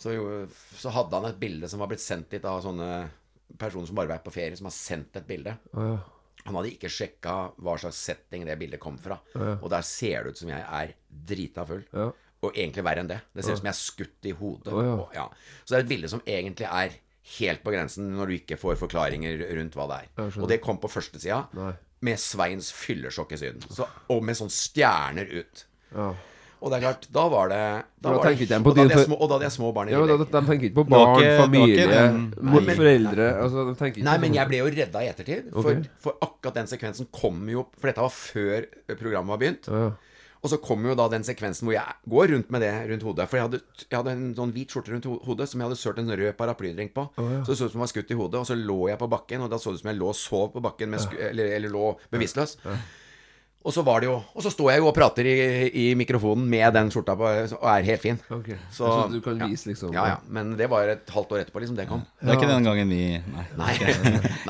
Så, 0.00 0.14
så 0.80 0.90
hadde 0.96 1.20
han 1.20 1.28
et 1.28 1.38
bilde 1.44 1.68
som 1.70 1.84
var 1.84 1.92
blitt 1.92 2.02
sendt 2.02 2.32
dit 2.32 2.48
av 2.48 2.62
sånne 2.64 2.88
personer 3.60 3.86
som 3.92 4.00
bare 4.00 4.08
var 4.14 4.24
på 4.24 4.32
ferie, 4.32 4.56
som 4.56 4.66
har 4.70 4.74
sendt 4.74 5.20
et 5.20 5.28
bilde. 5.28 5.52
Oh, 5.76 5.84
ja. 5.92 6.00
Han 6.48 6.56
hadde 6.58 6.72
ikke 6.72 6.88
sjekka 6.90 7.36
hva 7.62 7.76
slags 7.78 8.00
setting 8.08 8.48
det 8.48 8.56
bildet 8.58 8.80
kom 8.82 8.96
fra. 8.98 9.20
Og 9.60 9.68
der 9.70 9.84
ser 9.86 10.24
det 10.24 10.32
ut 10.32 10.40
som 10.40 10.48
jeg 10.50 10.64
er 10.64 10.96
drita 11.28 11.68
full. 11.68 11.84
Og 12.42 12.56
egentlig 12.58 12.82
verre 12.84 13.04
enn 13.04 13.10
det. 13.10 13.20
Det 13.32 13.44
ser 13.44 13.54
ut 13.54 13.62
som 13.62 13.68
jeg 13.70 13.74
er 13.74 13.78
skutt 13.78 14.28
i 14.28 14.34
hodet. 14.34 14.72
Oh, 14.72 14.82
ja. 14.82 14.94
og, 14.98 15.14
ja. 15.14 15.26
Så 15.62 15.74
det 15.74 15.78
er 15.78 15.84
et 15.84 15.92
bilde 15.92 16.10
som 16.10 16.24
egentlig 16.26 16.66
er 16.66 16.98
helt 17.38 17.62
på 17.62 17.70
grensen 17.74 18.10
når 18.16 18.32
du 18.32 18.34
ikke 18.40 18.58
får 18.58 18.80
forklaringer 18.80 19.44
rundt 19.60 19.78
hva 19.78 19.86
det 19.92 20.00
er. 20.02 20.34
Og 20.42 20.50
det 20.50 20.58
kom 20.64 20.80
på 20.82 20.90
førstesida 20.90 21.44
med 22.02 22.18
Sveins 22.18 22.72
fyllesjokk 22.74 23.36
i 23.36 23.38
Syden. 23.38 23.62
Så, 23.70 23.86
og 24.10 24.26
med 24.26 24.38
sånn 24.38 24.50
stjerner 24.50 25.30
ut. 25.30 25.66
Ja. 25.94 26.10
Og 26.62 26.70
det 26.70 26.78
er 26.78 26.82
klart, 26.84 27.06
da 27.10 27.22
var 27.26 27.48
det 27.50 27.62
Da 27.98 28.12
var 28.14 28.28
det, 28.28 28.46
de 28.46 28.58
på 28.62 28.70
og, 28.70 28.76
da 28.76 28.84
hadde 28.84 28.94
jeg 28.94 29.06
små, 29.08 29.16
og 29.18 29.30
da 29.30 29.34
hadde 29.34 29.46
jeg 29.48 29.54
små 29.56 29.70
barn 29.74 29.88
i 29.88 29.94
Ja, 29.94 30.02
da. 30.06 30.16
De 30.22 30.42
tenker 30.46 30.66
ikke 30.68 30.76
på 30.76 30.84
barn, 30.92 31.16
ikke- 31.18 31.40
familie, 31.40 31.86
Nei, 31.88 32.60
men- 32.60 32.76
foreldre 32.78 33.26
altså, 33.42 33.64
de 33.66 33.90
ikke 33.90 34.04
Nei, 34.06 34.18
men 34.18 34.30
sånn. 34.30 34.36
jeg 34.38 34.48
ble 34.48 34.56
jo 34.60 34.68
redda 34.70 35.02
i 35.02 35.08
ettertid. 35.10 35.50
For, 35.50 35.70
okay. 35.72 35.82
for 35.98 36.12
akkurat 36.22 36.54
den 36.54 36.70
sekvensen 36.70 37.08
kom 37.10 37.48
jo 37.48 37.66
For 37.78 37.90
dette 37.90 37.98
var 37.98 38.14
før 38.14 38.66
programmet 38.96 39.26
var 39.34 39.38
begynt. 39.38 39.66
ja. 39.66 39.90
Og 40.42 40.50
så 40.50 40.58
kom 40.58 40.82
jo 40.88 40.94
da 40.98 41.04
den 41.12 41.22
sekvensen 41.22 41.68
hvor 41.68 41.76
jeg 41.76 41.94
går 42.10 42.32
rundt 42.34 42.48
med 42.50 42.64
det 42.64 42.72
rundt 42.90 43.04
hodet. 43.06 43.28
For 43.30 43.38
jeg 43.38 43.44
hadde, 43.46 43.60
jeg 43.84 43.94
hadde 43.94 44.14
en 44.16 44.24
sånn 44.34 44.54
hvit 44.56 44.72
skjorte 44.74 44.90
rundt 44.90 45.06
hodet 45.22 45.46
som 45.48 45.60
jeg 45.62 45.68
hadde 45.70 45.78
sølt 45.78 46.00
en 46.02 46.10
rød 46.18 46.32
paraplydrink 46.40 46.90
på. 46.96 47.04
Så 47.46 47.52
det 47.52 47.58
så 47.60 47.68
ut 47.68 47.74
som 47.74 47.78
jeg 47.78 47.84
var 47.86 47.92
skutt 47.92 48.10
i 48.10 48.18
hodet. 48.18 48.40
Og 48.42 48.48
så 48.50 48.56
lå 48.58 48.78
jeg 48.90 48.98
på 48.98 49.10
bakken, 49.12 49.44
og 49.46 49.52
da 49.52 49.60
så 49.62 49.70
det 49.70 49.78
ut 49.78 49.84
som 49.84 49.92
jeg 49.92 50.00
lå 50.00 50.08
og 50.10 50.18
sov 50.18 50.48
på 50.56 50.64
bakken, 50.66 50.98
eller, 50.98 51.54
eller 51.60 51.70
lå 51.70 51.84
bevisstløs. 52.10 52.56
Og 53.64 53.72
så 53.74 53.82
var 53.86 54.00
det 54.02 54.08
jo 54.08 54.16
Og 54.34 54.42
så 54.42 54.50
står 54.50 54.72
jeg 54.72 54.80
jo 54.82 54.88
og 54.90 54.94
prater 54.96 55.26
i, 55.28 55.34
i 55.70 55.84
mikrofonen 55.98 56.44
med 56.50 56.72
den 56.74 56.88
skjorta 56.90 57.14
på, 57.18 57.28
og 57.58 57.66
er 57.70 57.84
helt 57.86 58.02
fin. 58.02 58.18
Ok. 58.34 58.48
Så, 58.74 58.82
Så 58.86 59.06
du 59.12 59.20
kan 59.22 59.38
ja. 59.38 59.46
vise, 59.46 59.68
liksom 59.70 59.92
Ja, 59.94 60.06
ja. 60.12 60.16
Men 60.28 60.56
det 60.58 60.66
var 60.72 60.88
et 60.90 61.06
halvt 61.14 61.32
år 61.36 61.42
etterpå, 61.44 61.62
liksom, 61.62 61.76
det 61.78 61.86
kom. 61.90 62.02
Det 62.20 62.32
er 62.32 62.40
ikke 62.40 62.48
den 62.50 62.66
gangen 62.66 62.90
vi 62.90 63.02
Nei. 63.32 63.44
Nei. 63.60 63.74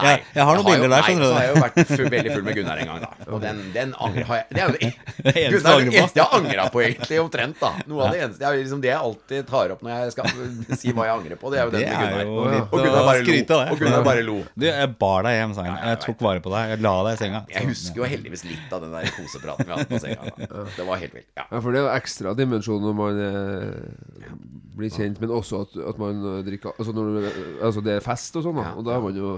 Jeg- 0.03 0.23
jeg 0.35 0.45
har 0.49 0.57
noen 0.57 0.65
bilder 0.67 0.87
jo, 0.87 0.89
der, 0.89 0.97
nei, 0.97 1.03
skjønner 1.07 1.23
du. 1.23 1.29
Så 1.29 1.35
har 1.37 1.45
jeg 1.45 1.53
jo 1.55 1.63
vært 1.63 1.93
full, 1.93 2.09
veldig 2.17 2.33
full 2.33 2.45
med 2.47 2.57
Gunnar 2.57 2.81
en 2.83 2.89
gang, 2.93 3.01
da. 3.05 3.11
Og 3.33 3.41
den, 3.45 3.61
den 3.75 3.93
angrer 4.01 4.25
har 4.31 4.41
jeg 4.41 4.47
Det 4.53 4.63
er 4.63 4.67
jo 4.67 4.73
det, 4.79 4.91
Det 5.23 5.35
eneste 5.43 5.75
Gunnar, 5.83 6.09
jeg 6.17 6.25
har 6.25 6.37
angra 6.39 6.67
på, 6.73 6.83
egentlig, 6.87 7.21
omtrent. 7.23 7.61
da 7.61 7.71
Noe 7.91 8.07
av 8.07 8.17
det 8.17 8.23
eneste 8.27 8.47
jeg, 8.47 8.63
liksom, 8.65 8.81
Det 8.85 8.91
jeg 8.93 8.99
alltid 9.03 9.47
tar 9.53 9.75
opp 9.77 9.83
når 9.85 9.93
jeg 9.93 10.15
skal 10.17 10.77
si 10.83 10.93
hva 10.97 11.07
jeg 11.09 11.15
angrer 11.19 11.41
på, 11.41 11.53
det 11.53 11.61
er 11.61 11.69
jo 11.69 11.75
den 11.77 11.85
Det 11.85 11.93
med 11.93 11.97
er 11.97 12.03
Gunnar. 12.03 12.25
jo 12.25 12.63
Og 12.63 12.79
Gunnar 12.81 13.07
bare 13.11 13.21
lo. 13.21 13.25
skryte 13.27 13.59
lo. 13.61 13.63
Og 13.77 13.83
Gunnar 13.85 14.05
bare 14.09 14.25
lo. 14.27 14.39
Du, 14.57 14.67
jeg 14.67 14.91
bar 15.05 15.27
deg 15.29 15.37
hjem, 15.39 15.55
sa 15.57 15.67
han. 15.69 15.79
Jeg 15.93 16.01
tok 16.07 16.25
vare 16.29 16.41
på 16.45 16.53
deg. 16.57 16.73
Jeg 16.75 16.83
la 16.89 16.95
deg 17.09 17.13
i 17.19 17.21
senga. 17.23 17.41
Jeg 17.53 17.69
husker 17.71 18.03
jo 18.03 18.09
heldigvis 18.17 18.45
litt 18.49 18.73
av 18.77 18.85
den 18.87 18.93
der 18.97 19.02
kosepraten 19.17 19.69
vi 19.69 19.75
hadde 19.75 19.89
på 19.91 20.01
senga. 20.03 20.33
Det 20.79 20.87
var 20.89 21.01
helt 21.03 21.17
vilt. 21.17 21.29
Ja. 21.39 21.47
Ja, 21.51 21.59
for 21.59 21.75
det 21.75 21.81
er 21.81 21.87
jo 21.87 21.93
ekstra 21.97 22.35
dimensjon 22.39 22.85
når 22.85 22.97
man 22.99 23.21
eh, 23.27 24.31
blir 24.79 24.93
kjent, 24.95 25.21
men 25.23 25.35
også 25.35 25.65
at, 25.67 25.77
at 25.93 25.99
man 26.01 26.23
drikker 26.47 26.73
Altså 26.79 26.95
når 26.97 27.27
altså 27.61 27.83
det 27.85 27.97
er 27.99 28.05
fest 28.05 28.39
og 28.41 28.47
sånn. 28.47 28.63
Og 28.63 28.87
da 28.87 28.97
er 28.97 29.05
man 29.05 29.19
jo 29.19 29.35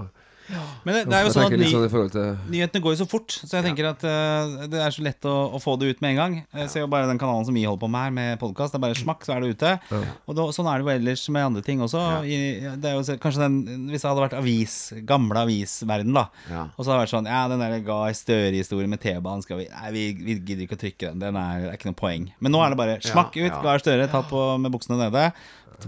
Men 0.85 0.98
det, 0.98 1.02
det 1.09 1.16
er 1.16 1.24
jo 1.24 1.33
sånn 1.33 1.46
at 1.46 1.57
ny, 1.57 1.68
sånn 1.70 2.11
til 2.12 2.26
nyhetene 2.52 2.83
går 2.85 2.94
jo 2.94 2.98
så 3.00 3.07
fort, 3.09 3.33
så 3.33 3.48
jeg 3.57 3.64
tenker 3.64 3.88
at 3.88 4.02
uh, 4.04 4.66
det 4.70 4.80
er 4.85 4.92
så 4.92 5.04
lett 5.07 5.24
å, 5.28 5.33
å 5.57 5.61
få 5.62 5.76
det 5.80 5.94
ut 5.94 6.02
med 6.04 6.14
en 6.14 6.18
gang. 6.20 6.37
Jeg 6.61 6.72
ser 6.72 6.85
jo 6.85 6.90
bare 6.92 7.09
den 7.09 7.20
kanalen 7.20 7.46
som 7.48 7.57
vi 7.57 7.64
holder 7.64 7.80
på 7.80 7.90
med 7.92 8.04
her, 8.07 8.14
med 8.18 8.42
podkast. 8.42 8.74
Det 8.74 8.80
er 8.80 8.85
bare 8.85 8.98
smakk, 8.98 9.24
så 9.24 9.37
er 9.37 9.44
det 9.44 9.54
ute. 9.57 9.72
Og 10.28 10.37
da, 10.37 10.46
sånn 10.54 10.68
er 10.70 10.83
det 10.83 10.87
jo 10.87 10.92
ellers 10.94 11.24
med 11.33 11.48
andre 11.48 11.64
ting 11.64 11.80
også. 11.85 12.02
I, 12.28 12.38
det 12.83 12.90
er 12.90 12.98
jo 12.98 13.18
kanskje 13.22 13.44
den, 13.46 13.88
Hvis 13.88 14.04
det 14.04 14.11
hadde 14.11 14.26
vært 14.26 14.38
avis, 14.38 14.76
gamle 15.09 15.46
avisverden, 15.46 16.12
da. 16.16 16.26
Ja. 16.50 16.66
Og 16.74 16.83
så 16.83 16.90
hadde 16.92 16.98
det 16.98 17.02
vært 17.07 17.14
sånn 17.14 17.30
Ja, 17.30 17.42
den 17.50 17.64
der 17.64 17.76
Gahr 17.87 18.14
Støre-historien 18.16 18.92
med 18.92 19.02
T-banen 19.02 19.44
skal 19.44 19.62
vi 19.62 19.68
Nei, 19.72 19.90
vi, 19.94 20.04
vi 20.20 20.38
gidder 20.38 20.66
ikke 20.66 20.76
å 20.78 20.83
trykke 20.85 21.11
den. 21.12 21.24
Den 21.24 21.40
er, 21.40 21.68
er 21.70 21.78
ikke 21.78 21.90
noe 21.90 21.98
poeng. 21.98 22.28
Men 22.44 22.54
nå 22.54 22.61
er 22.64 22.74
det 22.74 22.80
bare 22.80 23.00
smakk 23.04 23.37
ut. 23.40 23.48
ja. 23.48 23.61
Gahr 23.64 23.83
Støre 23.83 24.09
tatt 24.12 24.28
på 24.30 24.46
med 24.61 24.72
buksene 24.74 25.00
nede. 25.00 25.30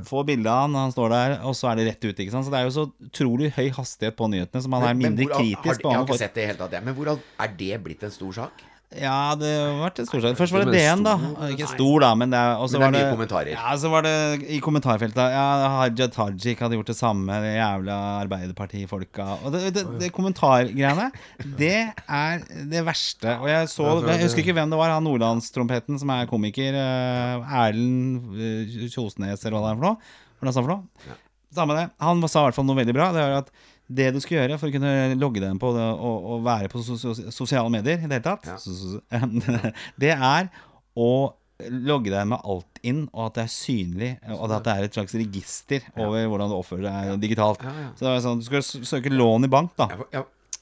Få 0.04 0.24
bilde 0.26 0.50
av 0.50 0.62
han, 0.66 0.74
han 0.74 0.92
står 0.92 1.08
der, 1.10 1.34
og 1.46 1.54
så 1.56 1.70
er 1.72 1.76
det 1.76 1.86
rett 1.88 2.04
ut. 2.04 2.16
ikke 2.18 2.30
sant? 2.32 2.44
Så 2.46 2.50
det 2.50 2.58
er 2.60 2.64
jo 2.68 2.74
så 2.74 2.86
utrolig 3.06 3.52
høy 3.56 3.70
hastighet 3.70 4.16
på 4.16 4.28
nyhetene, 4.30 4.62
så 4.62 4.68
man 4.68 4.82
er 4.82 4.94
Men 4.94 5.14
men 5.14 5.26
hvor- 5.26 5.34
har, 5.34 5.44
har, 5.44 5.74
på 5.82 5.90
Jeg 5.90 5.96
har 5.98 6.06
ikke 6.06 6.18
sett 6.18 6.34
det 6.34 6.42
i 6.42 6.46
hele 6.46 6.58
tatt, 6.58 6.72
jeg. 6.72 6.84
Men 6.84 6.94
hvordan 6.94 7.20
er 7.40 7.48
det 7.56 7.82
blitt 7.84 8.02
en 8.02 8.10
stor 8.10 8.32
sak? 8.32 8.52
Ja, 8.94 9.34
det 9.34 9.48
har 9.50 9.72
vært 9.80 9.98
en 9.98 10.06
stor 10.06 10.22
sak. 10.22 10.36
Først 10.38 10.54
var 10.54 10.62
det 10.62 10.72
Det 10.76 10.82
DN, 10.84 11.00
da. 11.02 11.14
Ikke 11.50 11.66
stor, 11.66 11.96
da, 12.04 12.10
men 12.14 12.30
det 12.30 12.38
er 12.38 12.52
Men 12.54 12.70
det 12.70 12.76
er 12.76 12.82
var 12.84 12.92
mye 12.94 13.08
kommentarer. 13.16 13.50
Ja, 13.50 13.72
så 13.82 13.90
var 13.90 14.04
det 14.06 14.12
i 14.46 14.60
kommentarfeltet 14.62 15.34
Ja, 15.34 15.46
Haja 15.74 16.06
Tajik 16.14 16.62
hadde 16.62 16.78
gjort 16.78 16.92
det 16.92 16.96
samme, 16.96 17.40
de 17.42 17.50
jævla 17.56 17.96
Arbeiderpartifolka 18.22 19.26
Og 19.42 19.52
det, 19.56 19.64
det, 19.74 19.84
det 20.00 20.12
kommentargreiene, 20.14 21.10
det 21.58 21.72
er 22.06 22.46
det 22.70 22.84
verste. 22.86 23.34
Og 23.42 23.50
jeg 23.50 23.68
så 23.74 23.90
Jeg 24.06 24.22
husker 24.22 24.44
ikke 24.46 24.56
hvem 24.60 24.70
det 24.70 24.78
var, 24.78 24.94
han 24.94 25.04
nordlandstrompeten 25.06 25.98
som 25.98 26.14
er 26.14 26.30
komiker. 26.30 26.78
eh, 26.78 27.56
Erlend 27.66 28.38
eh, 28.38 28.88
Kjosnes, 28.92 29.42
eller 29.44 29.58
hva 29.58 29.66
det 29.66 29.74
er 29.74 29.80
for 29.82 29.88
noe. 29.90 29.96
Hva 30.36 30.44
er 30.44 30.46
det 30.46 30.52
han 30.52 30.56
sa 30.56 30.62
for 30.62 30.74
noe? 30.76 31.16
Samme 31.56 31.74
det. 31.78 31.88
Han 32.04 32.22
sa 32.28 32.42
i 32.44 32.48
hvert 32.48 32.56
fall 32.58 32.66
noe 32.68 32.78
veldig 32.78 32.94
bra. 32.94 33.10
Det 33.16 33.22
er 33.22 33.36
at 33.42 33.50
det 33.88 34.12
du 34.14 34.20
skal 34.20 34.38
gjøre 34.40 34.58
for 34.58 34.68
å 34.68 34.74
kunne 34.74 34.92
logge 35.18 35.40
deg 35.40 35.50
inn 35.54 35.60
på 35.62 35.72
det, 35.76 35.86
og, 35.94 36.24
og 36.34 36.44
være 36.46 36.68
på 36.72 36.82
sos 36.82 37.00
sos- 37.04 37.24
sosiale 37.34 37.70
medier 37.70 37.98
i 38.00 38.06
det 38.08 38.18
hele 38.18 38.24
tatt, 38.24 38.46
Ja. 38.46 39.20
det 40.02 40.10
er 40.16 40.48
å 40.96 41.10
logge 41.70 42.10
deg 42.12 42.26
med 42.28 42.40
alt 42.44 42.80
inn, 42.84 43.04
og 43.14 43.28
at 43.30 43.34
det 43.38 43.44
er 43.46 43.52
synlig, 43.54 44.10
og 44.34 44.50
at 44.52 44.64
det 44.66 44.72
er 44.74 44.86
et 44.88 44.96
slags 44.98 45.14
register 45.16 45.86
over 45.96 46.26
hvordan 46.28 46.50
du 46.52 46.56
oppfører 46.58 46.84
deg 46.88 47.20
digitalt. 47.22 47.62
Så 47.96 48.04
det 48.04 48.10
er 48.16 48.24
sånn, 48.26 48.42
Du 48.42 48.48
skal 48.48 48.66
søke 48.84 49.12
lån 49.14 49.46
i 49.48 49.52
bank, 49.54 49.72
da. 49.78 49.86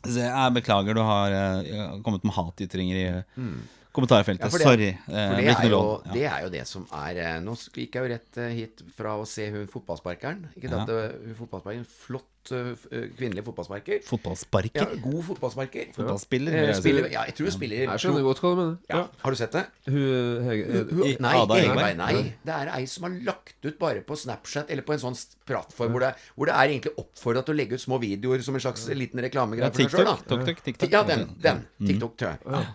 Jeg 0.04 0.52
beklager, 0.54 0.94
du 0.94 1.00
har 1.02 1.32
eh, 1.32 1.96
kommet 2.04 2.22
med 2.28 2.34
hatytringer 2.36 2.96
i 3.00 3.04
eh, 3.08 3.48
kommentarfeltet. 3.96 4.44
Mm. 4.44 4.52
Ja, 4.52 4.58
det- 4.58 4.68
Sorry. 4.68 4.88
eh, 5.08 5.34
det 5.40 5.48
er, 5.56 5.68
jo. 5.72 5.80
Det 6.12 6.24
er 6.28 6.42
jo 6.44 6.50
det 6.52 6.64
som 6.68 6.84
er 6.92 7.16
eh, 7.24 7.40
Nå 7.40 7.54
gikk 7.56 7.96
jeg 7.96 8.02
jo 8.04 8.10
rett 8.12 8.38
eh, 8.44 8.52
hit 8.58 8.82
fra 8.94 9.14
å 9.16 9.24
se 9.26 9.48
hun 9.54 9.64
fotballsparkeren. 9.72 10.44
Ikke 10.58 10.68
sant? 10.68 10.92
Ja. 10.92 11.08
Hun 11.24 11.38
fotballsparkeren 11.40 11.86
Flott 11.88 12.28
kvinnelig 12.50 13.44
fotballsparker. 13.46 14.00
Ja, 14.00 14.06
Fotballsparker. 14.08 14.90
god 15.02 15.22
fotballsparker. 15.30 15.86
Fotballspiller. 15.96 16.52
Ja. 16.56 16.64
jeg 16.68 16.76
spiller, 16.80 17.08
ja, 17.12 17.22
jeg 17.28 17.34
tror 17.38 17.48
hun 17.48 17.54
spiller 17.56 17.76
Jeg 17.84 18.02
skjønner 18.04 18.22
godt 18.26 18.40
hva 18.44 18.50
du 18.50 18.58
mener. 18.60 18.76
Ja. 18.90 19.00
Har 19.22 19.30
du 19.30 19.36
sett 19.40 19.52
det? 19.56 19.62
Hun, 19.86 20.44
Hege, 20.48 20.84
Hun, 20.90 21.02
nei, 21.24 21.34
Ada 21.40 21.58
Egeberg? 21.62 21.96
nei. 22.02 22.12
Det 22.44 22.54
er 22.58 22.72
ei 22.76 22.84
som 22.90 23.06
har 23.08 23.16
lagt 23.30 23.54
ut 23.64 23.78
bare 23.78 24.02
på 24.04 24.16
Snapchat 24.20 24.70
eller 24.74 24.82
på 24.84 24.92
en 24.96 25.02
sånn 25.06 25.18
plattform 25.48 25.94
hvor 25.96 26.00
det, 26.04 26.12
hvor 26.36 26.46
det 26.50 26.54
er 26.58 26.74
egentlig 26.74 26.94
oppfordra 27.00 27.42
til 27.44 27.54
å 27.54 27.58
legge 27.62 27.74
ut 27.78 27.84
små 27.84 28.00
videoer 28.02 28.42
som 28.44 28.54
en 28.58 28.60
slags 28.66 28.88
liten 28.92 29.20
reklamegreie 29.24 29.70
Ja, 29.70 29.72
for 29.72 29.82
seg 29.88 30.04
sjøl. 30.04 30.16
TikTok, 30.24 30.44
TikTok, 30.44 30.64
TikTok. 30.64 30.90
Ja, 30.92 31.02
den. 31.08 31.28
den 31.40 31.64
Mm. 31.80 31.86
TikTok, 31.88 32.16
tror. 32.16 32.66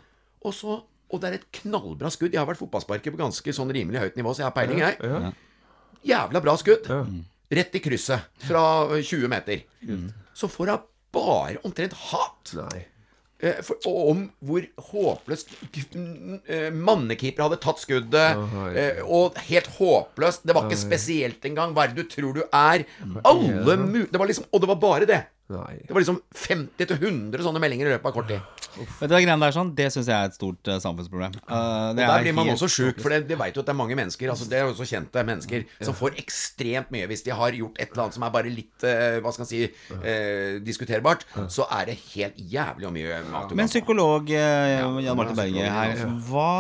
Og, 0.46 0.54
så, 0.54 0.80
og 1.12 1.22
det 1.22 1.30
er 1.30 1.34
et 1.40 1.48
knallbra 1.62 2.10
skudd. 2.14 2.32
Jeg 2.34 2.40
har 2.40 2.48
vært 2.48 2.60
fotballsparker 2.62 3.12
på 3.12 3.20
ganske 3.20 3.54
sånn 3.56 3.70
rimelig 3.76 4.00
høyt 4.00 4.16
nivå, 4.20 4.34
så 4.34 4.44
jeg 4.44 4.50
har 4.50 4.56
peiling, 4.56 4.80
jeg. 4.80 4.98
ja. 5.04 5.32
Jævla 6.06 6.40
bra 6.42 6.54
skudd. 6.58 6.86
Rett 7.50 7.76
i 7.76 7.82
krysset 7.82 8.46
fra 8.46 8.64
øh, 8.94 9.02
20 9.02 9.32
meter. 9.32 9.64
Så 10.38 10.50
får 10.52 10.70
hun 10.70 10.88
bare 11.16 11.58
omtrent 11.66 11.94
hat. 12.12 12.54
Nei. 12.60 12.86
Eh, 13.40 13.62
For, 13.64 13.80
om 13.88 14.26
hvor 14.44 14.66
håpløst 14.92 15.54
eh, 15.72 16.68
mannekeeper 16.76 17.46
hadde 17.46 17.60
tatt 17.64 17.80
skuddet. 17.82 18.36
Oh, 18.38 18.68
eh, 18.76 19.00
og 19.06 19.40
helt 19.48 19.70
håpløst. 19.80 20.44
Det 20.44 20.56
var 20.56 20.68
ikke 20.68 20.82
spesielt 20.82 21.48
engang. 21.48 21.74
Hva 21.74 21.88
er 21.88 21.94
det 21.96 22.04
du 22.04 22.12
tror 22.12 22.36
du 22.36 22.44
er? 22.46 22.84
Alle 23.24 23.78
mu... 23.80 24.02
Det 24.12 24.20
var 24.20 24.30
liksom, 24.30 24.50
og 24.52 24.62
det 24.64 24.72
var 24.74 24.82
bare 24.84 25.08
det. 25.10 25.22
Nei. 25.50 25.80
Det 25.82 25.90
var 25.96 26.04
liksom 26.04 26.20
50-100 26.38 27.42
sånne 27.42 27.60
meldinger 27.64 27.88
i 27.90 27.94
løpet 27.96 28.06
av 28.06 28.14
kort 28.14 28.28
tid. 28.30 28.42
Vet 28.78 29.00
du, 29.02 29.16
det 29.16 29.18
greiene 29.26 29.42
der 29.42 29.54
sånn, 29.56 29.72
det 29.74 29.88
syns 29.92 30.06
jeg 30.12 30.14
er 30.14 30.28
et 30.30 30.36
stort 30.38 30.70
eh, 30.70 30.78
samfunnsproblem. 30.84 31.34
Eh, 31.42 31.54
Og 31.56 31.96
der 31.98 32.06
er 32.06 32.22
blir 32.28 32.36
man 32.38 32.46
helt- 32.46 32.54
også 32.62 32.70
sjuk, 32.70 33.00
for 33.02 33.10
det, 33.10 33.24
det 33.32 33.38
vet 33.40 33.58
jo 33.58 33.64
at 33.64 33.66
det 33.66 33.74
er 33.74 33.80
mange 33.80 33.98
mennesker 33.98 34.30
Altså 34.30 34.46
Det 34.48 34.60
er 34.60 34.68
jo 34.68 34.76
også 34.76 34.86
kjente 34.92 35.24
mennesker 35.26 35.66
som 35.82 35.98
får 35.98 36.20
ekstremt 36.22 36.92
mye 36.94 37.08
hvis 37.10 37.24
de 37.26 37.34
har 37.34 37.58
gjort 37.58 37.82
et 37.82 37.90
eller 37.90 38.04
annet 38.06 38.14
som 38.20 38.28
er 38.30 38.36
bare 38.38 38.54
litt 38.54 38.86
eh, 38.86 39.18
Hva 39.26 39.34
skal 39.34 39.44
man 39.48 39.50
si 39.50 39.64
eh, 39.66 40.60
diskuterbart. 40.70 41.26
Så 41.50 41.66
er 41.80 41.90
det 41.90 41.98
helt 42.14 42.38
jævlig 42.38 42.94
mye 43.00 43.20
mat 43.34 43.50
du 43.50 43.56
Men 43.58 43.66
kan 43.66 43.74
få. 43.74 43.80
psykolog 43.80 44.30
eh, 44.30 44.78
Jan 44.78 45.02
ja, 45.04 45.18
Marte 45.18 45.34
Berge 45.42 45.66
her, 45.66 46.06
hva 46.30 46.54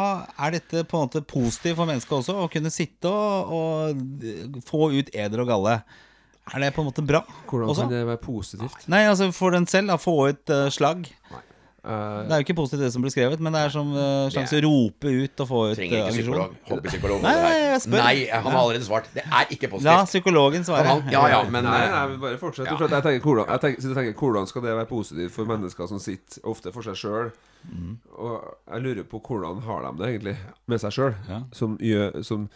er 0.48 0.58
dette 0.58 0.82
på 0.90 0.98
en 0.98 1.06
måte 1.08 1.22
positivt 1.30 1.78
for 1.78 1.86
mennesket 1.86 2.18
også? 2.24 2.40
Å 2.42 2.50
kunne 2.52 2.74
sitte 2.74 3.14
og, 3.14 3.54
og 3.54 4.62
få 4.66 4.90
ut 4.98 5.14
eder 5.14 5.46
og 5.46 5.54
galle. 5.54 5.78
Er 6.54 6.60
det 6.66 6.74
på 6.76 6.82
en 6.82 6.90
måte 6.90 7.06
bra 7.06 7.22
Hvordan 7.50 7.70
også? 7.70 7.86
kan 7.86 7.94
det 7.94 8.06
være 8.08 8.22
positivt? 8.24 8.88
Nei, 8.90 9.04
altså 9.10 9.32
for 9.36 9.52
den 9.56 9.68
selv, 9.68 9.88
da, 9.94 9.96
få 10.02 10.18
ut 10.30 10.50
uh, 10.56 10.68
slagg. 10.74 11.08
Uh, 11.80 12.28
Det 12.28 12.34
er 12.36 12.42
jo 12.42 12.44
ikke 12.44 12.56
positivt 12.58 12.82
det 12.84 12.90
som 12.92 13.02
blir 13.06 13.12
skrevet, 13.14 13.40
men 13.40 13.56
det 13.56 13.62
er 13.64 13.70
som 13.72 13.88
uh, 13.96 14.28
slags 14.34 14.52
å 14.52 14.60
rope 14.66 15.08
ut 15.16 15.44
og 15.46 15.48
få 15.48 15.60
ut 15.70 15.78
Trenger 15.80 16.02
ikke 16.02 16.16
psykolog. 16.18 16.56
Hobbypsykolog. 16.68 17.22
Nei, 17.24 17.36
nei, 17.40 17.54
jeg 17.70 17.84
spør. 17.86 18.02
Nei, 18.04 18.16
han 18.34 18.50
har 18.52 18.58
allerede 18.60 18.84
svart. 18.90 19.08
Det 19.16 19.24
er 19.24 19.54
ikke 19.56 19.70
La 19.70 19.76
positivt. 19.78 20.10
psykologen 20.12 20.66
svare. 20.68 20.88
Han- 20.92 21.14
ja, 21.14 21.22
ja, 21.32 21.44
men 21.50 21.64
nei, 21.64 21.78
eh, 21.86 21.94
nei, 21.96 22.18
bare 22.26 22.38
fortsett. 22.42 22.68
ja. 22.68 22.76
For 22.76 22.92
jeg 22.92 23.06
tenker, 23.08 23.24
hvordan, 23.24 23.48
jeg 23.56 23.62
tenker, 23.64 23.88
jeg 23.88 23.96
tenker, 24.02 24.20
hvordan 24.20 24.48
skal 24.52 24.62
det 24.68 24.76
være 24.76 24.90
positivt 24.92 25.32
for 25.38 25.46
mennesker 25.54 25.88
som 25.94 26.00
sitter 26.04 26.50
ofte 26.52 26.74
for 26.76 26.82
seg 26.90 27.00
sjøl? 27.00 27.32
Og 28.18 28.36
jeg 28.74 28.84
lurer 28.84 29.08
på 29.08 29.22
hvordan 29.24 29.62
har 29.64 29.88
de 29.88 29.94
det 30.04 30.10
egentlig 30.12 30.36
med 30.68 30.84
seg 30.84 30.92
sjøl? 30.96 31.16
Ja. 31.30 31.40
Som, 31.56 31.78
som, 32.28 32.50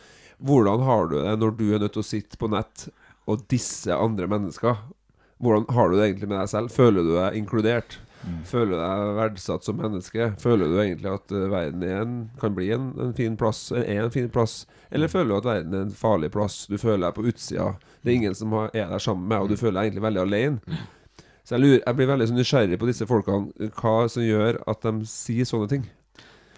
hvordan 0.43 0.83
har 0.83 1.07
du 1.07 1.15
det 1.23 1.39
når 1.39 1.55
du 1.57 1.65
er 1.73 1.79
nødt 1.79 1.95
til 1.95 2.03
å 2.03 2.07
sitte 2.11 2.37
på 2.37 2.51
nett 2.51 2.89
og 3.27 3.45
disse 3.51 3.93
andre 3.95 4.27
mennesker? 4.27 4.77
Hvordan 5.43 5.65
har 5.75 5.89
du 5.91 5.97
det 5.97 6.05
egentlig 6.09 6.29
med 6.31 6.39
deg 6.39 6.49
selv? 6.51 6.71
Føler 6.71 7.03
du 7.03 7.13
deg 7.17 7.35
inkludert? 7.39 7.97
Føler 8.47 8.71
du 8.71 8.79
deg 8.79 9.15
verdsatt 9.17 9.65
som 9.67 9.75
menneske? 9.81 10.29
Føler 10.39 10.69
du 10.71 10.77
egentlig 10.79 11.09
at 11.11 11.31
eh, 11.35 11.49
verden 11.51 11.81
er 11.83 11.97
en, 12.05 12.13
kan 12.39 12.53
bli 12.55 12.69
en, 12.71 12.85
en 13.03 13.11
fin 13.17 13.35
plass? 13.39 13.65
Er 13.75 14.05
en 14.05 14.13
fin 14.13 14.29
plass? 14.31 14.61
Eller 14.95 15.11
føler 15.11 15.33
du 15.33 15.37
at 15.41 15.49
verden 15.49 15.75
er 15.75 15.81
en 15.89 15.91
farlig 15.97 16.29
plass? 16.31 16.61
Du 16.71 16.77
føler 16.79 17.03
deg 17.09 17.17
på 17.17 17.25
utsida. 17.27 17.73
Det 18.03 18.13
er 18.13 18.15
ingen 18.21 18.35
som 18.39 18.55
har- 18.55 18.71
er 18.73 18.87
der 18.93 19.03
sammen 19.03 19.27
med 19.27 19.41
og 19.43 19.49
du 19.51 19.57
føler 19.59 19.81
deg 19.81 19.89
egentlig 19.91 20.05
veldig 20.07 20.21
alene. 20.23 20.79
Så 21.43 21.57
jeg, 21.57 21.59
lurer, 21.65 21.81
jeg 21.83 21.95
blir 21.99 22.07
veldig 22.13 22.27
så 22.29 22.37
nysgjerrig 22.37 22.79
på 22.79 22.87
disse 22.87 23.05
folkene. 23.09 23.71
Hva 23.75 23.95
som 24.07 24.23
gjør 24.23 24.61
at 24.71 24.81
de 24.87 24.93
sier 25.11 25.43
sånne 25.49 25.67
ting. 25.73 25.83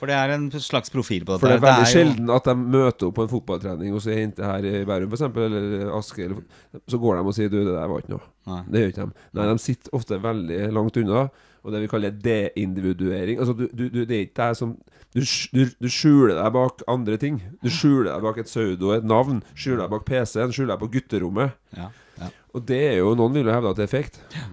For 0.06 0.12
det 0.12 0.18
er 0.22 0.32
en 0.36 0.44
slags 0.62 0.92
profil 0.94 1.24
på 1.26 1.34
dette. 1.34 1.42
For 1.42 1.50
det 1.50 1.58
er 1.58 1.64
veldig 1.64 1.82
veldig 1.82 1.90
er 1.90 1.96
sjelden 1.96 2.34
at 2.36 2.46
de 2.46 2.54
møter 2.62 3.08
opp 3.08 3.16
på 3.18 3.24
en 3.26 3.30
fotballtrening 3.32 3.94
hos 3.96 4.06
ei 4.06 4.20
hente 4.20 4.46
her 4.46 4.68
i 4.70 4.84
Bærum 4.86 5.10
f.eks., 5.10 5.24
eller 5.26 5.94
Aske, 5.98 6.28
eller, 6.28 6.44
så 6.92 7.00
går 7.02 7.18
de 7.18 7.24
og 7.26 7.34
sier 7.34 7.50
'du, 7.50 7.58
det 7.64 7.74
der 7.74 7.90
var 7.90 8.04
ikke 8.04 8.14
noe'. 8.14 8.28
Nei. 8.52 8.60
Det 8.70 8.82
gjør 8.84 8.92
ikke 8.94 9.06
de. 9.08 9.24
Nei, 9.34 9.46
de 9.50 9.64
sitter 9.64 9.96
ofte 9.98 10.20
veldig 10.22 10.60
langt 10.78 11.00
unna, 11.02 11.24
og 11.66 11.74
det 11.74 11.82
vi 11.82 11.90
kaller 11.90 12.20
deindividuering. 12.28 13.40
Altså, 13.42 13.56
du, 13.58 13.66
du, 13.74 13.88
du, 13.90 14.04
det 14.06 14.20
er 14.20 14.28
ikke 14.28 14.44
deg 14.44 14.60
som 14.60 14.76
du, 15.16 15.24
du, 15.56 15.64
du 15.82 15.90
skjuler 15.90 16.36
deg 16.38 16.52
bak 16.54 16.84
andre 16.92 17.18
ting. 17.18 17.40
Du 17.66 17.72
skjuler 17.74 18.12
deg 18.12 18.28
bak 18.28 18.38
et 18.44 18.52
pseudo, 18.52 18.92
et 18.94 19.08
navn. 19.08 19.40
Skjuler 19.56 19.88
deg 19.88 19.96
bak 19.96 20.06
PC-en, 20.06 20.54
skjuler 20.54 20.76
deg 20.76 20.84
på 20.84 20.92
gutterommet. 21.00 21.58
Ja, 21.74 21.90
ja. 22.22 22.30
Og 22.54 22.68
det 22.70 22.82
er 22.92 23.00
jo 23.00 23.16
Noen 23.18 23.34
vil 23.34 23.50
jo 23.50 23.56
hevde 23.56 23.74
at 23.74 23.82
det 23.82 23.88
er 23.88 23.94
fake. 23.96 24.46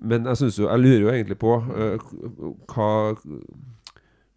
Men 0.00 0.28
jeg 0.28 0.36
synes 0.40 0.58
jo 0.58 0.68
Jeg 0.68 0.80
lurer 0.80 1.00
jo 1.00 1.08
egentlig 1.12 1.38
på 1.40 1.56
uh, 1.60 2.12
hva 2.72 2.90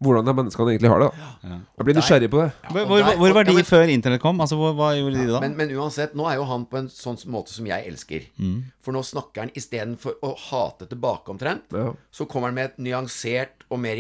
Hvordan 0.04 0.26
de 0.28 0.34
menneskene 0.42 0.74
egentlig 0.76 0.92
har 0.92 1.00
det. 1.04 1.10
da. 1.14 1.32
Ja. 1.50 1.58
Jeg 1.80 1.88
blir 1.88 1.98
nysgjerrig 1.98 2.30
på 2.34 2.42
det. 2.44 2.50
Hvor, 2.70 2.86
hvor, 2.92 3.10
hvor 3.22 3.34
var 3.40 3.44
de 3.48 3.52
Ja, 3.54 3.56
men- 3.62 3.70
før 3.72 3.88
internett 3.94 4.22
kom? 4.22 4.42
Altså, 4.44 4.56
hvor, 4.60 4.74
Hva 4.78 4.92
gjorde 4.98 5.18
de 5.24 5.28
da? 5.32 5.40
Men, 5.44 5.56
men 5.58 5.70
uansett, 5.78 6.14
nå 6.20 6.28
er 6.30 6.36
jo 6.42 6.46
han 6.50 6.66
på 6.70 6.78
en 6.82 6.90
sånn 6.92 7.18
måte 7.32 7.50
som 7.56 7.66
jeg 7.70 7.88
elsker. 7.90 8.28
Mm. 8.40 8.60
For 8.84 8.92
nå 8.96 9.02
snakker 9.08 9.46
han 9.46 9.52
istedenfor 9.56 10.20
å 10.22 10.34
hate 10.50 10.88
tilbake 10.92 11.32
omtrent, 11.34 11.72
Ja. 11.74 11.94
så 12.12 12.28
kommer 12.28 12.52
han 12.52 12.56
med 12.56 12.66
et 12.74 12.78
nyansert 12.84 13.64
og 13.72 13.80
mer 13.80 13.96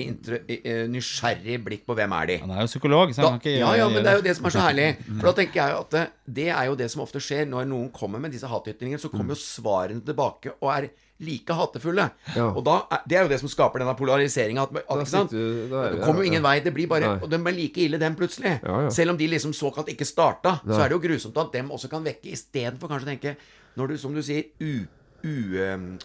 nysgjerrig 0.91 1.57
blikk 1.65 1.85
på 1.87 1.95
hvem 1.97 2.13
er 2.19 2.25
de. 2.29 2.37
Han 2.43 2.51
er 2.55 2.61
jo 2.65 2.71
psykolog, 2.71 3.13
så 3.15 3.21
Da, 3.23 3.29
han 3.29 3.39
kan 3.39 3.51
ikke 3.51 3.59
ja, 3.59 3.71
ja, 3.79 3.87
men 3.89 4.03
det 4.03 4.11
er 4.11 4.19
jo 4.19 4.25
det 4.27 4.35
som 4.37 4.45
er 4.49 4.55
så 4.55 4.63
herlig. 4.67 4.89
For 5.19 5.29
da 5.29 5.33
tenker 5.39 5.59
jeg 5.61 5.73
jo 5.73 5.79
at 5.83 5.95
det, 5.95 6.03
det 6.39 6.47
er 6.53 6.65
jo 6.69 6.75
det 6.83 6.89
som 6.93 7.03
ofte 7.05 7.21
skjer 7.23 7.47
når 7.49 7.67
noen 7.69 7.89
kommer 7.95 8.19
med 8.23 8.31
disse 8.35 8.49
hatytringene. 8.49 8.99
Så 9.01 9.11
kommer 9.13 9.35
jo 9.35 9.39
svarene 9.41 10.03
tilbake 10.05 10.55
og 10.59 10.69
er 10.75 10.89
like 11.25 11.55
hatefulle. 11.57 12.05
Ja. 12.35 12.49
Og 12.51 12.63
da 12.67 12.75
er, 12.91 13.03
Det 13.09 13.17
er 13.17 13.23
jo 13.27 13.31
det 13.33 13.39
som 13.41 13.49
skaper 13.51 13.83
denne 13.83 13.95
polariseringa. 13.99 14.67
Er 14.83 15.03
Det 15.03 16.01
kommer 16.03 16.23
jo 16.23 16.27
ingen 16.29 16.41
ja. 16.41 16.47
vei. 16.47 16.55
Det 16.63 16.73
blir 16.75 16.87
bare 16.91 17.13
Nei. 17.15 17.19
Og 17.23 17.29
de 17.31 17.39
blir 17.43 17.57
like 17.57 17.83
ille, 17.85 17.99
dem, 18.01 18.15
plutselig. 18.19 18.59
Ja, 18.63 18.81
ja. 18.87 18.89
Selv 18.93 19.11
om 19.15 19.17
de 19.19 19.27
liksom 19.31 19.53
såkalt 19.53 19.89
ikke 19.93 20.05
starta, 20.07 20.59
så 20.65 20.79
er 20.81 20.89
det 20.91 20.97
jo 20.99 21.03
grusomt 21.07 21.37
at 21.37 21.53
dem 21.55 21.71
også 21.71 21.89
kan 21.91 22.03
vekke, 22.05 22.31
istedenfor 22.35 22.91
kanskje 22.91 23.07
å 23.07 23.13
tenke 23.13 23.35
Når 23.75 23.87
du, 23.87 23.97
som 23.97 24.13
du 24.13 24.21
sier, 24.21 24.51
u, 24.61 24.85
u, 25.23 25.35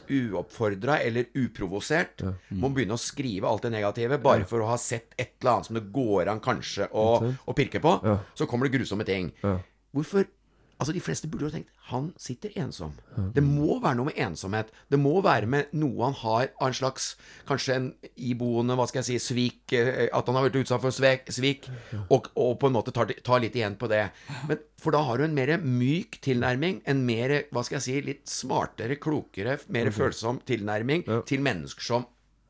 uoppfordra 0.09 0.99
eller 1.05 1.27
uprovosert 1.37 2.23
må 2.57 2.71
begynne 2.75 2.97
å 2.97 3.01
skrive 3.03 3.49
alt 3.51 3.67
det 3.67 3.73
negative 3.75 4.19
bare 4.23 4.47
for 4.49 4.65
å 4.65 4.71
ha 4.73 4.79
sett 4.81 5.13
et 5.19 5.35
eller 5.43 5.57
annet 5.59 5.69
som 5.69 5.79
det 5.79 5.85
går 5.95 6.31
an 6.33 6.41
kanskje 6.45 6.89
å, 6.97 7.07
å 7.45 7.57
pirke 7.57 7.83
på, 7.85 7.99
Ja. 8.07 8.19
så 8.35 8.47
kommer 8.49 8.69
det 8.69 8.79
grusomme 8.79 9.05
ting. 9.09 9.33
Ja. 9.43 9.59
Hvorfor 9.95 10.27
Altså 10.79 10.95
De 10.95 11.03
fleste 11.03 11.29
burde 11.31 11.49
jo 11.49 11.53
tenkt 11.53 11.75
han 11.88 12.11
sitter 12.21 12.53
ensom. 12.61 12.93
Det 13.35 13.43
må 13.43 13.79
være 13.81 13.97
noe 13.99 14.11
med 14.11 14.19
ensomhet. 14.21 14.69
Det 14.93 14.99
må 15.01 15.17
være 15.25 15.49
med 15.51 15.71
noe 15.81 16.05
han 16.05 16.17
har 16.21 16.51
av 16.61 16.67
en 16.69 16.77
slags 16.77 17.07
Kanskje 17.49 17.77
en 17.79 17.87
iboende 18.14 18.77
hva 18.79 18.85
skal 18.91 19.01
jeg 19.01 19.09
si, 19.09 19.33
svik 19.33 19.75
eh, 19.79 20.07
At 20.12 20.29
han 20.29 20.37
har 20.37 20.45
vært 20.47 20.59
utsatt 20.61 20.85
for 20.85 20.93
svik, 20.93 21.71
og, 22.12 22.29
og 22.37 22.59
på 22.61 22.69
en 22.69 22.77
måte 22.77 22.93
tar, 22.95 23.11
tar 23.25 23.41
litt 23.43 23.57
igjen 23.57 23.79
på 23.81 23.88
det. 23.91 24.05
Men, 24.51 24.61
for 24.79 24.95
da 24.95 25.01
har 25.09 25.19
du 25.19 25.25
en 25.27 25.35
mer 25.35 25.55
myk 25.64 26.21
tilnærming. 26.25 26.83
En 26.87 27.01
mer 27.09 27.35
hva 27.49 27.64
skal 27.64 27.81
jeg 27.81 27.87
si, 27.87 27.97
litt 28.05 28.29
smartere, 28.31 29.01
klokere, 29.01 29.59
mer 29.73 29.91
følsom 29.95 30.43
tilnærming 30.49 31.07
til 31.29 31.43
mennesker 31.45 31.88
som 31.88 32.07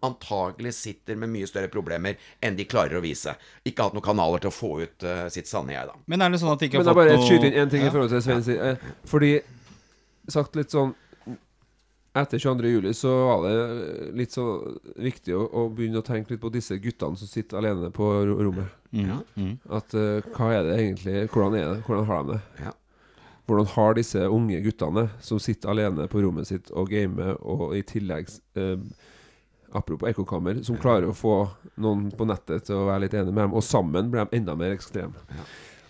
antagelig 0.06 0.74
sitter 0.74 1.16
med 1.18 1.30
mye 1.32 1.48
større 1.50 1.70
problemer 1.72 2.18
enn 2.44 2.56
de 2.58 2.66
klarer 2.68 2.98
å 2.98 3.02
vise. 3.02 3.34
Ikke 3.66 3.86
hatt 3.86 3.96
noen 3.96 4.06
kanaler 4.06 4.42
til 4.42 4.52
å 4.52 4.54
få 4.54 4.72
ut 4.84 5.06
uh, 5.06 5.26
sitt 5.32 5.50
sanne 5.50 5.74
jeg, 5.74 5.90
da. 5.90 5.98
Men 6.06 6.22
er 6.22 6.32
det 6.32 6.42
sånn 6.42 6.54
at 6.54 6.62
de 6.62 6.70
ikke 6.70 6.80
Men 6.80 6.90
har 6.90 6.98
det 6.98 7.04
er 7.04 7.10
bare 7.10 7.18
skyter 7.18 7.28
skyte 7.28 7.50
inn 7.50 7.58
én 7.58 7.66
en 7.66 7.74
ting 7.74 7.84
i 7.84 7.90
forhold 7.90 8.14
til 8.14 8.24
Svein 8.24 8.46
sin. 8.46 8.62
Eh, 8.62 8.88
Fordi 9.08 9.34
sagt 10.30 10.58
litt 10.58 10.74
sånn 10.74 10.96
Etter 12.18 12.40
22. 12.40 12.70
juli 12.72 12.90
så 12.96 13.10
var 13.28 13.44
det 13.44 14.12
litt 14.16 14.32
så 14.34 14.44
viktig 14.98 15.36
å, 15.38 15.42
å 15.44 15.66
begynne 15.70 16.00
å 16.00 16.06
tenke 16.06 16.32
litt 16.32 16.40
på 16.42 16.50
disse 16.50 16.74
guttene 16.82 17.20
som 17.20 17.28
sitter 17.30 17.60
alene 17.60 17.92
på 17.94 18.08
rommet. 18.26 18.72
Ja. 18.96 19.20
At 19.76 19.94
uh, 19.94 20.24
hva 20.34 20.48
er 20.56 20.64
det 20.66 20.78
egentlig 20.80 21.26
Hvordan 21.28 21.54
er 21.54 21.66
det? 21.68 21.82
Hvordan 21.86 22.08
har 22.08 22.24
de 22.24 22.32
det? 22.32 22.64
Ja. 22.64 22.72
Hvordan 23.48 23.68
har 23.72 23.94
disse 23.96 24.24
unge 24.28 24.58
guttene 24.60 25.06
som 25.24 25.38
sitter 25.40 25.70
alene 25.72 26.08
på 26.10 26.20
rommet 26.20 26.50
sitt 26.50 26.72
og 26.76 26.90
gamer, 26.92 27.38
og 27.40 27.76
i 27.78 27.80
tillegg 27.86 28.28
eh, 28.60 28.74
Apropos 29.76 30.08
ekkokammer, 30.08 30.62
som 30.64 30.78
klarer 30.80 31.10
å 31.10 31.16
få 31.16 31.42
noen 31.82 32.06
på 32.16 32.24
nettet 32.28 32.68
til 32.68 32.78
å 32.78 32.86
være 32.88 33.04
litt 33.04 33.16
enig 33.18 33.34
med 33.34 33.42
dem, 33.44 33.56
og 33.58 33.64
sammen 33.66 34.08
blir 34.12 34.24
de 34.24 34.38
enda 34.40 34.54
mer 34.56 34.72
ekstreme. 34.76 35.26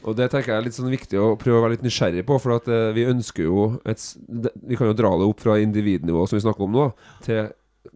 Og 0.06 0.16
det 0.18 0.28
tenker 0.32 0.52
jeg 0.52 0.60
er 0.60 0.66
litt 0.66 0.76
sånn 0.76 0.90
viktig 0.90 1.18
å 1.18 1.36
prøve 1.38 1.60
å 1.60 1.62
være 1.64 1.76
litt 1.76 1.86
nysgjerrig 1.86 2.24
på, 2.26 2.38
for 2.42 2.56
at 2.58 2.68
eh, 2.70 2.90
vi 2.94 3.06
ønsker 3.10 3.48
jo 3.48 3.70
et 3.88 4.02
Vi 4.28 4.78
kan 4.78 4.90
jo 4.90 4.98
dra 4.98 5.10
det 5.18 5.26
opp 5.26 5.42
fra 5.42 5.58
individnivå, 5.62 6.26
som 6.26 6.38
vi 6.38 6.44
snakker 6.44 6.66
om 6.66 6.76
nå, 6.76 6.90
til 7.26 7.48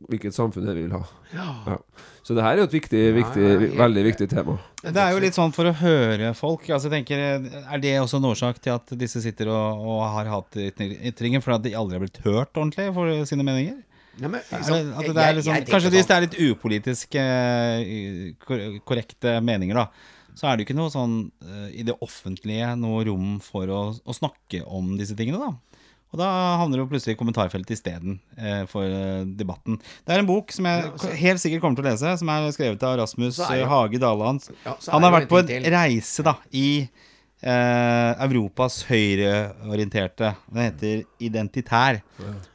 hvilket 0.09 0.35
samfunn 0.35 0.67
vi 0.71 0.85
vil 0.85 0.95
ha. 0.95 1.03
Ja. 1.35 1.77
Så 2.27 2.35
det 2.35 2.45
her 2.45 2.57
er 2.57 2.63
jo 2.63 2.69
et 2.69 2.75
viktig, 2.75 3.01
viktig, 3.17 3.47
veldig 3.79 4.05
viktig 4.07 4.29
tema. 4.31 4.57
Det 4.83 4.99
er 4.99 5.15
jo 5.15 5.23
litt 5.23 5.37
sånn 5.37 5.55
for 5.55 5.69
å 5.69 5.75
høre 5.83 6.33
folk. 6.39 6.69
Altså 6.71 6.89
jeg 6.89 7.03
tenker, 7.03 7.23
Er 7.63 7.83
det 7.83 7.97
også 8.01 8.19
en 8.19 8.29
årsak 8.31 8.61
til 8.63 8.75
at 8.77 8.95
disse 8.99 9.23
sitter 9.23 9.51
og, 9.53 9.83
og 9.83 10.03
har 10.17 10.31
hatt 10.31 10.59
ytringer 10.59 11.43
For 11.43 11.57
at 11.57 11.67
de 11.67 11.75
aldri 11.79 11.99
har 11.99 12.05
blitt 12.05 12.23
hørt 12.27 12.55
ordentlig 12.55 12.89
for 12.97 13.27
sine 13.29 13.47
meninger? 13.47 13.79
Men, 14.21 14.41
liksom, 14.51 14.75
det, 14.75 15.15
det 15.15 15.23
jeg- 15.25 15.37
liksom, 15.37 15.55
jeg 15.55 15.67
kanskje 15.67 15.89
sånn- 15.89 15.95
hvis 15.97 16.07
det 16.07 16.17
er 16.17 16.25
litt 16.27 16.39
upolitiske, 16.51 17.23
eh, 17.23 18.79
korrekte 18.85 19.37
meninger, 19.45 19.75
da, 19.75 19.87
så 20.35 20.49
er 20.49 20.57
det 20.57 20.65
jo 20.65 20.69
ikke 20.71 20.79
noe 20.79 20.93
sånn 20.93 21.15
eh, 21.45 21.69
i 21.81 21.83
det 21.87 21.95
offentlige 22.05 22.73
noe 22.81 23.05
rom 23.09 23.39
for 23.45 23.67
å, 23.73 23.83
å 24.05 24.17
snakke 24.17 24.63
om 24.67 24.95
disse 25.01 25.17
tingene, 25.17 25.39
da. 25.39 25.53
Og 26.13 26.19
da 26.21 26.27
havner 26.61 26.77
det 26.77 26.83
jo 26.85 26.91
plutselig 26.91 27.15
i 27.17 27.19
kommentarfeltet 27.23 27.73
isteden 27.73 28.19
eh, 28.37 28.67
for 28.69 28.85
eh, 28.85 29.23
debatten. 29.25 29.79
Det 30.05 30.13
er 30.13 30.21
en 30.21 30.29
bok 30.29 30.53
som 30.53 30.67
jeg 30.69 30.91
helt 31.23 31.41
sikkert 31.41 31.63
kommer 31.65 31.79
til 31.81 31.87
å 31.87 31.89
lese, 31.89 32.19
som 32.21 32.29
er 32.29 32.51
skrevet 32.53 32.83
av 32.85 32.99
Rasmus 33.01 33.39
jo- 33.41 33.69
Hage 33.71 33.99
Daland. 34.03 34.45
Ja, 34.67 34.75
Han 34.93 35.03
har 35.09 35.15
vært 35.17 35.31
på 35.33 35.41
en 35.41 35.49
en 35.49 35.63
til. 35.65 35.73
reise 35.73 36.23
da 36.29 36.35
i 36.53 36.67
eh, 37.43 38.25
Europas 38.27 38.81
høyreorienterte. 38.89 40.33
Det 40.49 40.67
heter 40.69 41.05
identitær. 41.29 42.03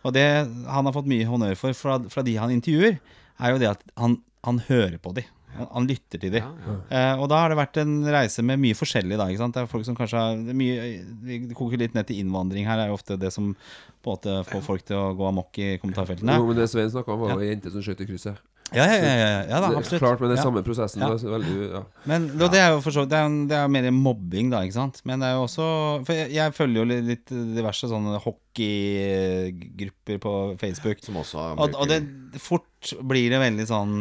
Og 0.03 0.13
det 0.15 0.27
han 0.47 0.89
har 0.89 0.95
fått 0.95 1.09
mye 1.09 1.27
honnør 1.27 1.57
for 1.59 1.77
fra, 1.77 1.99
fra 2.11 2.25
de 2.25 2.37
han 2.39 2.53
intervjuer, 2.55 2.99
er 3.37 3.53
jo 3.53 3.59
det 3.61 3.73
at 3.75 3.83
han, 3.99 4.19
han 4.47 4.61
hører 4.67 4.97
på 5.01 5.13
de. 5.17 5.25
Han, 5.57 5.67
han 5.73 5.87
lytter 5.89 6.21
til 6.21 6.33
de. 6.35 6.41
Eh, 6.41 7.13
og 7.17 7.27
da 7.31 7.41
har 7.43 7.53
det 7.53 7.59
vært 7.59 7.79
en 7.81 7.95
reise 8.13 8.43
med 8.45 8.61
mye 8.61 8.77
forskjellig. 8.77 9.17
da, 9.17 9.27
ikke 9.29 9.43
sant? 9.43 9.55
Det 9.57 9.63
er 9.63 9.71
folk 9.71 9.87
som 9.87 9.97
kanskje 9.97 10.21
har 10.21 10.37
det 10.41 10.53
er 10.53 10.59
mye, 10.59 10.89
Det 11.27 11.57
koker 11.57 11.81
litt 11.81 11.97
ned 11.97 12.09
til 12.09 12.21
innvandring 12.23 12.67
her, 12.69 12.81
er 12.83 12.91
jo 12.91 12.97
ofte 12.97 13.17
det 13.19 13.33
som 13.33 13.53
på 13.53 14.13
en 14.13 14.17
måte 14.17 14.35
får 14.51 14.61
folk 14.65 14.85
til 14.87 14.99
å 14.99 15.15
gå 15.17 15.25
amok 15.29 15.57
i 15.63 15.71
kommentarfeltene. 15.81 16.37
Jo, 16.39 16.49
men 16.49 16.59
det 16.61 16.69
Svein 16.71 16.93
snakka 16.93 17.15
om, 17.15 17.25
var 17.25 17.41
ei 17.41 17.51
jente 17.51 17.73
som 17.73 17.83
skjøt 17.85 18.05
i 18.05 18.09
krysset. 18.09 18.43
Ja, 18.75 18.83
ja, 18.83 18.95
ja, 18.99 19.11
ja, 19.15 19.41
ja 19.47 19.59
da, 19.63 19.69
absolutt. 19.79 20.01
Klart, 20.01 20.19
med 20.19 20.33
den 20.33 20.41
samme 20.41 20.61
prosessen. 20.65 20.99
Ja. 20.99 21.13
det 21.15 21.23
er 21.23 21.31
Veldig, 21.37 21.67
ja. 21.71 21.81
Men 22.09 22.25
det, 22.33 22.49
det 22.51 22.59
er 22.59 22.73
jo 22.73 22.81
for 22.83 22.95
så 22.95 23.05
det, 23.07 23.15
er 23.15 23.35
det 23.47 23.55
er 23.55 23.69
mer 23.71 23.87
mobbing, 23.95 24.49
da, 24.51 24.59
ikke 24.67 24.75
sant. 24.75 24.99
Men 25.07 25.23
det 25.23 25.29
er 25.29 25.37
jo 25.37 25.45
også 25.45 25.67
For 26.07 26.17
jeg, 26.17 26.33
jeg 26.35 26.55
følger 26.57 26.81
jo 26.81 26.99
litt, 27.07 27.31
diverse 27.31 27.87
sånne 27.87 28.19
hockeygrupper 28.25 30.19
på 30.23 30.33
Facebook. 30.59 31.03
Som 31.05 31.21
også 31.23 31.45
Og, 31.55 31.77
og 31.79 31.87
det 31.93 32.01
fort 32.43 32.91
blir 33.07 33.31
det 33.31 33.39
veldig 33.41 33.67
sånn 33.69 33.95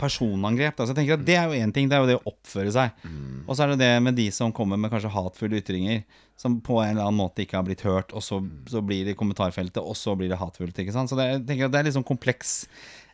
personangrep. 0.00 0.80
Altså, 0.80 0.94
jeg 0.94 1.00
tenker 1.02 1.20
at 1.20 1.26
Det 1.28 1.36
er 1.36 1.52
jo 1.52 1.60
én 1.66 1.76
ting, 1.76 1.92
det 1.92 1.98
er 1.98 2.04
jo 2.06 2.10
det 2.14 2.20
å 2.22 2.32
oppføre 2.32 2.72
seg. 2.72 3.06
Og 3.44 3.52
så 3.52 3.66
er 3.66 3.74
det 3.74 3.82
det 3.84 3.92
med 4.08 4.16
de 4.16 4.30
som 4.34 4.54
kommer 4.54 4.80
med 4.80 4.92
kanskje 4.94 5.12
hatefulle 5.12 5.60
ytringer, 5.60 6.06
som 6.40 6.58
på 6.64 6.80
en 6.82 6.96
eller 6.96 7.06
annen 7.06 7.20
måte 7.20 7.44
ikke 7.44 7.56
har 7.60 7.64
blitt 7.68 7.84
hørt, 7.86 8.12
og 8.16 8.24
så, 8.24 8.42
så 8.68 8.82
blir 8.84 9.06
det 9.06 9.14
i 9.14 9.18
kommentarfeltet, 9.18 9.80
og 9.80 9.96
så 9.96 10.12
blir 10.18 10.28
det 10.32 10.40
hatefullt. 10.40 10.76
ikke 10.82 10.92
sant? 10.92 11.08
Så 11.08 11.16
det, 11.16 11.30
jeg 11.30 11.44
tenker 11.48 11.68
at 11.68 11.76
det 11.76 11.80
er 11.80 11.88
litt 11.88 11.96
sånn 11.96 12.04
kompleks 12.04 12.58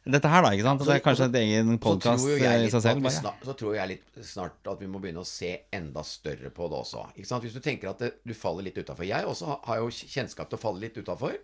dette 0.04 0.30
her, 0.30 0.42
da. 0.42 0.50
ikke 0.50 0.66
sant? 0.66 0.82
Så, 0.82 0.88
det 0.88 0.94
er 0.96 1.04
kanskje 1.04 1.26
et 1.28 1.36
egen 1.42 1.76
podkast 1.82 2.26
i 2.26 2.70
seg 2.72 2.82
selv. 2.82 3.04
bare. 3.04 3.14
snart, 3.14 3.44
så 3.46 3.54
tror 3.58 3.76
jeg 3.76 3.90
litt 3.92 4.24
snart 4.26 4.72
at 4.72 4.80
vi 4.82 4.88
må 4.90 4.98
begynne 5.02 5.22
å 5.22 5.28
se 5.28 5.52
enda 5.70 6.02
større 6.06 6.50
på 6.54 6.66
det 6.72 6.80
også. 6.80 7.04
Ikke 7.14 7.28
sant? 7.28 7.46
Hvis 7.46 7.54
du 7.54 7.62
tenker 7.62 7.92
at 7.92 8.02
det, 8.02 8.10
du 8.26 8.34
faller 8.34 8.66
litt 8.66 8.80
utafor. 8.80 9.06
Jeg 9.06 9.28
også 9.28 9.60
har 9.68 9.78
jo 9.78 9.92
kjennskap 9.94 10.50
til 10.50 10.58
å 10.58 10.62
falle 10.64 10.82
litt 10.82 10.98
utafor. 10.98 11.38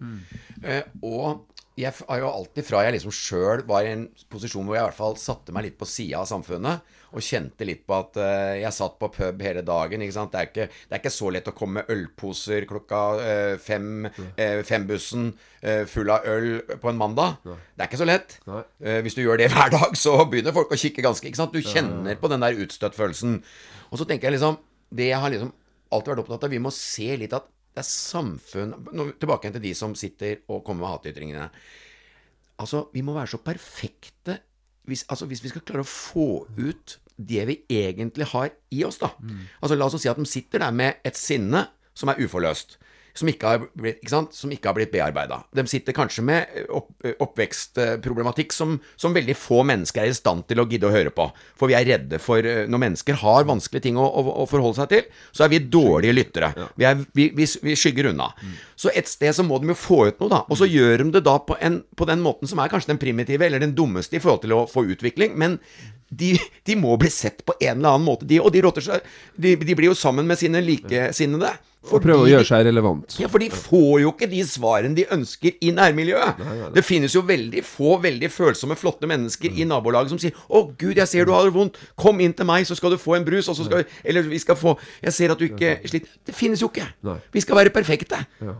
Eh, 0.64 0.82
og 1.06 1.46
jeg 1.78 1.94
har 2.08 2.18
jo 2.20 2.28
alltid 2.30 2.66
fra 2.66 2.80
jeg 2.82 2.96
liksom 2.96 3.12
sjøl 3.14 3.62
var 3.68 3.86
i 3.86 3.92
en 3.94 4.06
posisjon 4.32 4.66
hvor 4.66 4.74
jeg 4.74 4.82
i 4.82 4.86
hvert 4.88 4.98
fall 4.98 5.18
satte 5.20 5.54
meg 5.54 5.68
litt 5.68 5.76
på 5.78 5.86
sida 5.86 6.22
av 6.22 6.28
samfunnet, 6.30 6.94
og 7.08 7.24
kjente 7.24 7.64
litt 7.64 7.84
på 7.88 7.94
at 7.96 8.18
uh, 8.20 8.54
jeg 8.58 8.74
satt 8.74 8.96
på 9.00 9.10
pub 9.14 9.44
hele 9.44 9.62
dagen. 9.66 10.02
Ikke 10.04 10.16
sant? 10.16 10.32
Det, 10.34 10.40
er 10.40 10.50
ikke, 10.50 10.66
det 10.68 10.96
er 10.96 11.02
ikke 11.02 11.14
så 11.14 11.30
lett 11.32 11.48
å 11.48 11.54
komme 11.56 11.80
med 11.80 11.92
ølposer 11.94 12.66
klokka 12.68 13.02
uh, 13.20 13.54
fem, 13.62 14.08
uh, 14.10 14.60
fembussen 14.66 15.30
full 15.90 16.10
av 16.14 16.26
øl 16.30 16.60
på 16.78 16.86
en 16.86 16.98
mandag. 17.00 17.40
Det 17.42 17.82
er 17.82 17.88
ikke 17.88 17.98
så 17.98 18.06
lett. 18.06 18.36
Nei. 18.46 18.60
Hvis 19.02 19.16
du 19.18 19.24
gjør 19.24 19.40
det 19.40 19.48
hver 19.54 19.72
dag, 19.74 19.96
så 19.98 20.12
begynner 20.30 20.54
folk 20.54 20.70
å 20.70 20.78
kikke 20.78 21.02
ganske 21.02 21.26
ikke 21.26 21.40
sant? 21.40 21.56
Du 21.56 21.66
kjenner 21.66 22.18
på 22.20 22.30
den 22.30 22.44
der 22.44 22.60
utstøtt-følelsen. 22.62 23.40
Og 23.90 23.98
så 23.98 24.06
tenker 24.06 24.28
jeg 24.28 24.36
liksom 24.36 24.60
Det 24.94 25.08
jeg 25.10 25.18
har 25.18 25.34
liksom 25.34 25.50
alltid 25.90 26.12
vært 26.12 26.22
opptatt 26.22 26.46
av, 26.46 26.52
vi 26.52 26.62
må 26.62 26.70
se 26.74 27.10
litt 27.18 27.34
at 27.34 27.48
det 27.78 27.84
er 27.84 27.88
samfunn 27.88 28.74
nå, 28.90 29.10
Tilbake 29.20 29.52
til 29.54 29.62
de 29.62 29.74
som 29.78 29.94
sitter 29.98 30.42
og 30.50 30.64
kommer 30.66 30.84
med 30.84 30.96
hatytringene. 30.96 31.48
Altså, 32.58 32.88
vi 32.90 33.04
må 33.06 33.14
være 33.14 33.30
så 33.36 33.42
perfekte 33.42 34.40
hvis, 34.88 35.04
altså, 35.12 35.28
hvis 35.28 35.44
vi 35.44 35.52
skal 35.52 35.62
klare 35.68 35.84
å 35.84 35.88
få 35.88 36.48
ut 36.58 36.96
det 37.18 37.44
vi 37.48 37.56
egentlig 37.74 38.28
har 38.32 38.50
i 38.74 38.84
oss, 38.86 39.00
da. 39.02 39.10
Altså, 39.60 39.76
la 39.76 39.86
oss 39.86 39.98
si 40.00 40.10
at 40.10 40.18
de 40.18 40.26
sitter 40.26 40.62
der 40.64 40.74
med 40.74 41.02
et 41.06 41.18
sinne 41.18 41.66
som 41.98 42.10
er 42.10 42.20
uforløst. 42.22 42.78
Som 43.18 43.28
ikke 43.30 43.50
har 43.50 43.64
blitt, 43.74 44.00
ikke 44.02 44.12
sant? 44.12 44.36
Som 44.36 44.52
ikke 44.54 44.70
har 44.70 44.76
blitt 44.76 44.92
bearbeida. 44.92 45.40
De 45.54 45.64
sitter 45.70 45.96
kanskje 45.96 46.24
med 46.26 46.54
eh, 46.54 46.68
opp, 46.74 46.90
eh, 47.04 47.16
oppvekstproblematikk 47.24 48.54
som, 48.54 48.76
som 49.00 49.16
veldig 49.16 49.36
få 49.38 49.64
mennesker 49.68 50.04
er 50.04 50.12
i 50.12 50.16
stand 50.16 50.46
til 50.48 50.62
å 50.62 50.66
gidde 50.70 50.88
å 50.88 50.94
høre 50.94 51.12
på. 51.14 51.28
For 51.58 51.70
vi 51.70 51.76
er 51.78 51.86
redde 51.88 52.20
for 52.22 52.44
eh, 52.44 52.64
Når 52.70 52.82
mennesker 52.84 53.18
har 53.22 53.48
vanskelige 53.48 53.88
ting 53.88 54.00
å, 54.00 54.06
å, 54.06 54.24
å 54.44 54.48
forholde 54.50 54.80
seg 54.80 54.92
til, 54.94 55.20
så 55.32 55.46
er 55.46 55.52
vi 55.54 55.62
dårlige 55.66 56.16
lyttere. 56.16 56.52
Vi, 56.78 56.86
er, 56.88 57.04
vi, 57.16 57.28
vi, 57.36 57.48
vi 57.66 57.76
skygger 57.78 58.12
unna. 58.12 58.30
Så 58.78 58.92
et 58.94 59.10
sted 59.10 59.34
så 59.34 59.46
må 59.46 59.60
de 59.60 59.72
jo 59.72 59.78
få 59.78 60.04
ut 60.08 60.22
noe, 60.22 60.32
da. 60.32 60.42
Og 60.48 60.60
så 60.60 60.68
gjør 60.70 61.04
de 61.04 61.12
det 61.18 61.24
da 61.26 61.38
på, 61.42 61.58
en, 61.64 61.82
på 61.98 62.08
den 62.08 62.22
måten 62.24 62.50
som 62.50 62.62
er 62.62 62.72
kanskje 62.72 62.94
den 62.94 63.02
primitive, 63.02 63.46
eller 63.46 63.62
den 63.62 63.76
dummeste 63.76 64.18
i 64.18 64.22
forhold 64.22 64.44
til 64.46 64.56
å 64.56 64.66
få 64.70 64.86
utvikling. 64.94 65.36
men 65.38 65.58
de, 66.08 66.38
de, 66.64 66.76
må 66.76 66.96
bli 67.00 67.10
sett 67.12 67.42
på 67.44 67.54
en 67.60 67.78
eller 67.78 67.96
annen 67.96 68.06
måte, 68.06 68.26
de. 68.28 68.40
Og 68.40 68.52
de 68.52 68.62
seg 68.80 69.04
De, 69.36 69.56
de 69.56 69.74
blir 69.76 69.90
jo 69.90 69.98
sammen 69.98 70.26
med 70.26 70.40
sine 70.40 70.62
likesinnede. 70.64 71.52
Og 71.88 72.02
prøve 72.02 72.24
å 72.24 72.28
gjøre 72.28 72.44
seg 72.44 72.64
relevant. 72.66 73.14
Ja, 73.22 73.28
for 73.30 73.40
de 73.40 73.48
får 73.54 74.00
jo 74.02 74.10
ikke 74.10 74.28
de 74.28 74.40
svarene 74.44 74.96
de 74.98 75.04
ønsker 75.14 75.54
i 75.62 75.70
nærmiljøet. 75.72 76.40
Nei, 76.42 76.56
nei, 76.58 76.70
Det 76.74 76.82
finnes 76.84 77.14
jo 77.14 77.22
veldig 77.24 77.62
få 77.64 77.96
veldig 78.02 78.30
følsomme, 78.34 78.76
flotte 78.76 79.08
mennesker 79.08 79.54
mm. 79.54 79.60
i 79.62 79.66
nabolaget 79.70 80.12
som 80.12 80.20
sier 80.20 80.34
'Å, 80.34 80.64
Gud, 80.76 80.96
jeg 80.98 81.08
ser 81.08 81.24
du 81.24 81.32
har 81.32 81.46
det 81.46 81.54
vondt. 81.54 81.78
Kom 81.96 82.20
inn 82.20 82.34
til 82.34 82.48
meg, 82.50 82.66
så 82.66 82.76
skal 82.76 82.90
du 82.90 82.98
få 82.98 83.16
en 83.16 83.24
brus.' 83.24 83.48
Og 83.48 83.56
så 83.56 83.64
skal, 83.64 83.84
eller 84.04 84.26
vi 84.26 84.38
skal 84.42 84.58
få 84.58 84.76
'Jeg 85.02 85.12
ser 85.12 85.32
at 85.32 85.38
du 85.38 85.46
ikke 85.46 85.78
sliter.' 85.86 86.08
Det 86.26 86.34
finnes 86.34 86.60
jo 86.60 86.68
ikke. 86.68 86.88
Nei. 87.02 87.18
Vi 87.32 87.40
skal 87.40 87.56
være 87.56 87.70
perfekte. 87.70 88.26
Ja. 88.42 88.58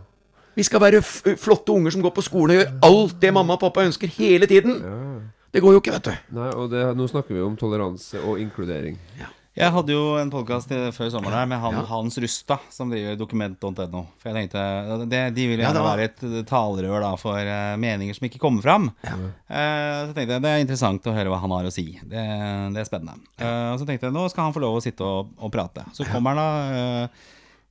Vi 0.55 0.63
skal 0.63 0.81
være 0.81 1.03
flotte 1.03 1.71
unger 1.71 1.91
som 1.91 2.03
går 2.03 2.15
på 2.15 2.23
skolen 2.23 2.57
og 2.57 2.63
gjør 2.63 2.71
alt 2.83 3.21
det 3.21 3.35
mamma 3.35 3.55
og 3.55 3.61
pappa 3.61 3.85
ønsker 3.87 4.09
hele 4.09 4.47
tiden. 4.47 4.81
Ja. 4.83 5.21
Det 5.55 5.63
går 5.63 5.73
jo 5.73 5.81
ikke, 5.81 5.93
vet 5.93 6.05
du. 6.05 6.15
Nei, 6.37 6.51
og 6.51 6.71
det, 6.71 6.85
Nå 6.97 7.07
snakker 7.09 7.35
vi 7.35 7.43
om 7.43 7.57
toleranse 7.57 8.21
og 8.21 8.41
inkludering. 8.43 8.99
Ja. 9.19 9.31
Jeg 9.59 9.75
hadde 9.75 9.91
jo 9.91 10.03
en 10.21 10.29
podkast 10.31 10.71
før 10.95 11.09
sommeren 11.11 11.35
her 11.35 11.49
med 11.51 11.59
han, 11.59 11.75
ja. 11.81 11.83
Hans 11.91 12.19
Rustad, 12.23 12.63
som 12.71 12.93
driver 12.93 13.17
dokument.no. 13.19 14.03
For 14.21 14.31
jeg 14.31 14.37
tenkte 14.37 15.07
det, 15.11 15.23
De 15.35 15.47
vil 15.51 15.63
gjerne 15.63 15.81
ja, 15.81 15.83
var... 15.83 15.99
være 15.99 16.07
et 16.13 16.47
talerør 16.47 17.03
da, 17.03 17.11
for 17.19 17.51
uh, 17.51 17.75
meninger 17.81 18.15
som 18.15 18.29
ikke 18.29 18.41
kommer 18.43 18.63
fram. 18.63 18.87
Ja. 19.03 19.17
Uh, 19.19 19.99
så 20.11 20.15
tenkte 20.15 20.37
jeg 20.37 20.45
det 20.45 20.53
er 20.53 20.63
interessant 20.63 21.11
å 21.11 21.17
høre 21.17 21.33
hva 21.33 21.41
han 21.43 21.57
har 21.57 21.67
å 21.67 21.75
si. 21.75 21.89
Det, 21.99 22.27
det 22.75 22.85
er 22.85 22.87
spennende. 22.87 23.19
Uh, 23.41 23.75
så 23.81 23.89
tenkte 23.89 24.07
jeg 24.07 24.15
nå 24.15 24.29
skal 24.31 24.47
han 24.47 24.55
få 24.55 24.63
lov 24.63 24.79
å 24.79 24.85
sitte 24.85 25.07
og, 25.07 25.35
og 25.43 25.53
prate. 25.55 25.89
Så 25.97 26.07
kommer 26.13 26.39
han 26.39 26.43
da 26.43 27.09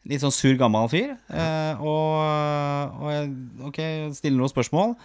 litt 0.08 0.24
sånn 0.24 0.36
sur, 0.36 0.56
gammel 0.60 0.92
fyr. 0.92 1.16
og, 1.84 2.12
og 3.00 3.10
jeg 3.12 3.32
ok, 3.70 3.80
stiller 4.16 4.42
noen 4.42 4.52
spørsmål. 4.52 4.96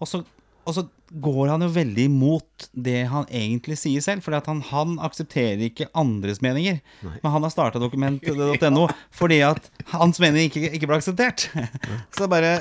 Og 0.00 0.08
så 0.08 0.24
og 0.62 0.76
så 0.76 0.84
går 1.12 1.50
han 1.50 1.64
jo 1.64 1.68
veldig 1.74 2.04
imot 2.08 2.68
det 2.72 3.02
han 3.10 3.26
egentlig 3.28 3.76
sier 3.80 4.04
selv. 4.04 4.24
For 4.24 4.34
han, 4.36 4.62
han, 4.70 4.94
aksepterer 5.02 5.60
ikke 5.66 5.90
andres 5.98 6.40
meninger. 6.44 6.78
Nei. 7.02 7.16
Men 7.24 7.34
han 7.34 7.46
har 7.46 7.52
starta 7.52 7.82
dokument.no 7.82 8.86
fordi 9.12 9.42
at 9.46 9.68
hans 9.92 10.22
mening 10.22 10.48
ikke, 10.48 10.70
ikke 10.70 10.88
ble 10.88 11.00
akseptert. 11.00 11.48
Så 12.16 12.30
bare 12.30 12.60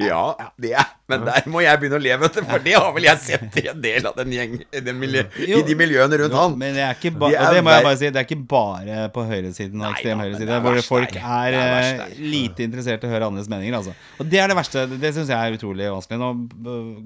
ja, 0.00 0.52
det 0.60 0.72
er, 0.76 0.92
men 1.10 1.22
der 1.26 1.46
må 1.50 1.62
jeg 1.62 1.78
begynne 1.80 1.98
å 2.00 2.02
le, 2.02 2.14
vet 2.18 2.36
du. 2.36 2.40
For 2.48 2.62
det 2.64 2.74
har 2.74 2.88
vel 2.96 3.06
jeg 3.06 3.22
sett 3.22 3.58
i 3.60 3.66
en 3.70 3.82
del 3.82 4.08
av 4.08 4.16
den 4.18 4.32
gjeng, 4.34 4.56
den 4.74 4.98
miljø, 4.98 5.22
jo, 5.38 5.60
i 5.60 5.66
de 5.66 5.76
miljøene 5.78 6.18
rundt 6.22 6.34
jo, 6.34 6.40
han. 6.40 6.56
Men 6.58 6.74
det 6.74 6.82
er 6.82 6.98
ikke 6.98 7.12
ba, 7.14 7.30
det, 7.30 7.44
det 7.54 7.62
må 7.62 7.74
jeg 7.76 7.86
bare 7.86 7.98
si, 8.00 8.10
det 8.10 8.22
er 8.22 8.26
ikke 8.26 8.40
bare 8.50 9.06
på 9.14 9.26
høyresiden 9.28 9.84
og 9.84 9.88
ekstrem 9.92 10.24
høyreside 10.24 10.58
hvor 10.66 10.80
folk 10.86 11.18
er, 11.20 11.56
er 11.60 12.02
eh, 12.08 12.18
lite 12.18 12.66
interessert 12.66 13.06
i 13.06 13.08
å 13.08 13.12
høre 13.12 13.30
andres 13.30 13.50
meninger. 13.52 13.78
Altså. 13.78 13.94
Og 14.18 14.30
det 14.32 14.42
er 14.42 14.50
det 14.50 14.58
verste. 14.58 14.84
Det 14.96 15.12
syns 15.14 15.30
jeg 15.30 15.38
er 15.38 15.58
utrolig 15.58 15.90
vanskelig. 15.94 16.18
Nå 16.22 16.32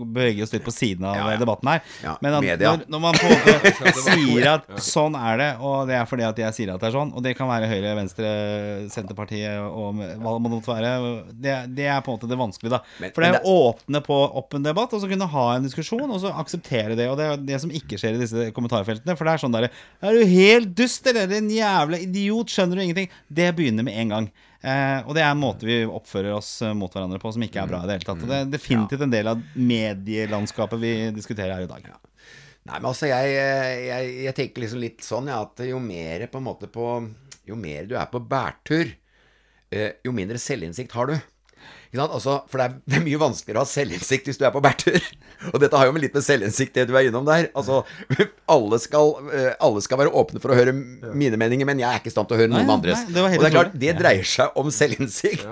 beveger 0.00 0.40
vi 0.40 0.46
oss 0.46 0.54
litt 0.56 0.64
på 0.64 0.74
siden 0.74 1.06
av 1.10 1.18
ja, 1.20 1.28
ja. 1.34 1.42
debatten 1.42 1.72
her. 1.74 1.84
Men 2.24 2.38
at, 2.38 2.48
når, 2.64 2.86
når, 2.88 3.04
man 3.04 3.20
på 3.20 3.28
en 3.28 3.36
måte 3.36 3.94
sier 4.06 4.50
at 4.54 4.72
sånn 4.84 5.18
er 5.18 5.40
det, 5.42 5.50
og 5.60 5.90
det 5.90 5.98
er 6.00 6.08
fordi 6.08 6.26
at 6.30 6.42
jeg 6.46 6.56
sier 6.56 6.72
at 6.72 6.80
det 6.80 6.88
er 6.88 6.96
sånn, 6.96 7.12
og 7.12 7.24
det 7.26 7.36
kan 7.38 7.50
være 7.52 7.68
Høyre, 7.70 7.92
Venstre, 8.00 8.32
Senterpartiet 8.92 9.60
og 9.60 10.00
hva 10.00 10.34
det 10.38 10.54
måtte 10.56 10.72
være, 10.72 10.96
det, 11.36 11.56
det 11.76 11.88
er 11.90 12.00
på 12.04 12.14
en 12.14 12.18
måte 12.18 12.30
det 12.30 12.39
vanskelig, 12.40 12.72
da. 12.72 12.82
Men, 13.02 13.14
For 13.14 13.24
det 13.24 13.30
er 13.30 13.46
å 13.46 13.56
åpne 13.70 14.02
på, 14.06 14.18
opp 14.40 14.58
en 14.58 14.66
debatt, 14.66 14.94
og 14.96 15.02
så 15.02 15.10
kunne 15.10 15.30
ha 15.30 15.46
en 15.54 15.66
diskusjon, 15.68 16.06
og 16.08 16.20
så 16.22 16.34
akseptere 16.42 16.98
det. 16.98 17.08
Og 17.12 17.18
det 17.20 17.28
er 17.28 17.48
det 17.52 17.62
som 17.62 17.72
ikke 17.74 18.00
skjer 18.00 18.18
i 18.18 18.22
disse 18.22 18.50
kommentarfeltene. 18.56 19.16
For 19.18 19.28
det 19.28 19.34
er 19.34 19.44
sånn 19.44 19.56
derre 19.56 19.72
Er 20.02 20.16
du 20.16 20.34
helt 20.34 20.74
dust, 20.78 21.06
eller? 21.10 21.30
En 21.40 21.50
jævla 21.52 22.00
idiot, 22.02 22.52
skjønner 22.52 22.80
du 22.80 22.86
ingenting? 22.86 23.12
Det 23.28 23.52
begynner 23.56 23.86
med 23.86 24.00
en 24.02 24.16
gang. 24.16 24.30
Eh, 24.60 24.98
og 25.08 25.14
det 25.16 25.22
er 25.24 25.30
en 25.32 25.40
måte 25.40 25.64
vi 25.64 25.78
oppfører 25.88 26.34
oss 26.36 26.58
eh, 26.66 26.74
mot 26.76 26.92
hverandre 26.92 27.16
på 27.20 27.32
som 27.32 27.44
ikke 27.46 27.62
er 27.62 27.70
bra 27.70 27.80
i 27.80 27.88
det 27.88 27.96
hele 27.96 28.08
tatt. 28.10 28.24
Og 28.26 28.28
det 28.28 28.40
er 28.42 28.52
definitivt 28.52 29.04
en 29.06 29.14
del 29.14 29.30
av 29.32 29.42
medielandskapet 29.56 30.82
vi 30.82 30.94
diskuterer 31.16 31.54
her 31.56 31.64
i 31.64 31.70
dag. 31.70 31.86
Ja. 31.88 31.96
Nei, 32.68 32.76
men 32.76 32.90
altså, 32.90 33.08
jeg, 33.08 33.32
jeg, 33.32 34.08
jeg, 34.26 34.36
tenker 34.36 34.66
liksom 34.66 34.82
litt 34.82 35.04
sånn, 35.04 35.30
ja, 35.32 35.40
at 35.46 35.64
jo 35.64 35.80
mer 35.82 36.26
på 36.28 36.40
en 36.40 36.48
måte 36.50 36.68
på 36.70 36.92
Jo 37.48 37.56
mer 37.58 37.86
du 37.88 37.96
er 37.98 38.10
på 38.12 38.20
bærtur, 38.20 38.92
eh, 39.72 39.96
jo 40.04 40.12
mindre 40.14 40.38
selvinnsikt 40.38 40.92
har 40.94 41.08
du. 41.08 41.16
Altså, 41.98 42.36
for 42.46 42.60
det 42.60 42.66
er, 42.68 42.74
det 42.86 42.98
er, 43.00 43.02
mye 43.02 43.18
vanskeligere 43.18 43.62
å 43.62 43.66
ha 43.66 43.68
selvinnsikt 43.68 44.28
hvis 44.30 44.38
du 44.38 44.44
er 44.46 44.52
på 44.54 44.62
bærtur. 44.62 44.98
Og 45.50 45.56
dette 45.62 45.78
har 45.78 45.88
jo 45.88 45.94
med 45.96 46.04
litt 46.04 46.14
med 46.14 46.22
selvinnsikt, 46.22 46.74
det 46.76 46.84
du 46.86 46.94
er 46.94 47.08
innom 47.08 47.26
der. 47.26 47.48
Altså, 47.58 47.80
alle 48.54 48.78
skal, 48.82 49.16
eh, 49.34 49.48
alle 49.58 49.82
skal, 49.82 49.98
være 50.02 50.12
åpne 50.22 50.42
for 50.42 50.54
å 50.54 50.58
høre 50.58 50.74
mine 50.74 51.40
meninger, 51.40 51.66
men 51.66 51.82
jeg 51.82 51.88
er 51.90 52.02
ikke 52.02 52.12
i 52.12 52.14
stand 52.14 52.30
til 52.30 52.38
å 52.38 52.42
høre 52.42 52.52
noen 52.52 52.68
nei, 52.68 52.76
andres. 52.76 53.02
Nei, 53.08 53.16
det 53.16 53.24
og 53.24 53.32
det 53.32 53.48
er 53.48 53.56
klart, 53.56 53.74
det 53.86 53.96
dreier 53.98 54.30
seg 54.36 54.60
om 54.60 54.70
selvinnsikt. 54.74 55.48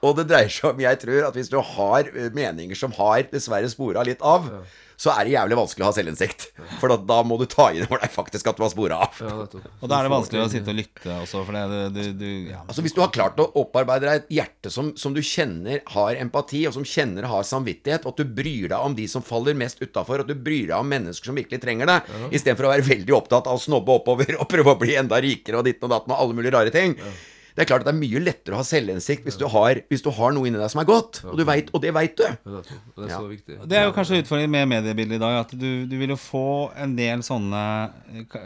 Og 0.00 0.16
det 0.18 0.26
dreier 0.32 0.50
seg 0.52 0.72
om, 0.72 0.82
jeg 0.86 1.02
tror, 1.04 1.20
at 1.28 1.38
hvis 1.38 1.52
du 1.52 1.60
har 1.76 2.10
eh, 2.10 2.32
meninger 2.34 2.78
som 2.78 2.94
har 2.98 3.28
dessverre 3.30 3.70
spora 3.70 4.06
litt 4.06 4.24
av 4.26 4.50
så 4.96 5.12
er 5.12 5.26
det 5.26 5.34
jævlig 5.34 5.58
vanskelig 5.58 5.84
å 5.84 5.88
ha 5.90 5.94
selvinnsikt. 5.94 6.46
For 6.80 6.92
da, 6.92 6.96
da, 7.08 7.18
må 7.26 7.36
du 7.40 7.44
ta 7.50 7.68
inn 7.72 7.84
over 7.84 8.00
deg 8.00 8.12
faktisk 8.14 8.48
at 8.48 8.56
du 8.56 8.64
har 8.64 8.72
spora 8.72 9.00
av. 9.04 9.20
Ja, 9.20 9.34
og 9.44 9.90
da 9.90 9.98
er 9.98 10.08
det 10.08 10.12
vanskelig 10.14 10.42
å 10.42 10.48
sitte 10.52 10.72
og 10.72 10.78
lytte 10.78 11.18
også, 11.20 11.42
for 11.44 11.58
det, 11.58 11.90
du, 11.92 12.00
du, 12.16 12.26
ja. 12.54 12.62
Altså 12.64 12.84
Hvis 12.86 12.96
du 12.96 13.02
har 13.04 13.12
klart 13.14 13.40
å 13.42 13.48
opparbeide 13.60 14.08
deg 14.08 14.22
et 14.22 14.34
hjerte 14.38 14.72
som, 14.72 14.94
som, 14.98 15.14
du 15.16 15.20
kjenner 15.24 15.84
har 15.92 16.16
empati, 16.20 16.64
og 16.68 16.76
som 16.78 16.88
kjenner 16.88 17.28
har 17.28 17.46
samvittighet, 17.46 18.08
og 18.08 18.16
at 18.16 18.24
du 18.24 18.34
bryr 18.40 18.72
deg 18.72 18.76
om 18.80 18.96
de 18.96 19.06
som 19.10 19.24
faller 19.24 19.58
mest 19.58 19.84
utafor, 19.84 20.24
at 20.24 20.32
du 20.32 20.36
bryr 20.36 20.72
deg 20.72 20.76
om 20.78 20.92
mennesker 20.96 21.30
som 21.30 21.38
virkelig 21.38 21.60
trenger 21.62 21.92
deg, 21.92 22.12
ja. 22.16 22.32
istedenfor 22.32 22.70
å 22.70 22.74
være 22.74 22.88
veldig 22.88 23.16
opptatt 23.20 23.52
av 23.52 23.60
å 23.60 23.62
snobbe 23.62 24.00
oppover 24.00 24.36
og 24.40 24.48
prøve 24.50 24.72
å 24.72 24.80
bli 24.80 24.96
enda 24.96 25.20
rikere 25.22 25.60
og 25.60 25.68
ditten 25.68 25.90
og 25.90 25.96
datten 25.98 26.16
og 26.16 26.22
alle 26.22 26.40
mulige 26.40 26.56
rare 26.56 26.72
ting. 26.74 26.96
Ja. 26.96 27.16
Det 27.56 27.64
er 27.64 27.68
klart 27.70 27.86
at 27.86 27.88
det 27.88 27.94
er 27.94 28.00
mye 28.02 28.20
lettere 28.20 28.52
å 28.52 28.60
ha 28.60 28.66
selvinnsikt 28.68 29.24
hvis, 29.24 29.38
du 29.40 29.46
har, 29.48 29.78
hvis 29.88 30.04
du 30.04 30.10
har 30.12 30.34
noe 30.36 30.44
inni 30.48 30.60
deg 30.60 30.68
som 30.68 30.82
er 30.82 30.88
godt. 30.90 31.22
Og, 31.24 31.40
vet, 31.48 31.70
og 31.72 31.80
det 31.80 31.92
veit 31.96 32.12
du. 32.18 32.26
Det 32.52 33.06
er. 33.08 33.62
Det 33.64 33.78
er 33.80 33.86
jo 33.88 33.94
kanskje 33.96 34.20
utfordringen 34.20 34.52
med 34.52 34.68
mediebildet 34.74 35.16
i 35.16 35.22
dag. 35.22 35.38
At 35.46 35.54
du, 35.56 35.70
du 35.88 35.96
vil 35.96 36.12
jo 36.12 36.18
få 36.20 36.46
en 36.76 36.92
del 36.98 37.24
sånne 37.24 37.62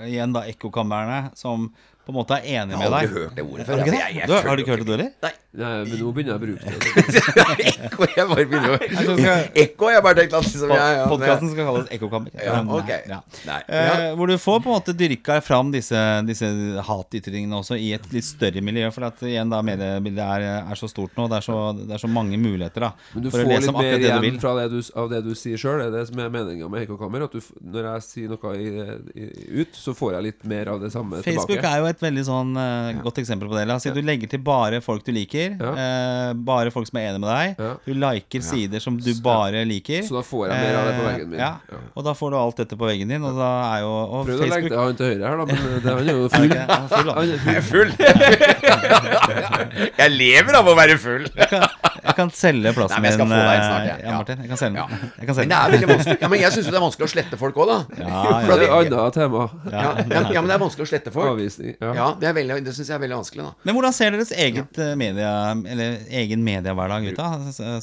Igjen 0.06 0.36
da 0.36 0.44
ekkokamrene 0.50 1.32
som 1.38 1.72
på 2.06 2.12
en 2.12 2.16
måte 2.16 2.40
er 2.40 2.62
enig 2.62 2.78
med 2.78 2.80
deg. 2.80 2.80
Jeg 2.80 2.90
har 2.90 2.98
aldri 3.00 3.20
hørt 3.20 3.36
det 3.36 3.44
ordet 3.44 3.66
før. 3.68 3.84
Jeg, 3.84 3.94
jeg, 3.94 4.16
jeg, 4.20 4.28
du, 4.30 4.34
har 4.34 4.56
du 4.56 4.64
ikke 4.64 4.74
hørt 4.76 4.82
det, 4.82 4.88
du 4.88 4.96
heller? 4.96 5.14
Nei. 5.26 5.32
Nei, 5.50 5.70
men 5.82 5.98
nå 5.98 6.10
begynner 6.14 6.30
jeg 6.30 6.38
å 6.38 6.42
bruke 6.44 6.62
det. 6.70 7.70
ekko, 7.88 8.06
jeg 8.06 8.26
bare 8.30 8.44
begynner 8.46 8.74
å 8.76 9.46
Ekko, 9.58 9.88
jeg 9.90 10.02
bare 10.06 10.18
tenkte 10.20 10.38
at 10.38 10.46
liksom, 10.46 10.74
ja, 10.76 10.84
ja, 10.94 11.06
Podkasten 11.10 11.50
skal 11.50 11.66
kalles 11.66 11.88
Ekkokammer. 11.96 12.36
Ja, 12.38 12.60
okay. 12.76 13.00
ja. 13.10 13.18
Eh, 13.66 14.04
hvor 14.14 14.30
du 14.30 14.36
får 14.38 14.60
på 14.62 14.70
en 14.70 14.76
måte 14.76 14.94
dyrka 14.94 15.40
fram 15.42 15.72
disse, 15.74 15.98
disse 16.28 16.50
hatytringene 16.86 17.58
også 17.58 17.80
i 17.82 17.88
et 17.96 18.06
litt 18.14 18.28
større 18.28 18.62
miljø. 18.62 18.92
For 18.94 19.08
at 19.08 19.24
igjen 19.26 19.50
da 19.50 19.58
mediebildet 19.66 20.22
er, 20.22 20.46
er, 20.60 20.78
så 20.78 20.86
stort 20.92 21.18
nå. 21.18 21.26
Det 21.32 21.40
er 21.40 21.48
så, 21.48 21.58
det 21.80 21.98
er 21.98 22.04
så 22.04 22.12
mange 22.14 22.38
muligheter 22.38 22.86
da 22.86 22.92
Men 23.16 23.26
du 23.26 23.32
får 23.34 23.44
litt 23.50 23.68
mer 23.74 23.98
igjen 23.98 24.38
fra 24.46 24.54
det 24.60 24.68
du, 24.70 24.78
av 25.02 25.10
det 25.10 25.24
du 25.26 25.34
sier 25.34 25.58
sjøl. 25.58 25.82
Det 25.82 25.90
er 25.90 25.96
det 25.98 26.04
som 26.12 26.22
er 26.22 26.30
meninga 26.30 26.70
med 26.70 26.86
Ekkokammer. 26.86 27.26
At 27.26 27.34
du, 27.34 27.50
når 27.74 27.90
jeg 27.90 28.06
sier 28.06 28.36
noe 28.36 28.54
i, 28.54 28.70
i, 29.18 29.28
ut, 29.64 29.74
så 29.74 29.98
får 29.98 30.20
jeg 30.20 30.28
litt 30.30 30.48
mer 30.54 30.76
av 30.76 30.78
det 30.86 30.94
samme 30.94 31.24
Facebook 31.26 31.50
tilbake. 31.50 31.58
Facebook 31.58 31.70
er 31.74 31.82
jo 31.82 31.90
et 31.90 31.99
veldig 32.02 32.24
sånn 32.26 32.50
uh, 32.56 33.00
godt 33.04 33.20
eksempel 33.22 33.50
på 33.50 33.56
det. 33.58 33.64
La 33.68 33.76
oss 33.78 33.84
si 33.86 33.92
du 33.94 34.00
legger 34.04 34.30
til 34.30 34.42
bare 34.44 34.80
folk 34.84 35.04
du 35.06 35.12
liker. 35.14 35.56
Eh, 35.56 36.32
bare 36.34 36.72
folk 36.74 36.88
som 36.88 36.98
er 37.00 37.10
enig 37.10 37.22
med 37.22 37.30
deg. 37.30 37.60
Ja. 37.60 37.72
Du 37.84 37.92
liker 37.96 38.44
sider 38.44 38.82
som 38.82 38.96
du 39.00 39.10
bare 39.24 39.64
liker. 39.68 40.02
Så 40.06 40.16
da 40.18 40.22
får 40.26 40.48
jeg 40.48 40.64
mer 40.64 40.78
av 40.80 40.88
det 40.88 40.94
på 40.96 41.06
veggen 41.08 41.30
min. 41.32 41.40
Ja. 41.40 41.52
Og 41.94 42.06
da 42.06 42.14
får 42.16 42.32
du 42.32 42.38
alt 42.40 42.62
dette 42.62 42.78
på 42.80 42.88
veggen 42.88 43.12
din. 43.12 43.24
Og 43.26 43.38
da 43.38 43.50
er 43.70 43.84
jo 43.84 43.92
og 44.00 44.26
Prøv 44.28 44.42
Facebook... 44.44 44.50
å 44.50 44.54
legge 44.54 44.72
det 44.72 44.80
han 44.80 44.98
til 45.00 45.10
høyre 45.10 45.30
her, 45.30 45.36
da, 45.40 45.44
men 45.50 45.56
det, 45.70 45.94
han 45.98 46.08
er 46.08 46.14
jo 46.16 46.28
full. 46.36 46.50
Han 47.10 47.54
er 47.54 47.62
full. 47.70 47.90
jeg 50.02 50.16
lever 50.16 50.60
av 50.60 50.70
å 50.70 50.76
være 50.78 50.98
full. 51.00 51.28
Jeg, 52.10 52.16
kan, 52.18 52.30
jeg 52.30 52.38
selge 52.40 52.72
plassen 52.76 53.04
min. 53.04 53.14
Snart, 53.14 53.86
jeg. 53.86 54.02
ja, 54.04 54.14
Martin. 54.16 54.42
Jeg 54.44 54.50
kan 54.50 54.60
selge 54.60 54.84
den. 54.84 55.10
Jeg 55.16 55.36
men 55.40 55.50
det 55.50 55.56
er 55.56 55.72
veldig 55.74 55.88
vanskelig. 55.90 56.16
Ja, 56.20 56.30
men 56.32 56.42
jeg 56.42 56.54
syns 56.56 56.68
det 56.68 56.76
er 56.76 56.84
vanskelig 56.84 57.06
å 57.06 57.12
slette 57.12 57.38
folk 57.40 57.60
òg, 57.62 57.70
da. 57.70 57.78
Ja, 58.00 58.20
ja. 58.42 58.56
Det 58.60 58.66
er 58.66 58.74
annet 58.76 59.16
tema. 59.16 59.44
Ja, 59.70 59.90
men 60.42 60.50
det 60.50 60.56
er 60.56 60.62
vanskelig 60.62 60.86
å 60.86 60.90
slette 60.90 61.12
folk. 61.14 61.30
Avvisning. 61.34 61.74
Ja, 61.80 62.08
det, 62.20 62.30
er 62.30 62.62
det 62.66 62.74
syns 62.76 62.90
jeg 62.90 62.96
er 62.96 63.02
veldig 63.04 63.18
vanskelig, 63.20 63.46
da. 63.46 63.66
Men 63.68 63.78
hvordan 63.78 63.96
ser 63.96 64.14
deres 64.16 64.32
eget 64.34 64.80
media 65.00 65.32
eller 65.54 66.00
egen 66.22 66.44
mediehverdag 66.46 67.10
ut 67.10 67.20
da? 67.20 67.28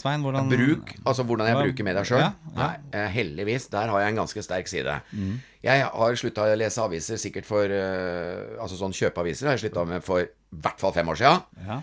Svein, 0.02 0.26
hvordan 0.26 0.52
Bruk, 0.52 0.94
altså 1.08 1.26
hvordan 1.28 1.52
jeg 1.52 1.62
bruker 1.62 1.88
media 1.88 2.04
sjøl? 2.08 2.24
Ja, 2.24 2.32
ja. 2.58 2.72
Eh, 2.92 3.08
heldigvis, 3.14 3.70
der 3.74 3.92
har 3.94 4.04
jeg 4.04 4.16
en 4.16 4.22
ganske 4.24 4.44
sterk 4.46 4.72
side. 4.72 5.00
Mm. 5.12 5.38
Jeg 5.68 5.88
har 5.90 6.20
slutta 6.20 6.46
å 6.46 6.58
lese 6.60 6.84
aviser 6.84 7.20
sikkert 7.20 7.48
for 7.48 7.68
Altså 7.68 8.78
sånn 8.80 8.94
kjøpeaviser 8.96 9.50
har 9.50 9.58
jeg 9.58 9.68
slutta 9.68 9.84
med 9.90 10.06
for 10.06 10.24
i 10.24 10.62
hvert 10.64 10.80
fall 10.82 10.94
fem 10.96 11.10
år 11.12 11.20
sia. 11.20 11.34
Ja. 11.66 11.82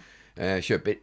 Kjøper 0.65 1.01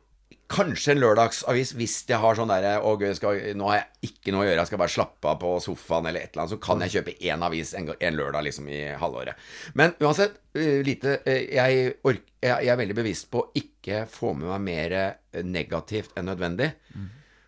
Kanskje 0.51 0.95
en 0.95 1.01
lørdagsavis 1.01 1.73
hvis 1.79 1.95
jeg 2.09 2.19
har 2.19 2.35
sånn 2.37 2.51
derre 2.51 2.73
Å, 2.83 2.95
gud, 2.99 3.13
skal, 3.17 3.39
nå 3.57 3.69
har 3.69 3.79
jeg 3.79 4.11
ikke 4.11 4.33
noe 4.35 4.43
å 4.43 4.49
gjøre, 4.49 4.59
jeg 4.59 4.71
skal 4.71 4.81
bare 4.81 4.93
slappe 4.95 5.31
av 5.31 5.39
på 5.41 5.53
sofaen 5.63 6.09
eller 6.09 6.25
et 6.25 6.33
eller 6.33 6.43
annet, 6.43 6.53
så 6.55 6.61
kan 6.65 6.83
jeg 6.83 6.95
kjøpe 6.97 7.15
én 7.31 7.45
avis 7.47 7.73
en, 7.77 7.87
en, 7.93 8.17
lørdag 8.17 8.45
liksom 8.47 8.67
i 8.71 8.81
halvåret. 8.99 9.47
Men 9.79 9.95
uansett, 10.01 10.37
lite 10.57 11.19
jeg, 11.25 11.95
ork, 12.07 12.27
jeg, 12.41 12.51
jeg 12.51 12.73
er 12.73 12.81
veldig 12.83 12.99
bevisst 12.99 13.29
på 13.31 13.45
ikke 13.61 14.03
få 14.11 14.33
med 14.37 14.51
meg 14.51 14.67
mer 14.67 15.43
negativt 15.47 16.17
enn 16.19 16.31
nødvendig. 16.31 16.71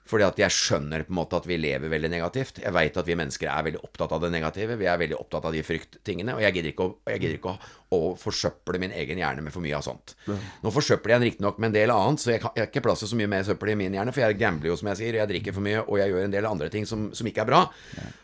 Fordi 0.10 0.26
at 0.28 0.40
jeg 0.42 0.52
skjønner 0.52 1.06
på 1.08 1.14
en 1.14 1.18
måte 1.22 1.38
at 1.40 1.46
vi 1.48 1.56
lever 1.56 1.92
veldig 1.92 2.10
negativt. 2.12 2.60
Jeg 2.60 2.76
veit 2.76 2.98
at 3.00 3.08
vi 3.08 3.16
mennesker 3.16 3.48
er 3.48 3.68
veldig 3.70 3.84
opptatt 3.88 4.12
av 4.16 4.24
det 4.26 4.32
negative. 4.34 4.76
Vi 4.80 4.88
er 4.92 5.00
veldig 5.00 5.16
opptatt 5.16 5.48
av 5.48 5.56
de 5.56 5.62
frykttingene. 5.64 6.36
Og 6.36 6.44
jeg 6.44 6.58
gidder 6.58 6.74
ikke 6.74 6.88
å, 6.88 6.96
jeg 7.14 7.22
gidder 7.24 7.38
ikke 7.38 7.54
å, 7.54 7.70
å 7.96 8.00
forsøple 8.20 8.82
min 8.84 8.96
egen 9.00 9.22
hjerne 9.22 9.46
med 9.46 9.56
for 9.56 9.64
mye 9.64 9.78
av 9.80 9.86
sånt. 9.86 10.16
Nå 10.64 10.74
forsøpler 10.76 11.16
jeg 11.16 11.22
den 11.22 11.30
riktignok 11.30 11.62
med 11.62 11.72
en 11.72 11.78
del 11.78 11.94
annet, 11.96 12.24
så 12.24 12.34
jeg, 12.34 12.44
kan, 12.44 12.52
jeg 12.58 12.66
har 12.66 12.74
ikke 12.74 12.84
plass 12.90 13.06
til 13.06 13.14
så 13.14 13.22
mye 13.22 13.32
mer 13.32 13.48
søppel 13.48 13.72
i 13.72 13.78
min 13.80 13.96
hjerne. 13.96 14.16
For 14.16 14.26
jeg 14.26 14.42
gambler 14.42 14.74
jo, 14.74 14.80
som 14.82 14.92
jeg 14.92 15.00
sier, 15.00 15.22
jeg 15.22 15.32
drikker 15.32 15.56
for 15.56 15.68
mye, 15.70 15.86
og 15.88 16.02
jeg 16.02 16.12
gjør 16.12 16.28
en 16.28 16.36
del 16.36 16.52
andre 16.52 16.70
ting 16.74 16.90
som, 16.90 17.08
som 17.16 17.32
ikke 17.32 17.46
er 17.46 17.52
bra. 17.54 17.64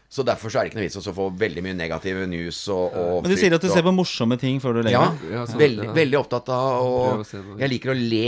Så 0.09 0.23
derfor 0.25 0.49
så 0.49 0.57
er 0.57 0.65
det 0.65 0.71
ikke 0.71 0.79
noe 0.79 0.85
vits 0.87 0.97
i 0.97 1.09
å 1.11 1.13
få 1.13 1.25
veldig 1.37 1.61
mye 1.61 1.75
negative 1.77 2.23
news 2.31 2.63
og, 2.73 2.95
og 2.97 3.19
Men 3.21 3.29
du 3.29 3.37
sier 3.37 3.53
at 3.53 3.61
du 3.61 3.67
ser 3.69 3.83
på 3.85 3.91
morsomme 3.93 4.39
ting 4.41 4.57
før 4.63 4.79
du 4.79 4.81
legger 4.81 4.95
ja, 4.95 5.03
deg? 5.13 5.35
Ja, 5.35 5.43
veldig, 5.59 5.85
ja. 5.85 5.93
veldig 5.99 6.17
opptatt 6.17 6.49
av 6.55 6.87
noe. 6.87 7.43
Jeg 7.61 7.71
liker 7.75 7.93
å 7.93 7.95
le. 7.99 8.23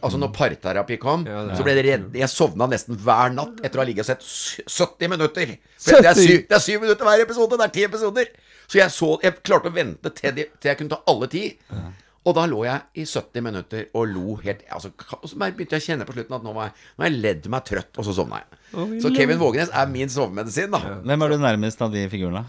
Altså 0.00 0.22
Når 0.22 0.32
parterapi 0.38 0.96
kom, 1.02 1.26
Ja, 1.28 1.42
så 1.52 1.66
ble 1.66 1.76
det 1.76 1.84
redd 1.84 2.16
Jeg 2.16 2.32
sovna 2.32 2.70
nesten 2.72 2.96
hver 3.04 3.36
natt 3.36 3.60
etter 3.60 3.76
å 3.76 3.84
ha 3.84 3.88
ligget 3.90 4.06
og 4.06 4.08
sett 4.08 4.24
70 4.72 5.12
minutter. 5.12 5.52
For 5.76 6.00
det, 6.00 6.14
er 6.14 6.16
70? 6.16 6.24
syv, 6.24 6.40
det 6.48 6.56
er 6.56 6.64
syv 6.64 6.84
minutter 6.86 7.10
hver 7.10 7.26
episode. 7.26 7.60
Det 7.60 7.68
er 7.68 7.76
ti 7.76 7.84
episoder. 7.90 8.32
Så 8.64 8.80
jeg, 8.80 8.94
så, 8.96 9.14
jeg 9.24 9.36
klarte 9.44 9.68
å 9.68 9.76
vente 9.76 10.14
til, 10.16 10.32
de, 10.36 10.48
til 10.56 10.72
jeg 10.72 10.80
kunne 10.80 10.96
ta 10.96 11.02
alle 11.12 11.28
ti. 11.32 11.44
Og 12.26 12.34
da 12.36 12.42
lå 12.50 12.64
jeg 12.66 12.80
i 12.98 13.04
70 13.06 13.44
minutter 13.46 13.84
og 13.96 14.08
lo 14.10 14.34
helt 14.42 14.64
altså, 14.74 14.90
Og 15.22 15.28
så 15.30 15.38
begynte 15.38 15.78
jeg 15.78 15.84
å 15.84 15.86
kjenne 15.86 16.04
på 16.08 16.12
slutten 16.16 16.34
at 16.36 16.42
nå 16.44 16.52
har 16.58 16.66
jeg, 16.68 16.74
jeg 17.04 17.20
ledd 17.22 17.46
meg 17.54 17.64
trøtt, 17.68 17.92
og 17.96 18.04
så 18.08 18.14
sovna 18.16 18.40
jeg. 18.42 18.58
Oh, 18.74 18.90
Så. 19.00 19.12
Kevin 19.16 19.38
Vågenes 19.40 19.70
er 19.72 19.86
min 19.92 20.10
sovemedisin, 20.12 20.74
da. 20.74 20.80
Hvem 21.06 21.24
er 21.24 21.32
du 21.32 21.38
nærmest 21.40 21.80
av 21.86 21.94
de 21.94 22.02
figurene? 22.12 22.42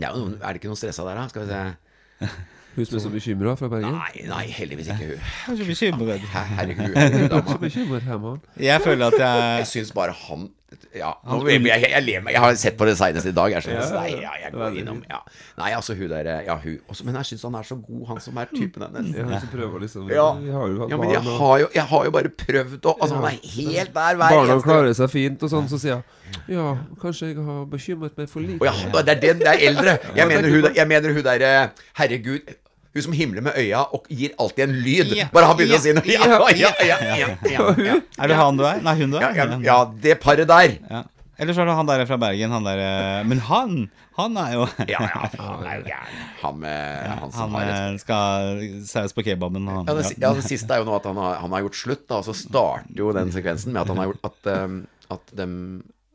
Ja, 0.00 0.10
er, 0.10 0.48
det 0.48 0.58
ikke 0.58 0.72
noe 0.72 0.80
stressa 0.80 1.04
der, 1.06 1.20
da? 1.20 1.28
Skal 1.30 1.44
vi 1.44 1.52
se. 1.52 2.32
Hun 2.74 2.86
som 2.88 2.96
er 2.98 3.02
så 3.04 3.10
bekymra 3.12 3.52
fra 3.54 3.68
Bergen. 3.70 3.94
Nei, 3.94 4.24
nei, 4.26 4.46
heldigvis 4.50 4.88
ikke 4.90 5.12
hun. 5.12 5.28
Så 5.60 5.66
bekymret. 5.68 6.24
Her- 6.32 6.48
Herregud, 6.58 6.96
herregud 6.98 8.00
hjemme. 8.02 8.32
Jeg 8.58 8.82
føler 8.82 9.12
at 9.12 9.18
jeg 9.20 9.60
Jeg 9.60 9.68
syns 9.70 9.92
bare 9.94 10.16
han 10.24 10.48
Ja, 10.96 11.10
nå, 11.28 11.38
jeg, 11.48 11.62
jeg, 11.66 11.90
jeg. 11.90 12.22
Jeg 12.34 12.40
har 12.44 12.54
sett 12.60 12.76
på 12.78 12.86
det 12.88 12.94
senest 12.98 13.28
i 13.30 13.32
dag. 13.34 13.52
Jeg, 13.54 13.64
skjønner, 13.66 13.82
ja, 13.84 14.00
nei, 14.00 14.22
ja, 14.22 14.32
jeg 14.44 14.52
går 14.54 14.78
innom 14.80 15.00
ja. 15.10 15.20
Nei, 15.60 15.70
altså 15.76 15.96
hun 15.98 16.08
der 16.10 16.30
Ja, 16.46 16.56
hun 16.62 16.78
også, 16.88 17.06
Men 17.08 17.18
jeg 17.20 17.30
syns 17.30 17.44
han 17.48 17.58
er 17.58 17.68
så 17.68 17.76
god, 17.80 18.02
han 18.12 18.20
som 18.24 18.40
er 18.42 18.50
typen 18.54 18.86
hennes. 18.86 19.12
Ja, 19.16 19.40
prøver 19.52 19.84
liksom 19.84 20.10
Ja. 20.12 20.26
Har 20.34 20.66
jo 20.72 20.88
Ja, 20.90 20.98
men 21.00 21.12
jeg 21.14 21.22
har 21.28 21.54
jo, 21.64 21.68
jeg 21.74 21.86
har 21.92 22.04
jo 22.08 22.14
bare 22.18 22.32
prøvd 22.44 22.90
å 22.90 22.96
Altså, 23.00 23.20
han 23.20 23.30
er 23.30 23.38
helt 23.54 23.94
der 23.94 24.18
hver 24.20 24.34
barna 24.38 24.58
klarer 24.64 24.96
seg 24.96 25.10
fint, 25.12 25.42
og 25.42 25.52
sånn, 25.52 25.70
så 25.70 25.80
sier 25.80 25.96
jeg 25.96 26.56
Ja, 26.56 26.66
kanskje 27.02 27.30
jeg 27.32 27.44
har 27.46 27.64
bekymret 27.70 28.16
meg 28.18 28.28
for 28.32 28.40
lite. 28.44 28.64
ja, 28.64 29.02
det 29.02 29.16
er 29.16 29.20
den, 29.22 29.38
det 29.44 29.52
er 29.54 29.66
eldre. 29.70 29.98
Jeg 30.16 30.28
mener 30.30 30.50
hun, 30.50 30.68
jeg 30.74 30.88
mener 30.90 31.14
hun 31.14 31.26
derre 31.26 31.52
Herregud. 31.94 32.54
Hun 32.94 33.02
som 33.02 33.14
himler 33.18 33.42
med 33.42 33.56
øya 33.58 33.80
og 33.96 34.04
gir 34.08 34.36
alltid 34.38 34.68
en 34.68 34.76
lyd. 34.84 35.14
Bare 35.34 35.48
han 35.50 35.56
begynner 35.58 35.80
å 35.80 35.82
si 35.82 35.94
noe. 35.96 36.04
Ja, 36.06 36.28
Ja. 36.54 36.70
ja, 36.78 36.98
ja, 37.02 37.16
ja, 37.18 37.32
ja, 37.56 37.64
ja, 37.88 37.96
Er 38.22 38.30
det 38.30 38.36
han 38.38 38.56
du 38.60 38.62
er? 38.68 38.78
Nei, 38.86 38.94
hun 39.00 39.10
du 39.10 39.18
er? 39.18 39.34
ja, 39.34 39.48
ja, 39.66 39.78
det 40.04 40.20
paret 40.22 40.46
der. 40.48 40.76
Ja. 40.90 41.02
Eller 41.34 41.50
så 41.56 41.64
er 41.64 41.66
det 41.66 41.74
han 41.74 41.88
der 41.90 42.04
fra 42.06 42.16
Bergen. 42.22 42.52
Han 42.54 42.62
der, 42.62 42.78
eh, 42.78 43.24
men 43.26 43.40
han, 43.48 43.72
han 44.14 44.36
er 44.38 44.52
jo 44.54 44.66
Ja, 44.86 45.00
ja, 45.02 45.22
han 45.34 45.64
er 45.66 45.80
jo 45.80 45.86
gæren. 45.88 46.20
Han 46.44 46.60
med 46.62 47.08
Han 47.10 47.32
som 47.34 47.40
Han 47.40 47.56
har 47.58 47.72
et 47.72 47.80
eh, 47.80 47.96
skal 48.04 48.60
saus 48.86 49.16
på 49.16 49.24
kebaben. 49.26 49.66
Han, 49.66 49.88
Ja, 49.90 49.96
det, 49.98 50.12
ja, 50.22 50.30
det 50.38 50.44
siste 50.46 50.70
er 50.76 50.84
jo 50.84 50.86
nå 50.86 50.94
at 51.00 51.08
han 51.10 51.18
har, 51.18 51.40
han 51.42 51.50
har 51.56 51.64
gjort 51.66 51.80
slutt, 51.80 52.04
da. 52.06 52.20
Og 52.22 52.28
så 52.30 52.36
starter 52.38 52.94
jo 53.02 53.10
den 53.16 53.34
sekvensen 53.34 53.74
med 53.74 53.82
at 53.82 53.90
han 53.90 53.98
har 54.04 54.12
gjort 54.12 54.30
At, 54.30 54.52
um, 54.68 54.78
at 55.18 55.34
dem 55.42 55.56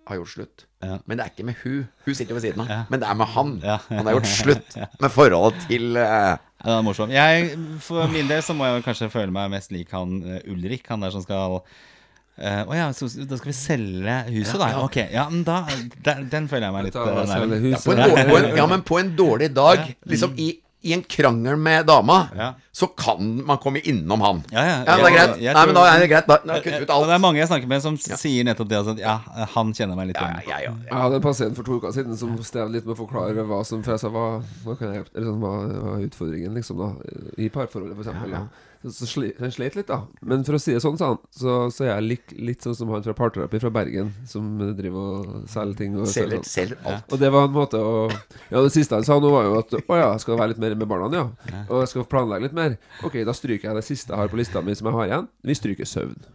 har 0.09 0.19
gjort 0.19 0.31
slutt. 0.33 0.65
Ja. 0.83 0.97
Men 1.05 1.19
det 1.19 1.25
er 1.25 1.33
ikke 1.33 1.45
med 1.47 1.59
hun. 1.63 1.83
Hun 2.05 2.15
sitter 2.15 2.33
jo 2.33 2.39
ved 2.39 2.45
siden 2.47 2.63
av. 2.63 2.71
Ja. 2.71 2.79
Men 2.89 3.01
det 3.01 3.09
er 3.09 3.19
med 3.19 3.31
han. 3.35 3.53
Ja. 3.63 3.77
Han 3.89 4.09
har 4.09 4.17
gjort 4.17 4.31
slutt 4.41 4.79
med 4.79 5.13
forholdet 5.13 5.67
til 5.69 5.99
uh, 5.99 6.05
Ja, 6.05 6.65
det 6.65 6.75
er 6.75 6.83
morsom. 6.87 7.13
Jeg, 7.13 7.53
for 7.85 8.11
min 8.11 8.27
del 8.31 8.43
så 8.45 8.55
må 8.57 8.67
jeg 8.67 8.83
kanskje 8.87 9.11
føle 9.13 9.31
meg 9.35 9.51
mest 9.53 9.71
lik 9.75 9.93
han 9.95 10.19
uh, 10.25 10.39
Ulrik, 10.51 10.87
han 10.91 11.05
der 11.05 11.13
som 11.15 11.23
skal 11.23 11.59
å 11.59 11.61
uh, 11.61 12.63
oh 12.65 12.75
ja, 12.75 12.89
så, 12.95 13.09
da 13.27 13.39
skal 13.39 13.51
vi 13.51 13.57
selge 13.57 14.17
huset, 14.31 14.55
Ja, 14.55 14.61
da? 14.63 14.71
ja. 14.73 14.81
Ok, 14.87 14.97
ja, 15.13 15.27
men 15.31 15.43
da 15.47 15.61
den, 16.07 16.25
den 16.31 16.49
føler 16.51 16.69
jeg 16.69 16.77
meg 16.77 16.89
litt 16.89 16.99
eh, 16.99 17.59
huset. 17.67 17.85
på 17.85 17.95
på 17.95 18.39
en, 18.39 18.49
Ja, 18.57 18.67
men 18.71 18.83
på 18.87 18.99
en 19.01 19.13
dårlig 19.19 19.51
dag, 19.55 19.85
liksom 20.07 20.35
i, 20.39 20.53
i 20.81 20.93
en 20.95 21.01
krangel 21.03 21.57
med 21.59 21.85
dama, 21.89 22.29
Ja. 22.37 22.53
så 22.71 22.87
kan 22.87 23.45
man 23.45 23.57
komme 23.59 23.81
innom 23.83 24.21
han. 24.23 24.43
Ja, 24.51 24.61
ja. 24.63 24.77
Ja, 24.87 24.95
det 24.95 25.05
er 25.09 25.15
greit. 25.17 25.41
Jeg 25.43 25.53
Nei, 25.53 25.65
men 25.65 25.75
da 25.75 25.81
er 25.89 25.99
det 25.99 26.07
greit. 26.09 26.27
Da, 26.29 26.37
da 26.45 26.55
kutter 26.61 26.77
vi 26.79 26.85
ut 26.85 26.93
alt. 26.95 27.07
det 27.09 27.15
er 27.17 27.19
mange 27.25 27.39
jeg 27.41 27.47
snakker 27.49 27.67
med 27.67 27.81
som 27.83 27.97
sier 27.99 28.43
nettopp 28.47 28.69
det. 28.69 28.77
Altså, 28.79 28.91
at 28.95 28.99
ja, 29.03 29.17
han 29.55 29.73
kjenner 29.75 29.95
meg 29.99 30.07
litt 30.13 30.15
Ja, 30.21 30.29
igjen. 30.29 30.47
ja, 30.47 30.57
ja, 30.63 30.69
ja. 30.69 30.75
Jeg 30.87 31.01
hadde 31.03 31.15
en 31.19 31.25
pasient 31.27 31.55
for 31.59 31.63
to 31.67 31.79
uker 31.81 31.91
siden 31.91 32.15
som 32.17 32.37
strev 32.47 32.71
litt 32.71 32.85
med 32.87 32.95
å 32.95 32.99
forklare 33.01 33.43
hva 33.43 33.59
som 33.65 33.83
For 33.83 33.91
jeg 33.97 33.99
sa 33.99 34.07
hva, 34.13 34.41
hva, 34.63 34.77
kan 34.79 34.93
jeg, 34.95 35.03
eller 35.15 35.27
sånn, 35.33 35.43
hva, 35.43 35.53
hva 35.67 35.97
er 35.99 36.07
utfordringen, 36.07 36.55
liksom, 36.55 36.77
da, 36.79 36.89
i 37.37 37.49
parforholdet, 37.49 37.97
for 37.99 38.07
eksempel. 38.07 38.31
Da. 38.31 38.47
Så, 38.79 39.07
sli, 39.11 39.33
han 39.35 39.51
sleit 39.51 39.75
litt, 39.75 39.89
da. 39.89 40.05
Men 40.23 40.45
for 40.47 40.55
å 40.55 40.59
si 40.61 40.71
det 40.71 40.79
sånn, 40.79 40.95
sa 40.95 41.09
han, 41.11 41.17
så, 41.35 41.55
så 41.73 41.83
er 41.83 41.89
jeg 41.89 42.05
litt, 42.05 42.33
litt 42.39 42.63
sånn 42.63 42.77
som 42.77 42.91
han 42.93 43.03
fra 43.03 43.11
parterapi 43.17 43.59
fra 43.59 43.71
Bergen, 43.75 44.13
som 44.29 44.45
driver 44.77 44.99
og 44.99 45.49
selger 45.51 45.75
ting. 45.81 45.97
Og 45.99 46.07
Selger, 46.07 46.39
sånn. 46.39 46.47
selger 46.47 46.87
alt. 46.87 47.09
Og 47.11 47.19
det 47.19 47.31
var 47.35 47.49
en 47.49 47.57
måte 47.57 47.81
å 47.83 48.05
Ja, 48.47 48.61
det 48.63 48.71
siste 48.71 48.95
han 48.95 49.03
sa 49.03 49.17
nå, 49.19 49.31
var 49.33 49.49
jo 49.49 49.57
at 49.59 49.75
Å 49.81 49.97
ja, 49.99 50.05
jeg 50.13 50.23
skal 50.23 50.39
være 50.39 50.53
litt 50.53 50.61
mer 50.63 50.77
med 50.79 50.87
barna, 50.87 51.09
ja. 51.11 51.25
Og 51.65 51.83
jeg 51.83 51.91
skal 51.91 52.07
planlegge 52.13 52.47
litt 52.47 52.55
mer. 52.55 52.77
Ok, 53.03 53.19
da 53.27 53.35
stryker 53.35 53.69
jeg 53.69 53.79
det 53.81 53.83
siste 53.89 54.15
jeg 54.15 54.21
har 54.21 54.31
på 54.31 54.39
lista 54.39 54.63
mi 54.63 54.77
som 54.79 54.87
jeg 54.87 54.95
har 54.95 55.11
igjen. 55.11 55.27
Vi 55.43 55.57
stryker 55.59 55.89
søvn. 55.89 56.15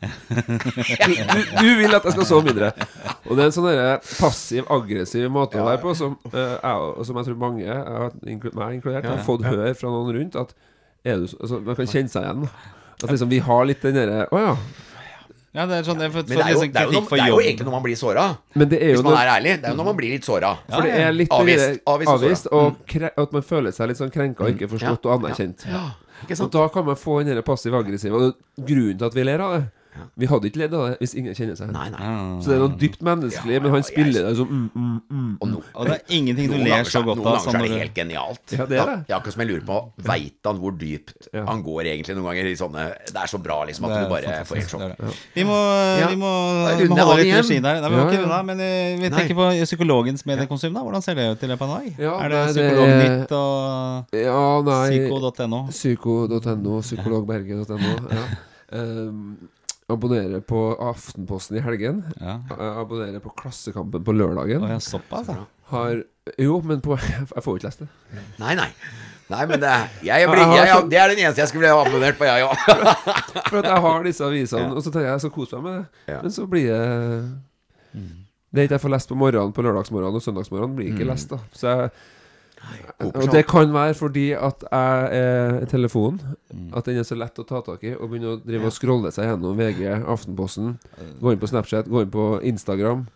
Du, 1.05 1.12
du, 1.12 1.40
du 1.61 1.70
vil 1.78 1.97
at 1.97 2.05
jeg 2.07 2.14
skal 2.14 2.26
sove 2.28 2.47
mindre. 2.47 2.70
Og 3.24 3.36
det 3.36 3.45
er 3.45 3.49
en 3.49 3.55
sånn 3.55 3.68
passiv-aggressiv 4.18 5.26
måte 5.32 5.61
å 5.61 5.66
være 5.66 5.80
på 5.82 5.95
som, 5.97 6.16
uh, 6.32 6.57
jeg, 6.59 6.92
og 6.92 7.09
som 7.09 7.18
jeg 7.20 7.28
tror 7.28 7.40
mange, 7.40 7.64
jeg 7.64 8.55
meg 8.57 8.78
inkludert, 8.78 9.09
har 9.09 9.24
fått 9.26 9.47
høre 9.47 9.74
fra 9.78 9.92
noen 9.92 10.14
rundt 10.18 10.38
at 10.40 10.55
er 11.05 11.20
du, 11.20 11.28
altså, 11.40 11.61
Man 11.61 11.78
kan 11.78 11.90
kjenne 11.90 12.12
seg 12.12 12.26
igjen. 12.26 12.48
At 13.02 13.11
liksom 13.11 13.30
vi 13.30 13.38
har 13.44 13.64
litt 13.68 13.82
den 13.84 13.96
derre 13.98 14.26
Å 14.32 14.42
ja. 14.42 14.57
Ja, 15.55 15.68
det 15.70 15.76
er 15.76 15.84
sånn, 15.86 16.00
det 16.00 16.09
er 16.09 16.11
for, 16.11 16.24
Men 16.26 16.30
det 16.32 16.34
for 16.34 16.42
er, 16.42 16.50
jo, 16.50 16.62
liksom 16.64 16.70
det, 16.74 16.80
er 16.80 16.84
jo 16.84 16.90
kritikk 16.90 17.11
det 17.14 17.22
er 17.22 17.30
jo 17.30 17.42
egentlig 17.44 17.66
når 17.68 17.74
man 17.76 17.82
blir 17.84 17.98
såra. 17.98 18.22
Men 18.59 18.70
det 18.72 18.78
er 18.82 18.88
jo 18.90 18.96
Hvis 18.96 19.05
man 19.07 19.18
er 19.20 19.28
ærlig. 19.36 19.52
Det 19.61 19.68
er 19.68 19.74
jo 19.74 19.78
når 19.78 19.86
man 19.86 19.98
blir 20.00 20.14
litt 20.16 20.26
såra. 20.26 20.50
For 20.72 20.88
det 20.88 20.94
er 20.98 21.12
litt 21.14 21.34
Avvist, 21.36 21.76
avvist 21.92 22.09
og 22.11 22.14
avvist, 22.16 22.48
og 22.59 22.80
kre 22.90 23.11
at 23.22 23.36
man 23.36 23.46
føler 23.46 23.76
seg 23.76 23.92
litt 23.92 24.00
sånn 24.00 24.11
krenka 24.16 24.42
og 24.42 24.50
ikke 24.57 24.70
forstått 24.72 25.07
og 25.07 25.14
anerkjent. 25.14 25.62
Ja, 25.70 25.84
ikke 26.24 26.40
Og 26.42 26.50
da 26.57 26.64
kan 26.74 26.88
man 26.88 26.98
få 26.98 27.20
den 27.28 27.38
passiv-aggressive. 27.46 28.18
Og 28.18 28.66
grunnen 28.66 28.98
til 28.98 29.07
at 29.07 29.14
vi 29.14 29.26
ler 29.30 29.46
av 29.46 29.55
det 29.55 29.62
Vi 30.16 30.26
hadde 30.30 30.48
ikke 30.50 30.61
ledd 30.62 30.74
av 30.74 30.84
det 30.90 30.98
hvis 31.00 31.14
ingen 31.18 31.34
kjenner 31.34 31.57
seg 31.59 31.68
igjen. 31.68 31.76
Nei, 31.76 31.88
nei. 31.94 32.00
Ah. 32.05 32.40
Så 32.42 32.50
det 32.50 32.57
er 32.57 32.62
noe 32.64 32.76
dypt 32.80 33.02
menneskelig, 33.07 33.55
Ja, 33.57 33.61
men 33.64 33.74
han 33.74 33.84
spiller 33.86 34.28
det 34.28 34.32
som 34.38 34.48
mm, 34.50 34.70
mm, 34.74 34.98
mm. 35.11 35.32
Og 35.40 35.48
no, 35.50 35.62
Og 35.74 35.86
det 35.88 35.94
er 35.98 36.14
ingenting 36.18 36.50
du 36.52 36.57
ler 36.62 36.84
så 36.88 37.02
godt 37.07 37.22
av. 37.24 37.38
Noen 37.38 37.46
ganger 37.55 37.64
er 37.64 37.74
det 37.74 37.80
helt 37.84 37.94
genialt. 37.98 38.44
Ja, 38.55 38.66
det 38.70 38.78
er 38.80 38.90
det. 38.92 38.96
Ja, 39.09 39.18
akkurat 39.18 39.36
som 39.36 39.42
jeg 39.44 39.50
lurer 39.52 39.66
på 39.68 39.78
Veit 40.09 40.48
han 40.50 40.61
hvor 40.62 40.76
dypt 40.78 41.28
Ja. 41.32 41.44
han 41.48 41.62
går 41.66 41.80
egentlig 41.94 42.16
noen 42.18 42.28
ganger 42.30 42.50
i 42.50 42.55
sånne 42.59 42.84
Det 43.09 43.20
er 43.24 43.30
så 43.34 43.38
bra 43.42 43.59
liksom 43.68 43.88
at 43.88 43.94
du 44.05 44.09
bare 44.12 44.44
får 44.48 44.61
helt 44.61 44.70
sjokk. 44.70 44.96
det. 44.98 45.12
Vi 45.34 45.44
må, 45.48 45.59
Ja. 46.00 46.09
vi 46.09 46.16
må, 46.20 46.32
vi 46.78 46.88
må 46.88 46.96
holde 46.96 47.11
av 47.11 47.16
litt 47.18 47.26
igjen. 47.26 47.42
regi 47.42 47.61
der. 47.61 47.80
Nei, 47.80 47.88
vi 47.90 47.96
må 47.96 48.02
Ja, 48.05 48.09
ikke 48.11 48.20
ja. 48.20 48.26
unna, 48.28 48.42
men 48.42 48.61
eh, 48.61 48.96
vi 49.00 49.09
Nei. 49.09 49.14
tenker 49.18 49.34
på 49.38 49.50
psykologens 49.64 50.26
mediekonsum. 50.26 50.72
da 50.74 50.80
Hvordan 50.84 51.02
ser 51.02 51.14
det 51.14 51.30
ut 51.32 51.42
i 51.42 51.46
løpet 51.46 51.62
av 51.62 51.70
en 51.70 51.74
dag? 51.80 51.98
Ja, 51.98 52.14
er 52.20 52.28
det 52.28 52.42
Psykolognytt 52.55 53.32
og 53.32 54.07
Ja, 54.12 54.62
psyko.no? 54.62 55.66
Psyko.no, 55.70 56.80
psykologberget.no. 56.80 57.94
Ja. 58.14 58.24
Um, 58.72 59.48
abonnere 59.93 60.41
på 60.41 60.61
Aftenposten 60.80 61.59
i 61.59 61.62
helgen. 61.64 62.03
Ja. 62.20 62.39
Abonnerer 62.80 63.20
på 63.24 63.32
Klassekampen 63.37 64.05
på 64.05 64.14
lørdagen. 64.16 64.64
Å 64.64 64.78
såpass, 64.82 65.28
ja. 65.28 65.45
Har 65.72 66.03
Jo, 66.41 66.59
men 66.64 66.80
på 66.85 66.97
Jeg 67.12 67.45
får 67.45 67.59
ikke 67.59 67.68
lest 67.68 67.82
det. 67.85 67.89
Nei, 68.41 68.55
nei. 68.57 68.70
Nei, 69.32 69.41
men 69.49 69.61
det, 69.61 69.72
jeg 70.05 70.28
blir, 70.28 70.43
jeg, 70.59 70.68
jeg, 70.68 70.89
det 70.93 70.99
er 71.01 71.12
den 71.12 71.22
eneste 71.22 71.41
jeg 71.41 71.51
skulle 71.55 71.70
ha 71.72 71.80
abonnert 71.80 72.18
på, 72.20 72.26
jeg 72.28 72.45
òg. 72.45 72.64
For 73.49 73.61
at 73.62 73.68
jeg 73.70 73.85
har 73.87 74.05
disse 74.05 74.26
avisene, 74.26 74.72
og 74.72 74.85
så 74.85 74.93
tenker 74.93 75.09
jeg 75.09 75.14
jeg 75.14 75.24
skal 75.24 75.32
kose 75.37 75.61
meg 75.61 75.64
med 75.64 75.78
det. 75.78 76.12
Ja. 76.12 76.18
Men 76.24 76.35
så 76.35 76.45
blir 76.51 76.68
det 76.68 78.03
Det 78.55 78.66
ikke 78.66 78.76
jeg 78.76 78.85
får 78.85 78.93
lest 78.95 79.11
på 79.11 79.16
morgenen 79.18 79.55
på 79.57 79.64
lørdagsmorgenen 79.64 80.20
og 80.20 80.24
søndagsmorgenen, 80.26 80.76
blir 80.76 80.93
ikke 80.93 81.09
lest, 81.09 81.32
da. 81.32 81.41
Så 81.57 81.72
jeg, 81.72 81.95
og 83.04 83.26
det 83.32 83.44
kan 83.50 83.72
være 83.74 83.94
fordi 83.98 84.26
at 84.36 84.64
jeg 84.70 85.20
er 85.20 85.66
telefonen. 85.70 86.20
At 86.76 86.86
den 86.86 87.00
er 87.00 87.06
så 87.06 87.18
lett 87.18 87.38
å 87.38 87.46
ta 87.48 87.60
tak 87.66 87.84
i. 87.84 87.94
Og 87.96 88.08
begynne 88.10 88.36
å 88.36 88.40
drive 88.42 88.70
og 88.70 88.76
scrolle 88.76 89.12
seg 89.14 89.28
gjennom 89.28 89.58
VG, 89.58 89.84
Aftenposten. 90.14 90.76
Gå 91.20 91.34
inn 91.34 91.42
på 91.42 91.50
Snapchat, 91.50 91.90
gå 91.90 92.04
inn 92.04 92.14
på 92.14 92.28
Instagram. 92.52 93.06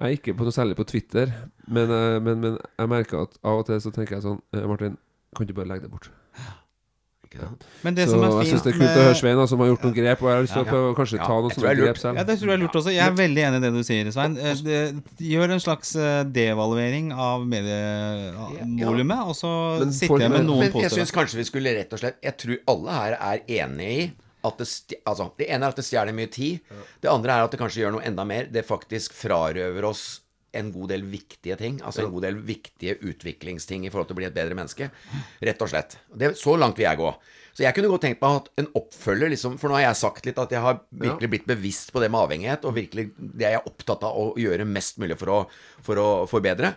Jeg 0.00 0.06
er 0.06 0.16
ikke 0.16 0.36
på 0.38 0.46
noe 0.46 0.56
særlig 0.56 0.78
på 0.78 0.86
Twitter, 0.88 1.32
men, 1.68 1.90
eh, 1.92 2.16
men, 2.24 2.40
men 2.40 2.54
jeg 2.56 2.88
merker 2.88 3.26
at 3.26 3.34
av 3.44 3.60
og 3.60 3.66
til 3.68 3.82
så 3.84 3.92
tenker 3.92 4.16
jeg 4.16 4.24
sånn 4.24 4.38
eh, 4.56 4.64
Martin, 4.64 4.96
kan 5.36 5.44
du 5.46 5.52
bare 5.52 5.68
legge 5.68 5.84
det 5.84 5.92
bort? 5.92 6.08
Men 7.82 7.94
det 7.94 8.08
så 8.08 8.16
som 8.16 8.24
er 8.24 8.30
jeg 8.30 8.38
fint 8.40 8.50
syns 8.50 8.64
det 8.64 8.70
er 8.72 8.78
kult 8.78 8.90
å 8.90 9.02
høre 9.06 9.18
Svein, 9.20 9.40
som 9.48 9.60
har 9.62 9.68
gjort 9.70 9.84
noen 9.86 9.94
grep. 9.94 10.22
Og 10.22 10.28
jeg 10.30 10.36
har 10.36 10.42
lyst 10.46 10.52
til 10.56 10.62
å 10.62 10.66
Ja. 10.66 10.72
å 10.72 10.94
kanskje 10.98 11.18
Ja, 11.18 11.26
ta 11.26 11.36
noen 11.40 11.52
sånne 11.54 11.74
grep 11.78 11.98
selv. 12.02 12.16
Ja, 12.18 12.24
det 12.24 12.36
tror 12.40 12.48
jeg 12.50 12.56
er 12.58 12.62
lurt 12.64 12.78
også. 12.80 12.90
Jeg 12.90 13.06
er 13.06 13.14
veldig 13.20 13.42
enig 13.46 13.56
i 13.56 13.60
det 13.60 13.72
du 13.72 13.82
sier, 13.86 14.10
Svein. 14.10 14.36
Eh, 14.36 14.54
det- 14.54 15.02
Gjør 15.30 15.50
en 15.52 15.60
slags 15.60 15.94
eh, 15.96 16.24
devaluering 16.24 17.12
av 17.12 17.46
medievolumet, 17.46 19.20
og 19.26 19.34
så 19.38 19.78
Men 19.78 19.92
sitter 19.92 20.18
jeg 20.24 20.30
med 20.30 20.46
noen 20.46 20.72
Men 20.72 20.82
jeg 20.82 20.90
syns 20.90 21.12
kanskje 21.14 21.36
vi 21.40 21.44
skulle 21.48 21.74
rett 21.76 21.92
og 21.92 22.00
slett 22.02 22.16
Jeg 22.22 22.36
tror 22.36 22.58
alle 22.66 22.90
her 22.98 23.12
er 23.20 23.38
enig 23.60 23.90
i 24.00 24.12
at 24.42 24.56
det, 24.56 24.66
altså, 25.06 25.30
det 25.36 25.50
ene 25.50 25.66
er 25.66 25.68
at 25.68 25.76
det 25.76 25.84
stjeler 25.84 26.14
mye 26.16 26.30
tid. 26.32 26.60
Det 27.02 27.10
andre 27.12 27.28
er 27.34 27.44
at 27.44 27.50
det 27.52 27.60
kanskje 27.60 27.82
gjør 27.84 27.92
noe 27.98 28.04
enda 28.08 28.24
mer. 28.24 28.46
Det 28.50 28.66
faktisk 28.66 29.12
frarøver 29.12 29.84
oss 29.84 30.20
en 30.56 30.72
god 30.74 30.92
del 30.94 31.04
viktige 31.10 31.56
ting. 31.60 31.80
Altså 31.84 32.04
en 32.04 32.14
god 32.14 32.26
del 32.28 32.40
viktige 32.46 32.96
utviklingsting 33.00 33.86
i 33.86 33.92
forhold 33.92 34.10
til 34.10 34.18
å 34.18 34.20
bli 34.22 34.28
et 34.30 34.36
bedre 34.36 34.56
menneske. 34.58 34.90
Rett 35.42 35.62
og 35.62 35.70
slett. 35.72 35.98
Det, 36.10 36.34
så 36.38 36.56
langt 36.58 36.78
vil 36.80 36.88
jeg 36.88 37.00
gå. 37.00 37.12
Så 37.56 37.64
jeg 37.64 37.74
kunne 37.76 37.90
godt 37.90 38.04
tenkt 38.06 38.20
meg 38.22 38.36
at 38.40 38.48
en 38.62 38.68
oppfølger, 38.78 39.32
liksom, 39.32 39.56
for 39.60 39.70
nå 39.70 39.78
har 39.78 39.88
jeg 39.88 39.98
sagt 40.00 40.26
litt 40.28 40.38
at 40.40 40.52
jeg 40.54 40.62
har 40.62 40.78
virkelig 40.90 41.30
blitt 41.32 41.48
bevisst 41.50 41.90
på 41.92 42.02
det 42.02 42.10
med 42.12 42.20
avhengighet, 42.22 42.64
og 42.68 42.76
virkelig 42.76 43.08
det 43.18 43.48
er 43.48 43.56
jeg 43.56 43.64
opptatt 43.66 44.06
av 44.06 44.16
å 44.16 44.28
gjøre 44.40 44.66
mest 44.68 45.00
mulig 45.02 45.18
for 45.20 45.32
å, 45.34 45.38
for 45.84 46.00
å 46.00 46.08
forbedre. 46.30 46.72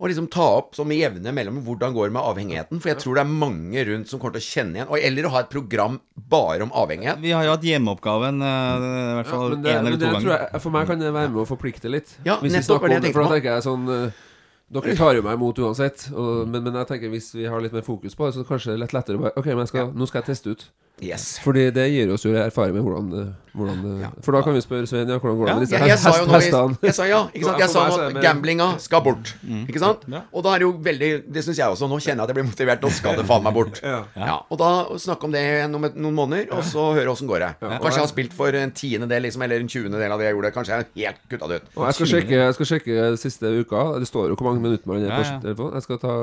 Og 0.00 0.10
liksom 0.10 0.28
ta 0.32 0.44
opp 0.58 0.74
som 0.76 0.88
med 0.90 0.98
jevne 1.00 1.32
mellom 1.36 1.62
hvordan 1.64 1.94
går 1.94 2.10
det 2.10 2.16
med 2.18 2.28
avhengigheten. 2.32 2.82
For 2.82 2.92
jeg 2.92 3.00
tror 3.04 3.18
det 3.18 3.24
er 3.24 3.32
mange 3.46 3.86
rundt 3.88 4.10
som 4.10 4.20
kommer 4.22 4.36
til 4.36 4.44
å 4.44 4.50
kjenne 4.50 4.80
igjen. 4.80 4.90
Og, 4.90 4.98
eller 5.08 5.28
å 5.28 5.32
ha 5.36 5.44
et 5.46 5.52
program 5.52 6.00
bare 6.36 6.66
om 6.66 6.74
avhengighet. 6.76 7.22
Vi 7.22 7.32
har 7.32 7.46
jo 7.46 7.54
hatt 7.54 7.66
hjemmeoppgaven 7.70 8.42
eh, 8.42 8.86
i 8.90 9.16
hvert 9.20 9.32
fall 9.32 9.56
én 9.56 9.66
ja, 9.70 9.78
eller 9.80 9.96
to 10.00 10.10
ganger. 10.10 10.32
jeg, 10.34 10.62
For 10.66 10.74
meg 10.74 10.90
kan 10.90 11.00
det 11.02 11.14
være 11.14 11.32
med 11.32 11.44
å 11.46 11.48
forplikte 11.48 11.92
litt. 11.92 12.16
Ja, 12.26 12.40
Hvis 12.42 12.58
vi 12.58 12.64
snakker 12.66 12.92
det 12.92 13.00
om 13.00 13.06
det, 13.06 13.14
for 13.14 13.24
da 13.24 13.36
tenker 13.38 13.54
jeg 13.54 13.66
sånn 13.70 13.92
eh, 13.94 14.24
Dere 14.66 14.96
tar 14.98 15.14
jo 15.14 15.22
meg 15.22 15.36
imot 15.38 15.60
uansett, 15.62 16.08
og, 16.10 16.48
men, 16.50 16.64
men 16.66 16.74
jeg 16.80 16.88
tenker 16.90 17.12
hvis 17.12 17.28
vi 17.36 17.44
har 17.46 17.62
litt 17.62 17.74
mer 17.76 17.84
fokus 17.86 18.16
på 18.18 18.26
det, 18.26 18.34
så 18.34 18.46
kanskje 18.48 18.72
det 18.72 18.78
er 18.78 18.82
litt 18.82 18.96
lettere 18.96 19.20
å 19.20 19.22
bare 19.22 19.38
Ok, 19.38 19.52
men 19.54 19.68
skal, 19.70 19.92
nå 19.94 20.08
skal 20.10 20.24
jeg 20.24 20.32
teste 20.32 20.54
ut. 20.54 20.64
Yes. 21.02 21.36
Fordi 21.44 21.66
det 21.76 21.90
gir 21.92 22.08
oss 22.08 22.22
jo 22.24 22.30
erfaring 22.40 22.72
med 22.72 22.80
hvordan, 22.86 23.34
hvordan 23.52 23.80
ja. 24.00 24.08
For 24.24 24.32
da 24.32 24.40
kan 24.40 24.54
vi 24.56 24.62
spørre 24.64 24.88
Svein 24.88 25.10
ja, 25.12 25.18
hvordan 25.20 25.36
går 25.36 25.50
det 25.50 25.56
med 25.58 25.64
disse 25.66 25.76
Jeg, 25.76 25.90
jeg 25.90 25.98
hestene? 26.32 26.78
Jeg 26.88 26.94
sa 26.96 27.08
ja, 27.10 27.18
ikke 27.34 27.50
sant? 27.50 27.60
Jeg 27.60 27.72
sa 27.74 27.82
at 27.92 28.16
gamblinga 28.24 28.68
skal 28.80 29.02
bort. 29.04 29.34
Ikke 29.68 29.82
sant? 29.82 30.06
Og 30.08 30.44
da 30.46 30.54
er 30.54 30.62
det 30.62 30.66
jo 30.66 30.72
veldig 30.86 31.10
Det 31.36 31.42
syns 31.44 31.60
jeg 31.60 31.74
også. 31.74 31.88
Nå 31.90 31.98
kjenner 32.00 32.22
jeg 32.22 32.30
at 32.30 32.32
jeg 32.32 32.38
blir 32.38 32.48
motivert. 32.48 32.80
Nå 32.80 32.92
skal 32.96 33.20
det 33.20 33.26
faen 33.28 33.44
meg 33.44 33.56
bort. 33.58 33.82
Ja. 33.86 34.00
Ja, 34.16 34.34
og 34.50 34.58
da 34.58 34.68
snakke 34.98 35.28
om 35.28 35.32
det 35.32 35.40
om 35.66 35.84
noen 35.84 36.14
måneder, 36.16 36.48
og 36.56 36.64
så 36.66 36.88
høre 36.96 37.12
åssen 37.12 37.28
går 37.28 37.42
det. 37.44 37.50
Kanskje 37.60 37.92
jeg 37.92 38.02
har 38.02 38.10
spilt 38.10 38.34
for 38.36 38.56
en 38.58 38.72
tiendedel 38.74 39.24
liksom, 39.26 39.44
eller 39.44 39.62
en 39.62 39.68
tjuendedel 39.70 40.14
av 40.14 40.20
det 40.20 40.26
jeg 40.26 40.36
gjorde. 40.36 40.50
Kanskje 40.56 40.74
jeg 40.74 40.84
er 40.84 40.88
helt 40.96 41.20
kutta 41.30 41.48
det 41.50 41.58
ut. 41.60 41.68
Og 41.76 41.86
jeg 41.86 41.98
skal 41.98 42.10
sjekke, 42.10 42.34
jeg 42.40 42.56
skal 42.56 42.70
sjekke 42.72 43.06
siste 43.20 43.52
uka. 43.60 43.84
Det 44.02 44.08
står 44.10 44.32
jo 44.32 44.38
hvor 44.38 44.48
mange 44.48 44.64
minutter 44.64 44.90
man 44.90 45.04
er 45.04 45.12
på 45.12 45.20
ja. 45.22 45.36
telefonen. 45.44 45.76
Jeg 45.78 45.86
skal 45.86 46.00
ta 46.02 46.16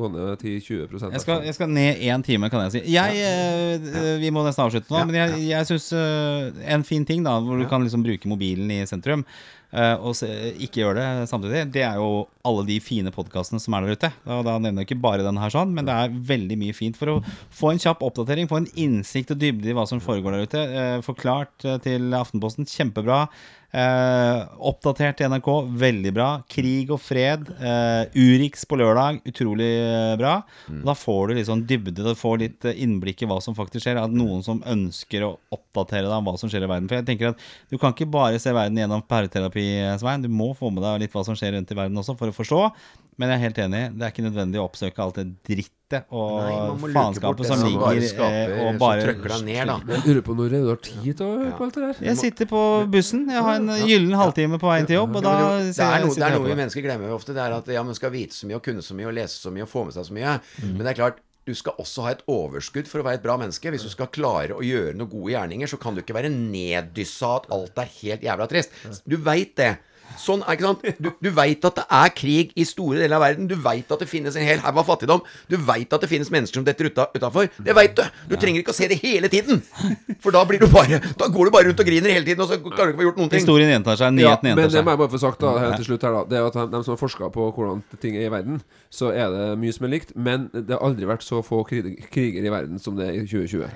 gå 0.00 0.10
ned 0.16 0.28
til 0.42 0.58
20% 0.66 1.16
Jeg 1.16 1.24
skal, 1.24 1.46
jeg 1.48 1.56
skal 1.56 1.72
ned 1.78 2.04
én 2.10 2.26
time, 2.26 2.50
kan 2.52 2.66
jeg 2.66 2.76
si. 2.76 2.84
Jeg, 2.92 3.24
eh, 3.30 3.99
Vi 4.22 4.32
må 4.34 4.44
nesten 4.46 4.64
avslutte 4.66 4.92
nå, 4.94 5.04
men 5.08 5.18
jeg, 5.18 5.46
jeg 5.50 5.68
syns 5.68 5.88
en 5.94 6.84
fin 6.86 7.06
ting 7.08 7.24
da 7.26 7.38
hvor 7.44 7.60
du 7.60 7.66
kan 7.70 7.84
liksom 7.84 8.04
bruke 8.06 8.30
mobilen 8.30 8.70
i 8.74 8.82
sentrum, 8.88 9.24
eh, 9.26 9.59
og 10.02 10.16
se, 10.18 10.26
ikke 10.58 10.80
gjøre 10.82 10.98
det 10.98 11.28
samtidig, 11.30 11.60
det 11.74 11.84
er 11.86 12.00
jo 12.00 12.24
alle 12.48 12.64
de 12.66 12.78
fine 12.82 13.12
podkastene 13.14 13.60
som 13.62 13.76
er 13.76 13.84
der 13.86 13.98
ute. 13.98 14.10
Da, 14.24 14.40
da 14.46 14.56
nevner 14.58 14.82
jeg 14.82 14.90
ikke 14.90 15.02
bare 15.04 15.22
denne 15.26 15.42
her, 15.42 15.52
sånn, 15.54 15.74
men 15.76 15.86
det 15.86 15.94
er 15.94 16.14
veldig 16.32 16.56
mye 16.58 16.74
fint 16.74 16.98
for 16.98 17.12
å 17.12 17.20
få 17.54 17.70
en 17.74 17.82
kjapp 17.82 18.02
oppdatering, 18.08 18.48
få 18.50 18.62
en 18.62 18.70
innsikt 18.80 19.34
og 19.36 19.40
dybde 19.42 19.70
i 19.70 19.76
hva 19.76 19.86
som 19.86 20.02
foregår 20.02 20.38
der 20.38 20.48
ute. 20.48 20.66
Eh, 20.82 20.98
Forklart 21.06 21.66
eh, 21.68 21.78
til 21.84 22.10
Aftenposten, 22.16 22.66
kjempebra. 22.70 23.26
Eh, 23.70 24.38
oppdatert 24.66 25.20
til 25.20 25.28
NRK, 25.30 25.48
veldig 25.78 26.12
bra. 26.16 26.28
Krig 26.50 26.90
og 26.90 26.98
fred. 27.04 27.44
Eh, 27.60 28.16
Urix 28.18 28.64
på 28.66 28.78
lørdag, 28.80 29.20
utrolig 29.30 29.68
eh, 29.84 30.14
bra. 30.18 30.32
Og 30.72 30.88
Da 30.88 30.96
får 30.98 31.28
du 31.30 31.36
litt 31.38 31.50
sånn 31.50 31.62
dybde, 31.68 31.94
du 32.02 32.10
får 32.18 32.40
litt 32.42 32.66
eh, 32.66 32.80
innblikk 32.82 33.22
i 33.22 33.28
hva 33.30 33.38
som 33.44 33.54
faktisk 33.58 33.84
skjer. 33.86 34.00
At 34.02 34.16
noen 34.16 34.42
som 34.46 34.64
ønsker 34.66 35.28
å 35.28 35.34
oppdatere 35.54 36.08
deg 36.08 36.16
om 36.16 36.26
hva 36.32 36.34
som 36.40 36.50
skjer 36.50 36.66
i 36.66 36.72
verden. 36.72 36.88
For 36.90 36.98
jeg 36.98 37.08
tenker 37.12 37.30
at 37.34 37.46
Du 37.70 37.76
kan 37.78 37.94
ikke 37.94 38.08
bare 38.10 38.40
se 38.42 38.50
verden 38.56 38.80
gjennom 38.80 39.04
pæreterapi, 39.06 39.59
Svein. 40.00 40.22
Du 40.24 40.28
må 40.32 40.52
få 40.58 40.70
med 40.74 40.82
deg 40.86 41.04
litt 41.06 41.12
hva 41.16 41.24
som 41.26 41.36
skjer 41.38 41.54
rundt 41.56 41.70
i 41.70 41.76
verden 41.78 41.98
også, 42.00 42.16
for 42.18 42.32
å 42.32 42.34
forstå. 42.36 42.62
Men 43.20 43.28
jeg 43.28 43.36
er 43.36 43.42
helt 43.44 43.58
enig, 43.66 43.80
det 44.00 44.06
er 44.06 44.12
ikke 44.14 44.22
nødvendig 44.24 44.60
å 44.62 44.64
oppsøke 44.64 45.02
alt 45.04 45.18
det 45.20 45.26
drittet 45.44 46.06
og 46.14 46.38
Nei, 46.40 46.92
faenskapet 46.94 47.48
som 47.50 47.60
ligger 47.66 47.82
bare 47.82 47.98
eh, 48.00 48.06
skaper, 48.08 48.52
og 48.64 48.78
bare 48.80 49.02
trøkker 49.04 49.34
deg 49.34 49.42
ned, 49.50 49.60
da. 49.68 49.76
Jeg 49.90 50.04
lurer 50.06 50.24
på 50.24 50.36
når 50.38 50.54
du 50.54 50.58
har 50.70 50.80
tid 50.86 51.08
til 51.18 51.26
å 51.26 51.30
høre 51.42 51.52
på 51.58 51.66
alt 51.66 51.76
det 51.76 51.82
der. 51.84 52.00
Jeg 52.08 52.20
sitter 52.22 52.48
på 52.48 52.62
bussen. 52.94 53.26
Jeg 53.28 53.44
har 53.44 53.58
en 53.60 53.68
gyllen 53.90 54.16
halvtime 54.16 54.60
på 54.62 54.70
veien 54.70 54.88
til 54.88 54.96
jobb, 55.00 55.18
og 55.20 55.26
da 55.26 55.34
det, 55.36 55.42
er 55.42 55.98
jeg- 55.98 56.06
noe, 56.06 56.14
det 56.16 56.26
er 56.30 56.36
noe 56.38 56.46
vi 56.48 56.56
mennesker 56.62 56.86
glemmer 56.86 57.12
ofte. 57.18 57.34
Det 57.36 57.42
er 57.44 57.58
at 57.58 57.68
ja, 57.76 57.82
man 57.84 57.98
skal 57.98 58.14
vite 58.14 58.38
så 58.38 58.48
mye 58.48 58.56
og 58.56 58.64
kunne 58.70 58.86
så 58.86 58.96
mye 58.96 59.10
og 59.10 59.18
lese 59.18 59.36
så 59.42 59.52
mye 59.52 59.66
og 59.68 59.72
få 59.74 59.84
med 59.90 59.98
seg 59.98 60.08
så 60.08 60.16
mye. 60.16 60.38
Mm. 60.62 60.72
Men 60.78 60.86
det 60.86 60.92
er 60.94 61.00
klart, 61.02 61.20
du 61.50 61.58
skal 61.58 61.78
også 61.82 62.06
ha 62.06 62.14
et 62.14 62.24
overskudd 62.30 62.88
for 62.90 63.02
å 63.02 63.06
være 63.06 63.20
et 63.20 63.24
bra 63.26 63.36
menneske. 63.40 63.72
Hvis 63.74 63.86
du 63.86 63.92
skal 63.92 64.10
klare 64.14 64.56
å 64.56 64.64
gjøre 64.64 64.94
noen 64.96 65.10
gode 65.10 65.34
gjerninger, 65.34 65.70
så 65.70 65.78
kan 65.82 65.96
du 65.96 66.04
ikke 66.04 66.16
være 66.16 66.32
neddyssa 66.32 67.36
at 67.40 67.48
alt 67.54 67.80
er 67.82 67.94
helt 68.00 68.26
jævla 68.26 68.48
trist. 68.50 68.74
Du 69.04 69.18
veit 69.20 69.56
det. 69.58 69.74
Sånn, 70.18 70.42
ikke 70.42 70.66
sant? 70.66 70.84
Du, 70.98 71.10
du 71.22 71.30
veit 71.34 71.64
at 71.64 71.76
det 71.78 71.84
er 72.00 72.12
krig 72.16 72.52
i 72.58 72.64
store 72.68 72.98
deler 73.00 73.16
av 73.18 73.24
verden. 73.24 73.48
Du 73.50 73.54
veit 73.60 73.90
at 73.90 74.02
det 74.02 74.08
finnes 74.10 74.36
en 74.36 74.46
hel 74.46 74.62
haug 74.64 74.80
av 74.82 74.88
fattigdom. 74.88 75.22
Du 75.50 75.56
veit 75.56 75.92
at 75.92 76.02
det 76.04 76.10
finnes 76.10 76.30
mennesker 76.32 76.60
som 76.60 76.66
detter 76.66 76.90
uta, 76.90 77.06
utafor. 77.14 77.48
Det 77.58 77.76
veit 77.76 77.94
du. 77.96 78.02
Du 78.30 78.36
trenger 78.40 78.62
ikke 78.62 78.74
å 78.74 78.76
se 78.76 78.88
det 78.90 78.98
hele 79.02 79.30
tiden. 79.32 79.62
For 80.20 80.34
da 80.34 80.42
blir 80.48 80.60
du 80.62 80.66
bare 80.70 81.00
Da 81.18 81.28
går 81.30 81.48
du 81.48 81.54
bare 81.54 81.68
rundt 81.70 81.80
og 81.82 81.88
griner 81.88 82.12
hele 82.12 82.26
tiden, 82.26 82.42
og 82.42 82.50
så 82.50 82.58
klarer 82.60 82.92
du 82.92 82.94
ikke 82.94 82.98
å 82.98 83.02
få 83.02 83.08
gjort 83.08 83.20
noen 83.22 83.32
ting. 83.32 83.42
Historien 83.42 83.72
gjentar 83.72 84.00
seg, 84.00 84.14
Nyheten 84.16 84.50
Ja, 84.50 84.54
seg 84.54 84.60
men 84.60 84.74
det 84.74 84.84
må 84.86 84.94
jeg 84.94 85.02
bare 85.02 85.12
få 85.14 85.22
sagt 85.22 85.42
da 85.44 85.54
helt 85.64 85.80
til 85.80 85.88
slutt 85.90 86.06
her 86.06 86.16
da 86.16 86.22
Det 86.30 86.38
er 86.40 86.48
at 86.50 86.58
de, 86.58 86.66
de 86.74 86.82
som 86.86 86.94
har 86.94 87.00
forska 87.00 87.30
på 87.34 87.48
hvordan 87.56 87.82
ting 88.02 88.18
er 88.18 88.28
i 88.28 88.32
verden, 88.32 88.60
så 88.92 89.10
er 89.14 89.32
det 89.34 89.48
mye 89.60 89.74
som 89.76 89.86
er 89.88 89.94
likt. 89.94 90.14
Men 90.16 90.48
det 90.54 90.74
har 90.74 90.84
aldri 90.86 91.08
vært 91.08 91.24
så 91.26 91.40
få 91.46 91.62
kriger 91.66 92.40
i 92.44 92.52
verden 92.52 92.80
som 92.82 92.98
det 92.98 93.08
er 93.08 93.20
i 93.20 93.24
2020. 93.26 93.66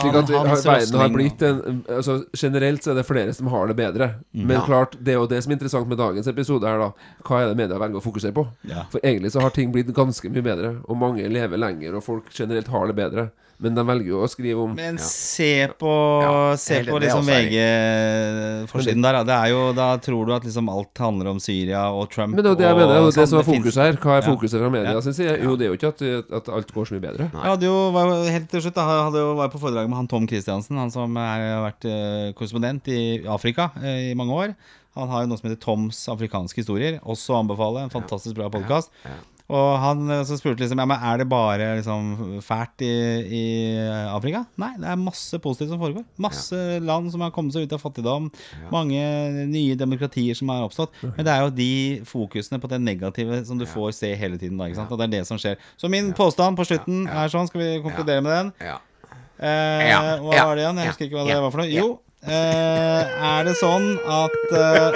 Slik 0.00 0.20
at 0.20 0.34
verden 0.34 1.00
har 1.00 1.14
blitt 1.14 1.44
en 1.46 1.82
altså, 1.88 2.20
Generelt 2.36 2.84
så 2.84 2.92
er 2.92 3.00
det 3.00 3.06
flere 3.08 3.34
som 3.36 3.50
har 3.52 3.70
det 3.70 3.76
bedre. 3.78 4.10
Men 4.32 4.62
klart, 4.66 4.96
det 5.00 5.14
er 5.14 5.20
jo 5.20 5.28
det 5.30 5.42
som 5.44 5.52
er 5.52 5.58
interessant 5.58 5.79
med 5.88 5.98
dagens 5.98 6.26
episode, 6.26 6.64
er 6.68 6.78
da 6.78 6.90
hva 7.24 7.40
er 7.42 7.48
det 7.48 7.56
media 7.56 7.78
velger 7.78 7.96
å 7.96 8.04
fokusere 8.04 8.32
på. 8.36 8.46
Ja. 8.68 8.84
For 8.90 9.00
egentlig 9.00 9.32
så 9.32 9.40
har 9.40 9.50
ting 9.50 9.72
blitt 9.72 9.92
ganske 9.94 10.28
mye 10.30 10.42
bedre, 10.42 10.74
og 10.88 10.96
mange 11.00 11.28
lever 11.28 11.56
lenger, 11.58 11.94
og 11.96 12.02
folk 12.04 12.24
generelt 12.34 12.68
har 12.68 12.86
det 12.86 12.96
bedre. 12.96 13.30
Men 13.60 13.74
de 13.76 13.82
velger 13.84 14.08
jo 14.08 14.22
å 14.24 14.28
skrive 14.32 14.62
om 14.64 14.70
Men 14.72 14.96
se 15.04 15.68
på, 15.76 15.90
Ja, 16.24 16.56
se 16.56 16.78
på 16.86 16.96
liksom 17.02 17.26
VG-forsiden 17.28 19.02
der. 19.04 19.18
Det 19.28 19.34
er 19.36 19.50
jo, 19.52 19.60
da 19.76 19.88
tror 20.00 20.24
du 20.28 20.32
at 20.32 20.46
liksom 20.46 20.70
alt 20.72 20.96
handler 21.02 21.28
om 21.34 21.40
Syria 21.42 21.82
og 21.92 22.08
Trump. 22.12 22.34
Men 22.36 22.44
det 22.46 22.54
er 22.54 22.58
det 22.62 22.66
jeg 22.70 22.78
mener, 22.78 22.94
og, 23.02 23.10
og 23.10 23.12
det 23.12 23.18
sånn. 23.18 23.30
som 23.34 23.42
er 23.42 23.48
fokuset 23.50 23.82
her. 23.84 23.98
Hva 24.00 24.16
er 24.16 24.26
fokuset 24.26 24.62
fra 24.62 24.70
media 24.72 24.94
Ja. 24.96 25.02
sin 25.04 25.16
side? 25.16 25.36
Jo, 25.44 25.56
det 25.60 25.66
er 25.68 25.74
jo 25.74 25.78
ikke 25.78 25.92
at, 25.92 26.02
at 26.40 26.48
alt 26.56 26.72
går 26.72 26.88
så 26.88 26.96
mye 26.96 27.04
bedre. 27.04 27.28
Jeg 27.30 27.50
hadde 27.52 27.68
jo, 27.68 27.76
var 27.98 28.14
helt 28.32 28.48
til 28.50 28.64
slutt 28.64 28.78
da, 28.80 28.86
jeg 28.96 29.06
hadde 29.10 29.24
jo, 29.26 29.30
var 29.42 29.52
på 29.52 29.60
foredrag 29.62 29.92
med 29.92 30.00
han 30.00 30.08
Tom 30.10 30.28
Christiansen, 30.30 30.80
han 30.80 30.90
som 30.94 31.20
har 31.20 31.46
vært 31.68 31.84
eh, 31.90 32.32
korrespondent 32.38 32.88
i 32.88 33.00
Afrika 33.28 33.70
eh, 33.82 34.10
i 34.10 34.14
mange 34.18 34.40
år. 34.44 34.56
Han 34.98 35.10
har 35.12 35.22
jo 35.24 35.30
noe 35.30 35.38
som 35.38 35.46
heter 35.50 35.60
Toms 35.62 35.98
afrikanske 36.10 36.62
historier, 36.64 37.00
også 37.06 37.36
anbefale. 37.38 37.84
En 37.86 37.92
fantastisk 37.92 38.34
bra 38.38 38.48
podkast. 38.50 38.90
Og 39.50 39.70
han 39.82 40.04
eh, 40.14 40.20
så 40.26 40.36
spurte 40.38 40.62
liksom 40.62 40.78
ja, 40.78 40.84
men 40.86 41.02
er 41.02 41.18
det 41.18 41.24
bare 41.30 41.64
liksom 41.80 42.40
fælt 42.46 42.84
i, 42.86 42.90
i 43.34 43.44
Afrika. 44.12 44.44
Nei, 44.62 44.68
det 44.78 44.86
er 44.92 45.00
masse 45.00 45.40
positivt 45.42 45.72
som 45.72 45.80
foregår. 45.82 46.04
Masse 46.22 46.60
land 46.86 47.10
som 47.10 47.24
har 47.24 47.32
kommet 47.34 47.56
seg 47.56 47.66
ut 47.66 47.74
av 47.74 47.82
fattigdom. 47.82 48.28
Mange 48.70 49.00
nye 49.50 49.78
demokratier 49.78 50.38
som 50.38 50.52
har 50.54 50.66
oppstått. 50.68 50.94
Men 51.02 51.26
det 51.26 51.32
er 51.34 51.42
jo 51.46 51.54
de 51.56 51.70
fokusene 52.06 52.60
på 52.62 52.70
det 52.70 52.78
negative 52.84 53.40
som 53.48 53.58
du 53.58 53.66
får 53.66 53.90
se 53.98 54.12
hele 54.18 54.38
tiden. 54.38 54.58
Da, 54.60 54.68
ikke 54.70 54.82
sant? 54.84 54.94
Og 54.94 55.02
det 55.02 55.08
er 55.08 55.16
det 55.18 55.24
som 55.30 55.40
skjer. 55.42 55.58
Så 55.80 55.90
min 55.90 56.12
påstand 56.14 56.58
på 56.58 56.68
slutten 56.70 57.08
er 57.10 57.32
sånn, 57.34 57.50
skal 57.50 57.62
vi 57.64 57.72
konkludere 57.82 58.22
med 58.26 58.36
den? 58.36 58.52
Ja. 58.70 58.78
Eh, 59.40 59.88
Ja, 59.88 59.98
hva 60.22 60.46
var 60.50 60.54
det 60.54 60.62
igjen? 60.62 60.78
Jeg 60.78 60.86
ja, 60.86 60.94
husker 60.94 61.08
ikke 61.10 61.18
hva 61.18 61.26
ja, 61.26 61.34
det 61.40 61.42
var 61.48 61.54
for 61.56 61.64
noe. 61.64 61.70
Jo, 61.74 61.88
eh, 61.90 62.09
er 62.28 63.44
det 63.48 63.54
sånn 63.56 63.94
at 64.04 64.52
eh, 64.52 64.92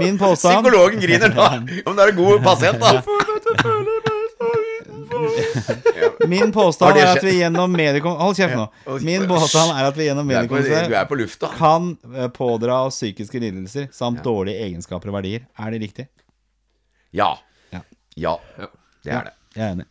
Min 0.00 0.16
påstand 0.18 0.64
Psykologen 0.64 1.00
griner 1.02 1.28
da. 1.34 1.48
Om 1.84 1.96
det 1.96 2.02
er 2.06 2.10
en 2.14 2.18
god 2.18 2.42
pasient, 2.44 2.80
da. 2.80 3.02
Min 6.28 6.52
påstand 6.52 6.96
er 6.98 7.06
at 7.12 7.24
vi 7.24 7.36
gjennom 7.38 7.72
mediekom... 7.72 8.16
Hold 8.18 8.36
kjeft 8.38 8.56
nå. 8.56 8.66
Min 9.04 9.26
påstand 9.28 9.74
er 9.76 9.84
at 9.90 9.96
vi 9.98 10.04
gjennom 10.08 10.30
lufta. 11.20 11.50
kan 11.58 11.96
eh, 12.14 12.28
pådra 12.34 12.82
oss 12.88 12.96
psykiske 13.00 13.40
lidelser 13.42 13.88
samt 13.92 14.24
dårlige 14.24 14.64
egenskaper 14.66 15.08
og 15.12 15.16
verdier. 15.20 15.40
Er 15.60 15.74
det 15.74 15.80
riktig? 15.84 16.06
Ja. 17.14 17.34
Ja. 17.74 17.80
Ja. 18.16 18.38
Det 19.04 19.12
er 19.12 19.24
det. 19.28 19.34
Jeg 19.54 19.64
er 19.68 19.72
enig. 19.76 19.86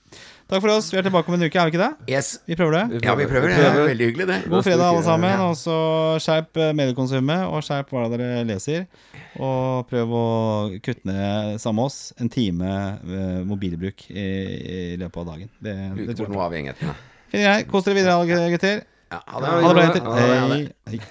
Takk 0.51 0.59
for 0.61 0.69
oss. 0.73 0.89
Vi 0.91 0.97
er 0.99 1.05
tilbake 1.07 1.31
om 1.31 1.37
en 1.37 1.45
uke, 1.47 1.55
er 1.59 1.69
vi 1.69 1.71
ikke 1.73 1.81
det? 1.81 2.11
Yes. 2.11 2.33
Vi 2.49 2.57
prøver 2.59 2.75
det. 2.75 3.01
Ja, 3.05 3.15
vi 3.15 3.25
prøver 3.29 3.47
det. 3.49 3.55
Det 3.57 3.69
er 3.69 3.87
veldig 3.87 4.07
hyggelig, 4.09 4.27
det. 4.29 4.37
God 4.51 4.65
fredag, 4.67 4.83
alle 4.91 5.03
sammen. 5.05 5.43
Og 5.47 5.55
så 5.57 5.77
skjerp 6.21 6.59
eh, 6.59 6.73
mediekonsumet, 6.77 7.45
og 7.47 7.63
skjerp 7.65 7.93
hva 7.95 8.03
dere 8.11 8.43
leser. 8.49 8.85
Og 9.39 9.87
prøv 9.89 10.13
å 10.19 10.25
kutte 10.83 11.07
ned 11.09 11.57
sammen 11.63 11.79
med 11.81 11.89
oss 11.89 11.99
en 12.21 12.29
time 12.33 12.69
eh, 12.99 13.41
mobilbruk 13.49 14.05
i, 14.11 14.27
i 14.27 14.79
løpet 15.01 15.23
av 15.23 15.31
dagen. 15.31 15.51
Det, 15.63 15.73
det 15.73 16.07
Luke 16.11 16.19
tror 16.19 16.37
jeg. 16.59 16.67
Fin 17.33 17.47
greie. 17.47 17.65
Kos 17.71 17.87
dere 17.87 18.01
videre, 18.01 18.19
alle 18.19 18.53
gutter. 18.53 18.85
Ja, 19.13 19.23
ha 19.25 19.43
det. 19.43 19.57
Bra, 19.63 19.89
jenter. 19.89 20.71
Hei. 20.91 21.03